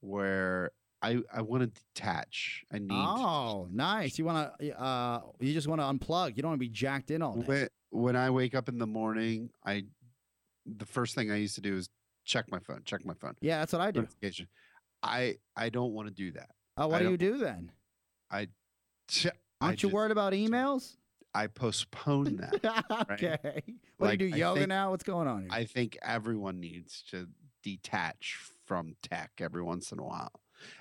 where 0.00 0.70
i 1.00 1.18
i 1.32 1.40
want 1.40 1.62
to 1.62 1.80
detach 1.94 2.64
i 2.72 2.78
need 2.78 2.90
Oh, 2.90 3.68
nice. 3.72 4.18
You 4.18 4.24
want 4.26 4.50
to? 4.58 4.78
Uh, 4.80 5.20
you 5.40 5.52
just 5.54 5.68
want 5.68 5.80
to 5.80 5.84
unplug. 5.84 6.36
You 6.36 6.42
don't 6.42 6.50
want 6.50 6.60
to 6.60 6.66
be 6.66 6.72
jacked 6.72 7.10
in 7.10 7.22
all 7.22 7.36
day. 7.36 7.46
when, 7.46 7.68
when 7.90 8.16
i 8.16 8.28
wake 8.28 8.54
up 8.54 8.68
in 8.68 8.78
the 8.78 8.86
morning 8.86 9.50
i 9.64 9.84
the 10.66 10.86
first 10.86 11.14
thing 11.14 11.30
i 11.30 11.36
used 11.36 11.54
to 11.54 11.60
do 11.60 11.76
is 11.76 11.88
check 12.24 12.50
my 12.50 12.58
phone 12.58 12.80
check 12.84 13.04
my 13.06 13.14
phone 13.14 13.34
Yeah, 13.40 13.58
that's 13.60 13.72
what 13.72 13.82
I 13.82 13.90
do. 13.90 14.06
I 15.04 15.36
i 15.56 15.68
don't 15.68 15.92
want 15.92 16.08
to 16.08 16.14
do 16.14 16.32
that 16.32 16.50
Oh, 16.76 16.88
what 16.88 17.02
I 17.02 17.04
do 17.04 17.10
you 17.12 17.16
do 17.16 17.38
then? 17.38 17.70
I 18.32 18.48
Aren't 19.60 19.82
you 19.82 19.88
just- 19.88 19.94
worried 19.94 20.10
about 20.10 20.32
emails? 20.32 20.96
i 21.34 21.46
postpone 21.46 22.36
that 22.36 22.84
okay. 23.12 23.62
What 23.98 24.08
Like, 24.08 24.18
do 24.18 24.24
you 24.26 24.30
do? 24.32 24.36
I 24.36 24.38
Yoga 24.38 24.60
think- 24.60 24.68
now? 24.68 24.90
What's 24.90 25.04
going 25.04 25.26
on 25.28 25.42
here? 25.42 25.48
I 25.52 25.64
think 25.64 25.96
everyone 26.02 26.60
needs 26.60 27.02
to 27.10 27.28
detach 27.62 28.38
from 28.66 28.94
tech 29.02 29.32
every 29.40 29.62
once 29.62 29.90
in 29.92 29.98
a 29.98 30.04
while. 30.04 30.32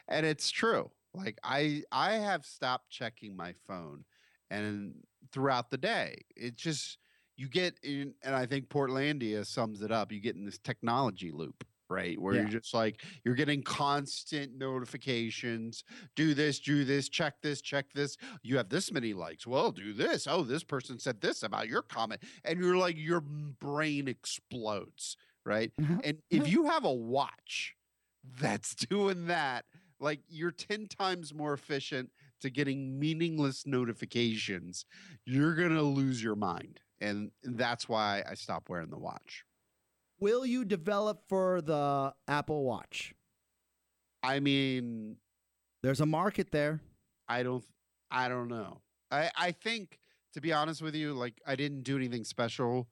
And 0.07 0.25
it's 0.25 0.49
true. 0.51 0.91
Like 1.13 1.37
I 1.43 1.83
I 1.91 2.13
have 2.13 2.45
stopped 2.45 2.89
checking 2.89 3.35
my 3.35 3.53
phone 3.67 4.05
and 4.49 4.95
throughout 5.31 5.69
the 5.69 5.77
day. 5.77 6.21
It 6.35 6.55
just 6.55 6.97
you 7.37 7.47
get 7.49 7.75
in 7.83 8.13
and 8.23 8.35
I 8.35 8.45
think 8.45 8.69
Portlandia 8.69 9.45
sums 9.45 9.81
it 9.81 9.91
up. 9.91 10.11
You 10.11 10.19
get 10.19 10.35
in 10.35 10.45
this 10.45 10.57
technology 10.59 11.31
loop, 11.31 11.63
right? 11.89 12.19
Where 12.19 12.33
Yeah. 12.33 12.41
you're 12.41 12.49
just 12.49 12.73
like 12.73 13.01
you're 13.23 13.35
getting 13.35 13.61
constant 13.63 14.57
notifications. 14.57 15.83
Do 16.15 16.33
this, 16.33 16.59
do 16.59 16.85
this, 16.85 17.09
check 17.09 17.41
this, 17.41 17.61
check 17.61 17.91
this. 17.93 18.17
You 18.41 18.57
have 18.57 18.69
this 18.69 18.91
many 18.91 19.13
likes. 19.13 19.45
Well, 19.45 19.71
do 19.71 19.93
this. 19.93 20.27
Oh, 20.27 20.43
this 20.43 20.63
person 20.63 20.99
said 20.99 21.21
this 21.21 21.43
about 21.43 21.67
your 21.67 21.81
comment 21.81 22.21
and 22.43 22.59
you're 22.59 22.77
like 22.77 22.97
your 22.97 23.21
brain 23.21 24.07
explodes 24.07 25.17
right 25.45 25.73
Mhm. 25.75 25.99
and 26.05 26.17
if 26.29 26.47
you 26.47 26.65
have 26.67 26.85
a 26.85 26.93
watch 26.93 27.75
that's 28.39 28.73
doing 28.89 29.27
that 29.27 29.65
like 29.99 30.21
you're 30.29 30.51
10 30.51 30.87
times 30.87 31.33
more 31.33 31.53
efficient 31.53 32.09
to 32.39 32.49
getting 32.49 32.97
meaningless 32.97 33.65
notifications 33.65 34.85
you're 35.25 35.53
gonna 35.55 35.81
lose 35.81 36.23
your 36.23 36.35
mind 36.37 36.79
and 37.01 37.31
that's 37.43 37.89
why 37.89 38.23
i 38.29 38.33
stopped 38.33 38.69
wearing 38.69 38.89
the 38.89 38.97
watch 38.97 39.43
Will 40.23 40.45
you 40.45 40.63
develop 40.63 41.27
for 41.27 41.61
the 41.61 42.13
Apple 42.29 42.63
Watch? 42.63 43.13
i 44.23 44.39
mean 44.39 45.17
There's 45.81 45.99
a 45.99 46.05
market 46.05 46.49
there. 46.49 46.79
I 47.27 47.43
don't 47.43 47.65
I 48.09 48.29
don't 48.29 48.47
know. 48.47 48.79
I 49.11 49.29
I 49.35 49.51
think 49.51 49.99
to 50.33 50.39
be 50.39 50.53
honest 50.53 50.81
with 50.81 50.95
you, 50.95 51.13
like 51.13 51.41
I 51.45 51.57
didn't 51.57 51.83
do 51.83 51.97
anything 51.97 52.23
special 52.23 52.87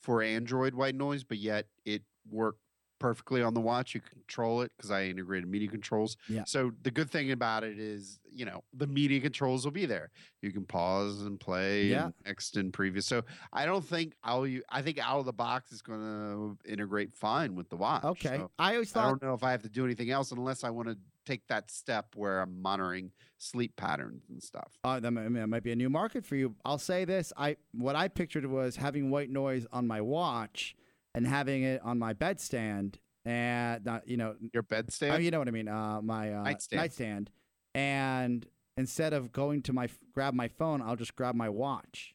for 0.00 0.22
Android 0.22 0.74
white 0.74 0.94
noise, 0.94 1.22
but 1.22 1.36
yet 1.36 1.66
it 1.84 2.00
worked 2.30 2.62
perfectly 3.00 3.42
on 3.42 3.54
the 3.54 3.60
watch. 3.60 3.94
You 3.94 4.00
control 4.00 4.60
it 4.62 4.70
because 4.76 4.92
I 4.92 5.06
integrated 5.06 5.48
media 5.48 5.68
controls. 5.68 6.16
Yeah. 6.28 6.44
So 6.46 6.70
the 6.82 6.90
good 6.92 7.10
thing 7.10 7.32
about 7.32 7.64
it 7.64 7.78
is, 7.80 8.20
you 8.32 8.44
know, 8.44 8.62
the 8.74 8.86
media 8.86 9.20
controls 9.20 9.64
will 9.64 9.72
be 9.72 9.86
there. 9.86 10.10
You 10.42 10.52
can 10.52 10.64
pause 10.64 11.22
and 11.22 11.40
play 11.40 11.86
Yeah. 11.86 12.04
and 12.04 12.14
next 12.24 12.56
and 12.56 12.72
previous. 12.72 13.06
So 13.06 13.22
I 13.52 13.66
don't 13.66 13.84
think 13.84 14.12
I'll 14.22 14.46
I 14.68 14.82
think 14.82 14.98
out 14.98 15.18
of 15.18 15.24
the 15.24 15.32
box 15.32 15.72
is 15.72 15.82
going 15.82 16.00
to 16.00 16.56
integrate 16.70 17.16
fine 17.16 17.56
with 17.56 17.68
the 17.70 17.76
watch. 17.76 18.04
Okay. 18.04 18.36
So 18.36 18.50
I 18.58 18.74
always 18.74 18.92
thought 18.92 19.06
I 19.06 19.08
don't 19.08 19.22
know 19.22 19.34
if 19.34 19.42
I 19.42 19.50
have 19.50 19.62
to 19.62 19.68
do 19.68 19.84
anything 19.84 20.10
else 20.10 20.30
unless 20.30 20.62
I 20.62 20.70
want 20.70 20.88
to 20.88 20.96
take 21.26 21.46
that 21.48 21.70
step 21.70 22.06
where 22.14 22.40
I'm 22.40 22.60
monitoring 22.62 23.10
sleep 23.38 23.74
patterns 23.76 24.24
and 24.28 24.42
stuff. 24.42 24.78
uh, 24.84 25.00
that, 25.00 25.10
might, 25.10 25.32
that 25.32 25.46
might 25.48 25.62
be 25.62 25.72
a 25.72 25.76
new 25.76 25.88
market 25.90 26.24
for 26.26 26.36
you. 26.36 26.54
I'll 26.64 26.78
say 26.78 27.04
this: 27.06 27.32
I 27.36 27.56
what 27.72 27.96
I 27.96 28.08
pictured 28.08 28.44
was 28.46 28.76
having 28.76 29.10
white 29.10 29.30
noise 29.30 29.66
on 29.72 29.86
my 29.86 30.00
watch 30.00 30.74
and 31.14 31.26
having 31.26 31.62
it 31.62 31.80
on 31.82 31.98
my 31.98 32.14
bedstand, 32.14 32.94
and 33.24 33.84
not, 33.84 34.06
you 34.08 34.16
know, 34.16 34.34
Your 34.54 34.62
bedstand? 34.62 35.12
Oh, 35.14 35.18
you 35.18 35.30
know 35.30 35.38
what 35.38 35.48
I 35.48 35.52
mean. 35.52 35.68
Uh, 35.68 36.00
my 36.02 36.32
uh, 36.32 36.42
Nightstand. 36.42 36.80
nightstand. 36.80 37.30
And 37.74 38.46
instead 38.76 39.12
of 39.12 39.32
going 39.32 39.62
to 39.62 39.72
my 39.72 39.88
grab 40.14 40.34
my 40.34 40.48
phone, 40.48 40.82
I'll 40.82 40.96
just 40.96 41.14
grab 41.16 41.34
my 41.34 41.48
watch 41.48 42.14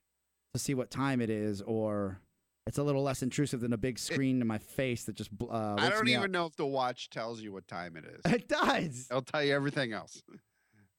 to 0.53 0.59
see 0.59 0.73
what 0.73 0.89
time 0.89 1.21
it 1.21 1.29
is, 1.29 1.61
or 1.61 2.19
it's 2.67 2.77
a 2.77 2.83
little 2.83 3.03
less 3.03 3.21
intrusive 3.21 3.59
than 3.61 3.73
a 3.73 3.77
big 3.77 3.99
screen 3.99 4.41
in 4.41 4.47
my 4.47 4.57
face 4.57 5.03
that 5.05 5.15
just 5.15 5.31
bl- 5.31 5.51
uh, 5.51 5.75
I 5.77 5.89
don't 5.89 6.07
even 6.07 6.23
up. 6.23 6.29
know 6.31 6.45
if 6.45 6.55
the 6.55 6.65
watch 6.65 7.09
tells 7.09 7.41
you 7.41 7.51
what 7.53 7.67
time 7.67 7.95
it 7.95 8.05
is. 8.05 8.21
It 8.33 8.47
does. 8.49 9.07
It'll 9.09 9.21
tell 9.21 9.43
you 9.43 9.53
everything 9.53 9.93
else. 9.93 10.21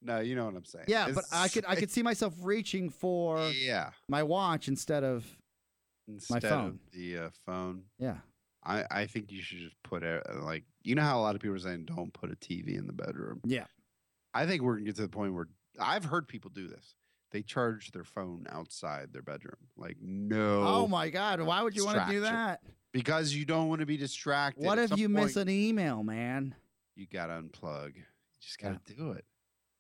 No, 0.02 0.20
you 0.20 0.36
know 0.36 0.44
what 0.44 0.54
I'm 0.54 0.64
saying. 0.64 0.84
Yeah, 0.88 1.08
but 1.12 1.24
I 1.32 1.48
could 1.48 1.64
I 1.66 1.74
could 1.74 1.90
see 1.96 2.02
myself 2.02 2.34
reaching 2.42 2.90
for 2.90 3.40
Yeah. 3.50 3.90
my 4.08 4.22
watch 4.22 4.68
instead 4.68 5.02
of 5.04 5.26
Instead 6.08 6.42
phone. 6.42 6.66
of 6.66 6.78
the 6.92 7.18
uh, 7.18 7.30
phone, 7.44 7.82
yeah. 7.98 8.16
I, 8.64 8.84
I 8.90 9.06
think 9.06 9.30
you 9.30 9.42
should 9.42 9.58
just 9.58 9.76
put 9.82 10.02
it 10.02 10.24
like 10.42 10.64
you 10.82 10.94
know 10.94 11.02
how 11.02 11.18
a 11.18 11.22
lot 11.22 11.34
of 11.34 11.40
people 11.40 11.56
are 11.56 11.60
saying 11.60 11.84
don't 11.84 12.12
put 12.12 12.32
a 12.32 12.36
TV 12.36 12.78
in 12.78 12.86
the 12.86 12.92
bedroom. 12.92 13.40
Yeah. 13.44 13.64
I 14.34 14.46
think 14.46 14.62
we're 14.62 14.74
gonna 14.74 14.86
get 14.86 14.96
to 14.96 15.02
the 15.02 15.08
point 15.08 15.34
where 15.34 15.48
I've 15.80 16.04
heard 16.04 16.28
people 16.28 16.50
do 16.54 16.68
this. 16.68 16.94
They 17.32 17.42
charge 17.42 17.90
their 17.92 18.04
phone 18.04 18.46
outside 18.50 19.12
their 19.12 19.22
bedroom. 19.22 19.56
Like 19.76 19.96
no, 20.00 20.62
Oh 20.64 20.88
my 20.88 21.10
God! 21.10 21.40
Why 21.40 21.62
would 21.62 21.76
you 21.76 21.84
want 21.84 22.06
to 22.06 22.12
do 22.12 22.20
that? 22.20 22.60
because 22.96 23.34
you 23.34 23.44
don't 23.44 23.68
want 23.68 23.80
to 23.80 23.86
be 23.86 23.98
distracted. 23.98 24.64
What 24.64 24.78
if 24.78 24.96
you 24.96 25.10
miss 25.10 25.36
an 25.36 25.50
email, 25.50 26.02
man? 26.02 26.54
You 26.94 27.06
gotta 27.12 27.34
unplug. 27.34 27.96
You 27.96 28.02
just 28.40 28.58
gotta 28.58 28.80
do 28.96 29.12
it. 29.12 29.24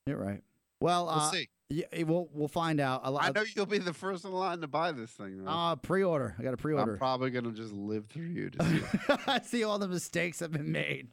You're 0.06 0.18
right. 0.18 0.42
Well, 0.80 1.06
We'll 1.06 1.14
uh, 1.14 1.30
see. 1.30 1.48
Yeah, 1.68 1.84
we'll 2.04 2.28
we'll 2.32 2.48
find 2.48 2.80
out. 2.80 3.02
A 3.02 3.06
I 3.06 3.08
lot. 3.08 3.24
I 3.24 3.30
know 3.30 3.44
you'll 3.54 3.66
be 3.66 3.78
the 3.78 3.92
first 3.92 4.24
in 4.24 4.32
line 4.32 4.60
to 4.60 4.68
buy 4.68 4.92
this 4.92 5.10
thing. 5.10 5.44
Though. 5.44 5.50
Uh, 5.50 5.76
pre-order. 5.76 6.34
I 6.38 6.42
got 6.42 6.54
a 6.54 6.56
pre-order. 6.56 6.92
I'm 6.92 6.98
probably 6.98 7.30
gonna 7.30 7.52
just 7.52 7.72
live 7.72 8.06
through 8.06 8.26
you. 8.26 8.50
To 8.50 8.64
see. 9.08 9.14
I 9.26 9.40
see 9.40 9.64
all 9.64 9.78
the 9.78 9.88
mistakes 9.88 10.40
have 10.40 10.52
been 10.52 10.70
made. 10.70 11.08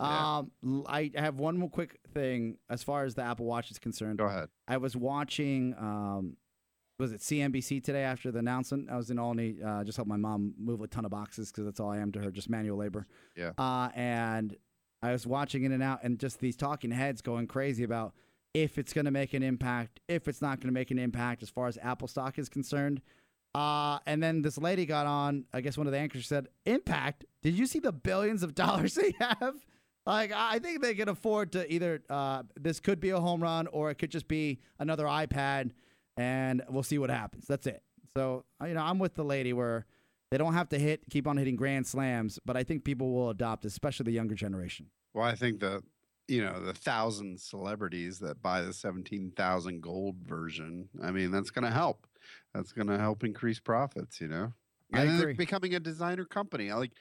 Yeah. 0.00 0.38
Um, 0.64 0.84
I 0.88 1.10
have 1.14 1.38
one 1.38 1.58
more 1.58 1.68
quick 1.68 2.00
thing 2.12 2.56
as 2.70 2.82
far 2.82 3.04
as 3.04 3.14
the 3.14 3.22
Apple 3.22 3.46
Watch 3.46 3.70
is 3.70 3.78
concerned. 3.78 4.18
Go 4.18 4.24
ahead. 4.24 4.48
I 4.66 4.78
was 4.78 4.96
watching 4.96 5.74
um, 5.78 6.36
was 6.98 7.12
it 7.12 7.20
CNBC 7.20 7.82
today 7.82 8.02
after 8.02 8.30
the 8.30 8.38
announcement. 8.38 8.88
I 8.90 8.96
was 8.96 9.10
in 9.10 9.18
Albany, 9.18 9.56
uh, 9.64 9.84
just 9.84 9.96
helped 9.96 10.08
my 10.08 10.16
mom 10.16 10.54
move 10.58 10.80
a 10.80 10.86
ton 10.86 11.04
of 11.04 11.10
boxes 11.10 11.50
because 11.50 11.64
that's 11.64 11.80
all 11.80 11.90
I 11.90 11.98
am 11.98 12.12
to 12.12 12.20
her, 12.20 12.30
just 12.30 12.48
manual 12.48 12.78
labor. 12.78 13.06
Yeah. 13.36 13.52
Uh, 13.58 13.88
and 13.94 14.56
I 15.02 15.12
was 15.12 15.26
watching 15.26 15.64
in 15.64 15.72
and 15.72 15.82
out, 15.82 16.00
and 16.02 16.18
just 16.18 16.38
these 16.38 16.56
talking 16.56 16.92
heads 16.92 17.20
going 17.20 17.48
crazy 17.48 17.82
about 17.82 18.14
if 18.54 18.78
it's 18.78 18.92
going 18.92 19.06
to 19.06 19.10
make 19.10 19.34
an 19.34 19.42
impact, 19.42 20.00
if 20.08 20.28
it's 20.28 20.42
not 20.42 20.60
going 20.60 20.68
to 20.68 20.72
make 20.72 20.90
an 20.90 20.98
impact 20.98 21.42
as 21.42 21.50
far 21.50 21.68
as 21.68 21.78
Apple 21.82 22.08
stock 22.08 22.38
is 22.38 22.48
concerned. 22.48 23.00
Uh, 23.54 23.98
and 24.06 24.22
then 24.22 24.42
this 24.42 24.56
lady 24.56 24.86
got 24.86 25.06
on. 25.06 25.44
I 25.52 25.60
guess 25.60 25.76
one 25.76 25.86
of 25.86 25.92
the 25.92 25.98
anchors 25.98 26.26
said, 26.26 26.48
"Impact? 26.64 27.26
Did 27.42 27.54
you 27.54 27.66
see 27.66 27.80
the 27.80 27.92
billions 27.92 28.42
of 28.42 28.54
dollars 28.54 28.94
they 28.94 29.14
have? 29.20 29.54
Like, 30.06 30.32
I 30.34 30.58
think 30.58 30.82
they 30.82 30.94
can 30.94 31.08
afford 31.08 31.52
to 31.52 31.70
either. 31.72 32.02
Uh, 32.08 32.44
this 32.58 32.80
could 32.80 32.98
be 32.98 33.10
a 33.10 33.20
home 33.20 33.42
run, 33.42 33.66
or 33.68 33.90
it 33.90 33.96
could 33.96 34.10
just 34.10 34.26
be 34.26 34.60
another 34.78 35.04
iPad, 35.04 35.72
and 36.16 36.62
we'll 36.68 36.82
see 36.82 36.98
what 36.98 37.10
happens. 37.10 37.46
That's 37.46 37.66
it. 37.66 37.82
So, 38.16 38.44
uh, 38.60 38.66
you 38.66 38.74
know, 38.74 38.82
I'm 38.82 38.98
with 38.98 39.14
the 39.14 39.24
lady 39.24 39.52
where 39.52 39.86
they 40.30 40.38
don't 40.38 40.54
have 40.54 40.68
to 40.70 40.78
hit, 40.78 41.02
keep 41.10 41.26
on 41.26 41.36
hitting 41.36 41.56
grand 41.56 41.86
slams, 41.86 42.38
but 42.44 42.56
I 42.56 42.64
think 42.64 42.84
people 42.84 43.12
will 43.12 43.30
adopt, 43.30 43.64
especially 43.64 44.04
the 44.04 44.12
younger 44.12 44.34
generation. 44.34 44.86
Well, 45.14 45.24
I 45.24 45.34
think 45.34 45.60
the 45.60 45.82
you 46.28 46.44
know 46.44 46.60
the 46.60 46.74
thousand 46.74 47.40
celebrities 47.40 48.18
that 48.20 48.42
buy 48.42 48.62
the 48.62 48.72
seventeen 48.72 49.32
thousand 49.36 49.82
gold 49.82 50.16
version. 50.24 50.88
I 51.02 51.10
mean, 51.10 51.30
that's 51.30 51.50
going 51.50 51.64
to 51.64 51.70
help. 51.70 52.06
That's 52.54 52.72
going 52.72 52.88
to 52.88 52.98
help 52.98 53.24
increase 53.24 53.60
profits. 53.60 54.20
You 54.20 54.28
know, 54.28 54.52
I 54.92 55.02
and 55.02 55.20
agree. 55.20 55.34
becoming 55.34 55.74
a 55.74 55.80
designer 55.80 56.24
company. 56.24 56.70
I 56.70 56.76
Like 56.76 56.92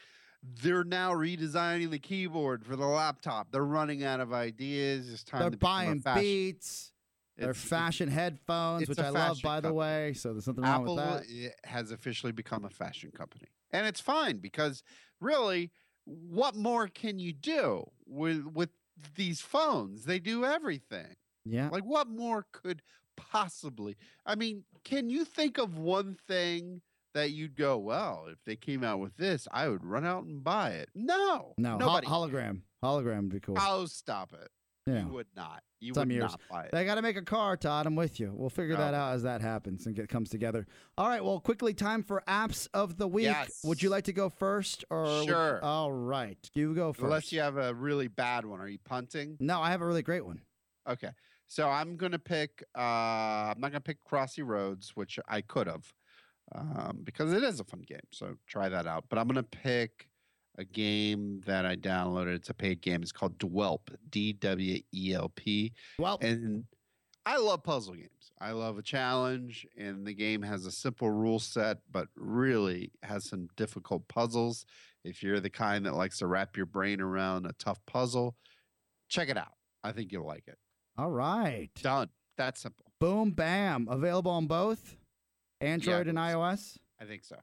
they're 0.44 0.84
now 0.84 1.12
redesigning 1.12 1.92
the 1.92 2.00
keyboard 2.00 2.66
for 2.66 2.76
the 2.76 2.86
laptop. 2.86 3.52
They're 3.52 3.64
running 3.64 4.04
out 4.04 4.20
of 4.20 4.34
ideas. 4.34 5.12
It's 5.12 5.24
time 5.24 5.42
They're 5.42 5.50
to 5.52 5.58
buying 5.58 6.04
Beats. 6.16 6.92
They're 7.38 7.54
fashion 7.54 8.10
headphones, 8.10 8.88
which 8.88 9.00
i 9.00 9.10
love, 9.10 9.42
by 9.42 9.62
the 9.62 9.74
way. 9.74 10.14
So 10.14 10.32
there's 10.32 10.48
nothing 10.48 10.64
wrong 10.64 10.82
Apple 10.84 10.96
with 10.96 11.28
that. 11.28 11.54
has 11.64 11.92
officially 11.92 12.32
become 12.32 12.66
a 12.66 12.70
fashion 12.70 13.12
company. 13.12 13.48
And 13.72 13.88
it's 13.88 14.02
fine 14.02 14.38
because 14.38 14.84
really, 15.20 15.72
what 16.06 16.56
more 16.56 16.88
can 16.88 17.18
you 17.20 17.34
do 17.34 17.90
with 18.06 18.46
with 18.46 18.70
these 19.16 19.42
phones? 19.42 20.06
They 20.06 20.20
do 20.20 20.46
everything. 20.46 21.16
Yeah. 21.46 21.70
Like 21.70 21.84
what 21.84 22.08
more 22.08 22.46
could 22.52 22.82
possibly 23.18 23.98
I 24.26 24.36
mean, 24.36 24.64
can 24.84 25.10
you 25.10 25.26
think 25.26 25.58
of 25.58 25.78
one 25.78 26.16
thing 26.28 26.82
that 27.14 27.32
you'd 27.32 27.56
go, 27.58 27.78
well, 27.78 28.28
if 28.32 28.38
they 28.46 28.56
came 28.56 28.84
out 28.84 29.00
with 29.00 29.18
this, 29.18 29.48
I 29.52 29.68
would 29.68 29.84
run 29.84 30.06
out 30.06 30.24
and 30.24 30.44
buy 30.44 30.72
it. 30.72 30.90
No. 30.96 31.54
No, 31.58 31.72
hol- 31.72 31.80
nobody. 31.80 32.08
hologram. 32.08 32.62
Hologram 32.84 33.18
would 33.24 33.30
be 33.30 33.40
cool. 33.42 33.58
oh, 33.60 33.86
stop 33.86 34.34
it. 34.34 34.50
yeah. 34.88 35.02
You 35.06 35.12
would 35.12 35.28
not. 35.36 35.62
You 35.82 35.96
Some 35.96 36.12
years. 36.12 36.32
not 36.32 36.40
buy 36.50 36.64
it. 36.66 36.72
They 36.72 36.86
got 36.86 36.96
to 36.96 37.02
make 37.02 37.18
a 37.18 37.24
car, 37.24 37.58
Todd. 37.58 37.88
I'm 37.88 37.96
with 37.96 38.20
you. 38.20 38.32
We'll 38.36 38.52
figure 38.52 38.76
that 38.78 38.94
Oh. 38.94 38.98
out 38.98 39.14
as 39.16 39.24
that 39.24 39.42
happens 39.42 39.88
and 39.88 39.96
get 39.96 40.08
comes 40.10 40.30
together. 40.30 40.68
All 40.96 41.08
right. 41.10 41.24
Well, 41.26 41.40
quickly, 41.40 41.74
time 41.74 42.04
for 42.04 42.22
apps 42.28 42.68
of 42.74 42.98
the 42.98 43.08
week. 43.08 43.36
Would 43.64 43.82
you 43.82 43.90
like 43.90 44.04
to 44.04 44.14
go 44.14 44.30
first, 44.30 44.86
or 44.92 45.02
would- 45.04 45.28
Sure. 45.28 45.60
all 45.64 45.92
right, 45.92 46.38
you 46.54 46.76
go 46.76 46.94
first. 46.94 47.04
Unless 47.04 47.32
you 47.32 47.40
have 47.42 47.58
a 47.58 47.74
really 47.74 48.08
bad 48.08 48.46
one. 48.46 48.60
Are 48.60 48.68
you 48.68 48.78
punting? 48.86 49.38
no, 49.40 49.60
I 49.60 49.72
have 49.72 49.82
a 49.82 49.86
really 49.88 50.04
great 50.04 50.24
one. 50.26 50.42
Okay. 50.88 51.10
So 51.48 51.68
I'm 51.68 51.98
gonna 51.98 52.20
pick. 52.20 52.64
Uh, 52.78 52.80
I'm 53.52 53.60
not 53.60 53.72
gonna 53.72 53.82
pick 53.82 53.98
Crossy 54.06 54.46
Roads, 54.46 54.96
which 54.96 55.20
I 55.28 55.42
could 55.42 55.66
have, 55.68 55.92
um, 56.54 57.02
because 57.04 57.34
it 57.34 57.44
is 57.44 57.60
a 57.60 57.64
fun 57.64 57.82
game. 57.82 58.00
So 58.12 58.38
try 58.48 58.70
that 58.70 58.86
out. 58.86 59.06
But 59.10 59.18
I'm 59.20 59.28
gonna 59.28 59.42
pick 59.44 60.08
a 60.58 60.64
game 60.64 61.42
that 61.46 61.66
I 61.66 61.76
downloaded. 61.76 62.36
It's 62.36 62.50
a 62.50 62.54
paid 62.54 62.82
game. 62.82 63.02
It's 63.02 63.12
called 63.12 63.38
Dwelp. 63.40 63.82
D 64.10 64.34
W 64.34 64.80
E 64.94 65.14
L 65.14 65.30
P. 65.36 65.74
Well, 65.98 66.18
And 66.22 66.66
I 67.26 67.38
love 67.38 67.64
puzzle 67.64 67.94
games. 67.94 68.32
I 68.40 68.52
love 68.52 68.78
a 68.80 68.82
challenge, 68.82 69.68
and 69.78 70.06
the 70.08 70.14
game 70.16 70.42
has 70.42 70.66
a 70.66 70.72
simple 70.72 71.12
rule 71.12 71.38
set, 71.38 71.78
but 71.92 72.08
really 72.16 72.92
has 73.04 73.26
some 73.30 73.48
difficult 73.56 74.08
puzzles. 74.08 74.66
If 75.04 75.22
you're 75.22 75.40
the 75.40 75.50
kind 75.52 75.86
that 75.86 75.94
likes 75.96 76.18
to 76.20 76.28
wrap 76.28 76.58
your 76.58 76.66
brain 76.66 77.00
around 77.02 77.46
a 77.46 77.54
tough 77.54 77.80
puzzle, 77.86 78.36
check 79.10 79.30
it 79.30 79.38
out. 79.38 79.54
I 79.84 79.92
think 79.92 80.12
you'll 80.12 80.26
like 80.26 80.48
it. 80.48 80.58
all 80.98 81.12
right. 81.12 81.70
Done. 81.82 82.10
That 82.38 82.58
simple. 82.58 82.86
Boom, 83.00 83.32
bam. 83.32 83.88
Available 83.90 84.32
on 84.32 84.48
both 84.48 84.96
Android 85.60 86.08
and 86.08 86.18
iOS. 86.18 86.78
I 87.00 87.06
think 87.06 87.24
so. 87.24 87.38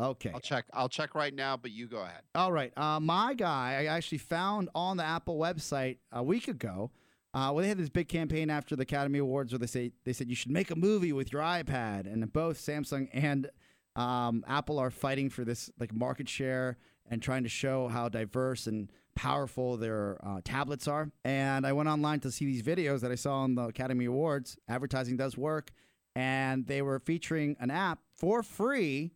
Okay. 0.00 0.30
I'll 0.32 0.40
check. 0.40 0.64
I'll 0.72 0.88
check 0.88 1.14
right 1.14 1.34
now, 1.34 1.56
but 1.56 1.70
you 1.70 1.86
go 1.86 1.98
ahead. 1.98 2.22
All 2.34 2.52
right. 2.52 2.72
Uh, 2.76 2.98
my 3.00 3.34
guy, 3.34 3.80
I 3.80 3.84
actually 3.86 4.18
found 4.18 4.70
on 4.74 4.96
the 4.96 5.04
Apple 5.04 5.38
website 5.38 5.98
a 6.10 6.22
week 6.22 6.48
ago. 6.48 6.90
Uh, 7.32 7.52
well, 7.52 7.62
they 7.62 7.68
had 7.68 7.78
this 7.78 7.90
big 7.90 8.08
campaign 8.08 8.50
after 8.50 8.74
the 8.74 8.82
Academy 8.82 9.18
Awards 9.18 9.52
where 9.52 9.58
they 9.58 9.66
say 9.66 9.92
they 10.04 10.12
said 10.12 10.28
you 10.28 10.34
should 10.34 10.50
make 10.50 10.70
a 10.70 10.76
movie 10.76 11.12
with 11.12 11.32
your 11.32 11.42
iPad, 11.42 12.12
and 12.12 12.32
both 12.32 12.58
Samsung 12.58 13.08
and 13.12 13.48
um, 13.94 14.42
Apple 14.48 14.78
are 14.78 14.90
fighting 14.90 15.30
for 15.30 15.44
this 15.44 15.70
like 15.78 15.94
market 15.94 16.28
share 16.28 16.78
and 17.08 17.22
trying 17.22 17.42
to 17.42 17.48
show 17.48 17.88
how 17.88 18.08
diverse 18.08 18.66
and 18.66 18.90
powerful 19.14 19.76
their 19.76 20.18
uh, 20.24 20.40
tablets 20.44 20.88
are. 20.88 21.10
And 21.24 21.66
I 21.66 21.72
went 21.72 21.88
online 21.88 22.20
to 22.20 22.30
see 22.30 22.46
these 22.46 22.62
videos 22.62 23.00
that 23.00 23.12
I 23.12 23.16
saw 23.16 23.42
on 23.42 23.54
the 23.54 23.64
Academy 23.64 24.06
Awards. 24.06 24.56
Advertising 24.68 25.16
does 25.16 25.36
work, 25.36 25.70
and 26.16 26.66
they 26.66 26.82
were 26.82 26.98
featuring 26.98 27.56
an 27.60 27.70
app 27.70 28.00
for 28.16 28.42
free 28.42 29.12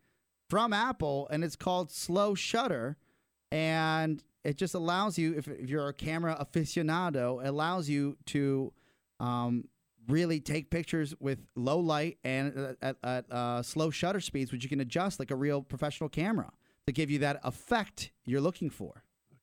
from 0.55 0.73
Apple, 0.73 1.27
and 1.33 1.43
it's 1.43 1.57
called 1.57 1.91
Slow 1.91 2.37
Shutter 2.37 2.97
and 3.51 4.23
it 4.45 4.57
just 4.57 4.77
allows 4.77 5.19
you 5.19 5.35
if, 5.37 5.49
if 5.49 5.69
you're 5.69 5.89
a 5.89 5.93
camera 5.93 6.37
aficionado 6.41 7.45
it 7.45 7.49
allows 7.49 7.89
you 7.89 8.17
to 8.27 8.73
um, 9.19 9.65
really 10.07 10.39
take 10.39 10.71
pictures 10.71 11.13
with 11.19 11.41
low 11.57 11.81
light 11.81 12.19
and 12.23 12.77
at, 12.81 12.97
at 13.03 13.33
uh, 13.33 13.63
slow 13.63 13.91
shutter 13.91 14.21
speeds 14.21 14.53
which 14.53 14.63
you 14.63 14.69
can 14.69 14.79
adjust 14.79 15.19
like 15.19 15.33
a 15.33 15.35
real 15.35 15.61
professional 15.61 16.09
camera 16.09 16.53
to 16.87 16.93
give 16.93 17.11
you 17.11 17.19
that 17.19 17.41
effect 17.43 18.13
you're 18.25 18.41
looking 18.41 18.71
for 18.71 19.03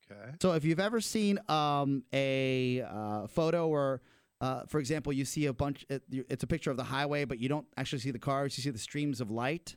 Okay. 0.09 0.31
so 0.41 0.53
if 0.53 0.63
you've 0.63 0.79
ever 0.79 1.01
seen 1.01 1.39
um, 1.49 2.03
a 2.13 2.83
uh, 2.83 3.27
photo 3.27 3.67
or 3.67 4.01
uh, 4.39 4.63
for 4.65 4.79
example 4.79 5.11
you 5.11 5.25
see 5.25 5.47
a 5.47 5.53
bunch 5.53 5.85
it, 5.89 6.03
it's 6.09 6.43
a 6.43 6.47
picture 6.47 6.71
of 6.71 6.77
the 6.77 6.85
highway 6.85 7.25
but 7.25 7.37
you 7.37 7.49
don't 7.49 7.67
actually 7.75 7.99
see 7.99 8.11
the 8.11 8.19
cars 8.19 8.57
you 8.57 8.63
see 8.63 8.69
the 8.69 8.79
streams 8.79 9.19
of 9.19 9.29
light 9.29 9.75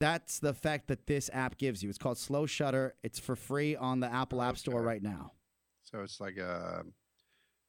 that's 0.00 0.38
the 0.40 0.48
effect 0.48 0.88
that 0.88 1.06
this 1.06 1.30
app 1.32 1.56
gives 1.56 1.82
you 1.82 1.88
it's 1.88 1.98
called 1.98 2.18
slow 2.18 2.46
shutter 2.46 2.94
it's 3.02 3.18
for 3.18 3.36
free 3.36 3.76
on 3.76 4.00
the 4.00 4.12
apple 4.12 4.42
app 4.42 4.56
store 4.58 4.82
right 4.82 5.02
now 5.02 5.32
So 5.84 6.00
it's 6.02 6.20
like 6.20 6.36
a. 6.38 6.84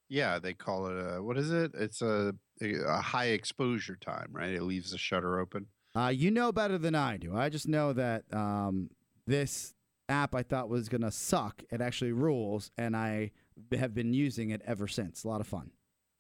Yeah, 0.07 0.37
they 0.39 0.53
call 0.53 0.87
it 0.87 0.93
a. 0.99 1.21
What 1.21 1.37
is 1.37 1.51
it? 1.51 1.71
It's 1.73 2.01
a 2.01 2.33
a 2.61 3.01
high 3.01 3.27
exposure 3.29 3.95
time, 3.95 4.27
right? 4.31 4.51
It 4.51 4.61
leaves 4.63 4.91
the 4.91 4.97
shutter 4.97 5.39
open. 5.39 5.65
uh, 5.95 6.07
you 6.13 6.29
know 6.31 6.51
better 6.51 6.77
than 6.77 6.93
i 6.95 7.15
do 7.17 7.35
i 7.37 7.47
just 7.49 7.67
know 7.67 7.93
that 7.93 8.23
um, 8.33 8.89
this 9.27 9.73
app 10.09 10.35
i 10.35 10.43
thought 10.43 10.67
was 10.69 10.89
going 10.89 11.01
to 11.01 11.11
suck 11.11 11.63
it 11.71 11.79
actually 11.81 12.11
rules 12.11 12.69
and 12.77 12.95
i 12.97 13.31
have 13.77 13.93
been 13.93 14.13
using 14.13 14.49
it 14.51 14.61
ever 14.65 14.87
since 14.87 15.23
a 15.23 15.27
lot 15.27 15.39
of 15.41 15.47
fun 15.47 15.71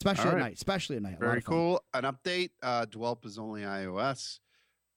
especially 0.01 0.29
All 0.31 0.35
at 0.37 0.39
night 0.41 0.53
especially 0.55 0.95
at 0.95 1.01
night 1.01 1.19
Very 1.19 1.41
cool. 1.41 1.81
An 1.93 2.03
update. 2.03 2.51
Uh, 2.63 2.85
Dwelp 2.85 3.25
is 3.25 3.37
only 3.37 3.61
iOS, 3.61 4.39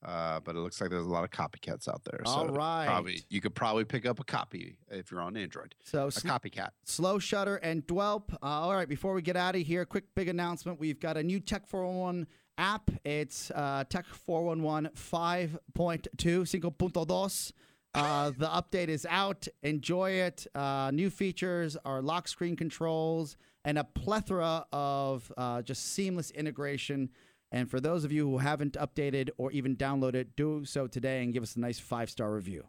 uh, 0.05 0.40
but 0.40 0.55
it 0.55 0.59
looks 0.61 0.80
like 0.80 0.90
there's 0.90 1.07
a 1.07 1.09
lot 1.09 1.24
of 1.24 1.30
copycats 1.30 1.88
out 1.88 2.03
there. 2.05 2.20
All 2.24 2.46
so 2.46 2.53
right. 2.55 2.86
Probably 2.86 3.22
you 3.28 3.40
could 3.40 3.55
probably 3.55 3.84
pick 3.84 4.07
up 4.07 4.20
a 4.20 4.24
copy 4.24 4.76
if 4.90 5.11
you're 5.11 5.20
on 5.20 5.36
Android. 5.36 5.74
so 5.84 6.07
A 6.07 6.12
sl- 6.12 6.28
copycat. 6.28 6.70
Slow 6.84 7.18
Shutter 7.18 7.57
and 7.57 7.86
Dwelp. 7.86 8.32
Uh, 8.34 8.46
all 8.46 8.74
right, 8.74 8.88
before 8.88 9.14
we 9.14 9.22
get 9.22 9.36
out 9.36 9.57
of 9.57 9.62
here, 9.62 9.84
quick 9.84 10.05
big 10.14 10.28
announcement. 10.28 10.78
We've 10.78 11.01
got 11.01 11.16
a 11.16 11.22
new 11.22 11.40
Tech 11.40 11.66
411 11.66 12.26
app. 12.59 12.90
It's 13.05 13.51
uh, 13.53 13.84
Tech 13.88 14.07
411 14.07 14.90
5.2, 14.94 16.46
Cinco 16.49 16.70
punto 16.70 17.05
dos. 17.05 17.53
Uh, 17.94 18.30
the 18.36 18.46
update 18.46 18.88
is 18.88 19.07
out. 19.09 19.49
Enjoy 19.62 20.11
it. 20.11 20.46
Uh, 20.55 20.90
new 20.92 21.11
features 21.11 21.76
are 21.84 22.03
lock 22.03 22.28
screen 22.28 22.55
controls 22.55 23.36
and 23.64 23.78
a 23.78 23.84
plethora 23.84 24.64
of 24.72 25.32
uh, 25.36 25.62
just 25.62 25.92
seamless 25.94 26.30
integration. 26.30 27.11
And 27.51 27.70
for 27.70 27.80
those 27.80 28.05
of 28.05 28.12
you 28.12 28.28
who 28.28 28.38
haven't 28.38 28.74
updated 28.74 29.30
or 29.38 29.51
even 29.53 29.76
downloaded, 29.76 30.28
do 30.36 30.64
so 30.64 30.86
today 30.86 31.22
and 31.22 31.32
give 31.32 31.42
us 31.42 31.57
a 31.57 31.61
nice 31.61 31.78
five 31.78 32.11
star 32.11 32.32
review. 32.32 32.68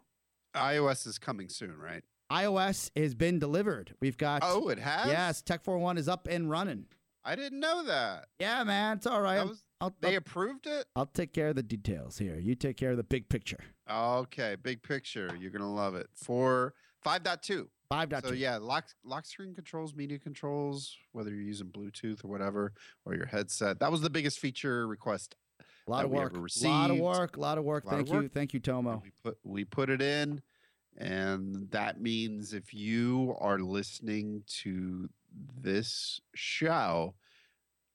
iOS 0.54 1.06
is 1.06 1.18
coming 1.18 1.48
soon, 1.48 1.76
right? 1.76 2.02
iOS 2.32 2.90
has 2.96 3.14
been 3.14 3.38
delivered. 3.38 3.94
We've 4.00 4.16
got 4.16 4.42
Oh, 4.44 4.68
it 4.68 4.78
has. 4.78 5.08
Yes, 5.08 5.42
Tech 5.42 5.64
41 5.64 5.98
is 5.98 6.08
up 6.08 6.28
and 6.30 6.48
running. 6.48 6.86
I 7.24 7.34
didn't 7.36 7.60
know 7.60 7.84
that. 7.84 8.26
Yeah, 8.38 8.62
man, 8.64 8.96
it's 8.96 9.06
all 9.06 9.20
right. 9.20 9.46
Was, 9.46 9.62
I'll, 9.80 9.94
they 10.00 10.12
I'll, 10.12 10.18
approved 10.18 10.66
it. 10.66 10.86
I'll 10.96 11.06
take 11.06 11.32
care 11.34 11.48
of 11.48 11.56
the 11.56 11.62
details 11.62 12.16
here. 12.18 12.38
You 12.38 12.54
take 12.54 12.76
care 12.76 12.92
of 12.92 12.96
the 12.96 13.02
big 13.02 13.28
picture. 13.28 13.58
Okay, 13.90 14.56
big 14.62 14.82
picture. 14.82 15.36
You're 15.38 15.50
gonna 15.50 15.72
love 15.72 15.94
it. 15.94 16.06
For 16.14 16.72
five 17.02 17.24
point 17.24 17.42
two. 17.42 17.68
Five 17.90 18.08
So 18.22 18.30
two. 18.30 18.36
yeah, 18.36 18.56
lock 18.58 18.86
lock 19.02 19.26
screen 19.26 19.52
controls, 19.52 19.96
media 19.96 20.16
controls, 20.20 20.96
whether 21.10 21.30
you're 21.30 21.40
using 21.42 21.66
Bluetooth 21.66 22.24
or 22.24 22.28
whatever, 22.28 22.72
or 23.04 23.16
your 23.16 23.26
headset. 23.26 23.80
That 23.80 23.90
was 23.90 24.00
the 24.00 24.08
biggest 24.10 24.38
feature 24.38 24.86
request. 24.86 25.34
a 25.58 25.90
lot 25.90 25.98
that 25.98 26.04
of 26.04 26.10
we 26.12 26.18
work. 26.18 26.34
A 26.36 26.68
lot 26.68 26.90
of 26.92 26.98
work. 26.98 27.36
A 27.36 27.40
lot 27.40 27.58
of 27.58 27.64
work. 27.64 27.84
Lot 27.86 27.94
of 27.94 27.98
Thank 27.98 28.08
you. 28.10 28.14
work. 28.14 28.32
Thank 28.32 28.52
you, 28.54 28.58
and 28.58 28.64
Tomo. 28.64 29.02
We 29.02 29.10
put 29.24 29.38
we 29.42 29.64
put 29.64 29.90
it 29.90 30.00
in, 30.00 30.40
and 30.98 31.68
that 31.72 32.00
means 32.00 32.52
if 32.54 32.72
you 32.72 33.34
are 33.40 33.58
listening 33.58 34.44
to 34.62 35.10
this 35.60 36.20
show, 36.32 37.14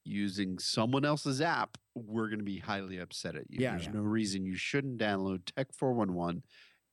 using 0.04 0.60
someone 0.60 1.06
else's 1.06 1.40
app, 1.40 1.78
we're 1.96 2.28
going 2.28 2.40
to 2.40 2.44
be 2.46 2.60
highly 2.60 2.98
upset 2.98 3.36
at 3.38 3.50
you. 3.50 3.60
Yeah, 3.62 3.72
There's 3.72 3.86
yeah. 3.86 3.92
no 3.94 4.02
reason 4.02 4.46
you 4.46 4.58
shouldn't 4.58 4.98
download 4.98 5.46
Tech 5.56 5.68
411 5.72 6.44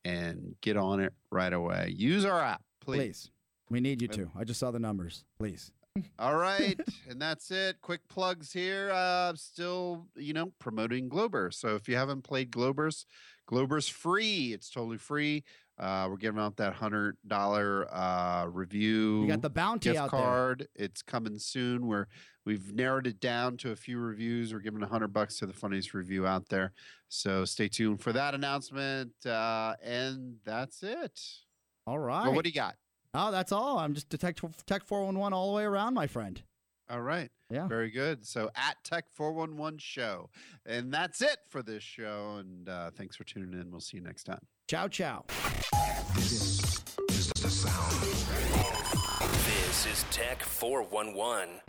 and 0.05 0.55
get 0.61 0.77
on 0.77 1.01
it 1.01 1.11
right 1.31 1.51
away. 1.53 1.93
Use 1.95 2.25
our 2.25 2.41
app, 2.41 2.61
please. 2.83 2.99
Please. 2.99 3.31
We 3.69 3.79
need 3.79 4.01
you 4.01 4.07
to. 4.09 4.29
I 4.37 4.43
just 4.43 4.59
saw 4.59 4.71
the 4.71 4.79
numbers. 4.79 5.23
Please. 5.37 5.71
All 6.19 6.35
right, 6.37 6.79
and 7.09 7.21
that's 7.21 7.51
it. 7.51 7.79
Quick 7.81 8.01
plugs 8.09 8.51
here. 8.51 8.91
Uh, 8.91 9.33
still, 9.35 10.07
you 10.15 10.33
know, 10.33 10.51
promoting 10.59 11.09
Globers. 11.09 11.55
So 11.55 11.75
if 11.75 11.87
you 11.87 11.95
haven't 11.95 12.23
played 12.23 12.51
Globers, 12.51 13.05
Globers 13.49 13.89
free. 13.89 14.53
It's 14.53 14.69
totally 14.69 14.97
free. 14.97 15.43
Uh, 15.77 16.07
we're 16.09 16.17
giving 16.17 16.39
out 16.39 16.55
that 16.57 16.73
hundred 16.73 17.17
dollar 17.25 17.87
uh, 17.93 18.45
review. 18.45 19.21
You 19.21 19.27
got 19.27 19.41
the 19.41 19.49
bounty 19.49 19.89
gift 19.89 19.99
out 19.99 20.11
there. 20.11 20.19
card. 20.19 20.67
It's 20.75 21.01
coming 21.01 21.39
soon. 21.39 21.87
We're 21.87 22.07
we've 22.45 22.73
narrowed 22.73 23.07
it 23.07 23.19
down 23.19 23.57
to 23.57 23.71
a 23.71 23.75
few 23.75 23.97
reviews. 23.97 24.53
We're 24.53 24.59
giving 24.59 24.83
a 24.83 24.87
hundred 24.87 25.13
bucks 25.13 25.39
to 25.39 25.45
the 25.47 25.53
funniest 25.53 25.93
review 25.93 26.27
out 26.27 26.49
there. 26.49 26.73
So 27.09 27.43
stay 27.45 27.67
tuned 27.67 28.01
for 28.01 28.13
that 28.13 28.35
announcement. 28.35 29.13
Uh, 29.25 29.73
and 29.83 30.35
that's 30.45 30.83
it. 30.83 31.19
All 31.85 31.99
right. 31.99 32.23
Well, 32.23 32.33
what 32.33 32.43
do 32.43 32.49
you 32.49 32.55
got? 32.55 32.75
oh, 33.13 33.31
that's 33.31 33.51
all. 33.51 33.77
I'm 33.77 33.93
just 33.93 34.09
Detect 34.09 34.41
Tech 34.65 34.83
411 34.83 35.33
all 35.33 35.51
the 35.51 35.57
way 35.57 35.63
around, 35.63 35.93
my 35.93 36.07
friend. 36.07 36.41
All 36.89 37.01
right. 37.01 37.29
Yeah. 37.49 37.67
Very 37.67 37.91
good. 37.91 38.25
So 38.25 38.49
at 38.55 38.77
Tech 38.83 39.05
411 39.11 39.79
Show. 39.79 40.29
And 40.65 40.93
that's 40.93 41.21
it 41.21 41.37
for 41.49 41.61
this 41.61 41.83
show. 41.83 42.37
And 42.39 42.67
uh, 42.67 42.91
thanks 42.91 43.15
for 43.15 43.23
tuning 43.23 43.59
in. 43.59 43.71
We'll 43.71 43.81
see 43.81 43.97
you 43.97 44.03
next 44.03 44.23
time. 44.23 44.39
Ciao, 44.67 44.87
ciao. 44.87 45.25
This 46.15 46.81
is 49.85 50.05
Tech 50.11 50.43
411. 50.43 51.61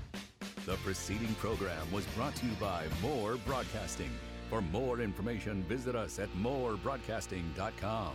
The 0.66 0.76
preceding 0.76 1.34
program 1.36 1.90
was 1.92 2.04
brought 2.16 2.34
to 2.36 2.46
you 2.46 2.52
by 2.60 2.86
More 3.02 3.36
Broadcasting. 3.46 4.10
For 4.48 4.62
more 4.62 5.00
information, 5.00 5.62
visit 5.64 5.94
us 5.94 6.18
at 6.18 6.30
morebroadcasting.com. 6.36 8.12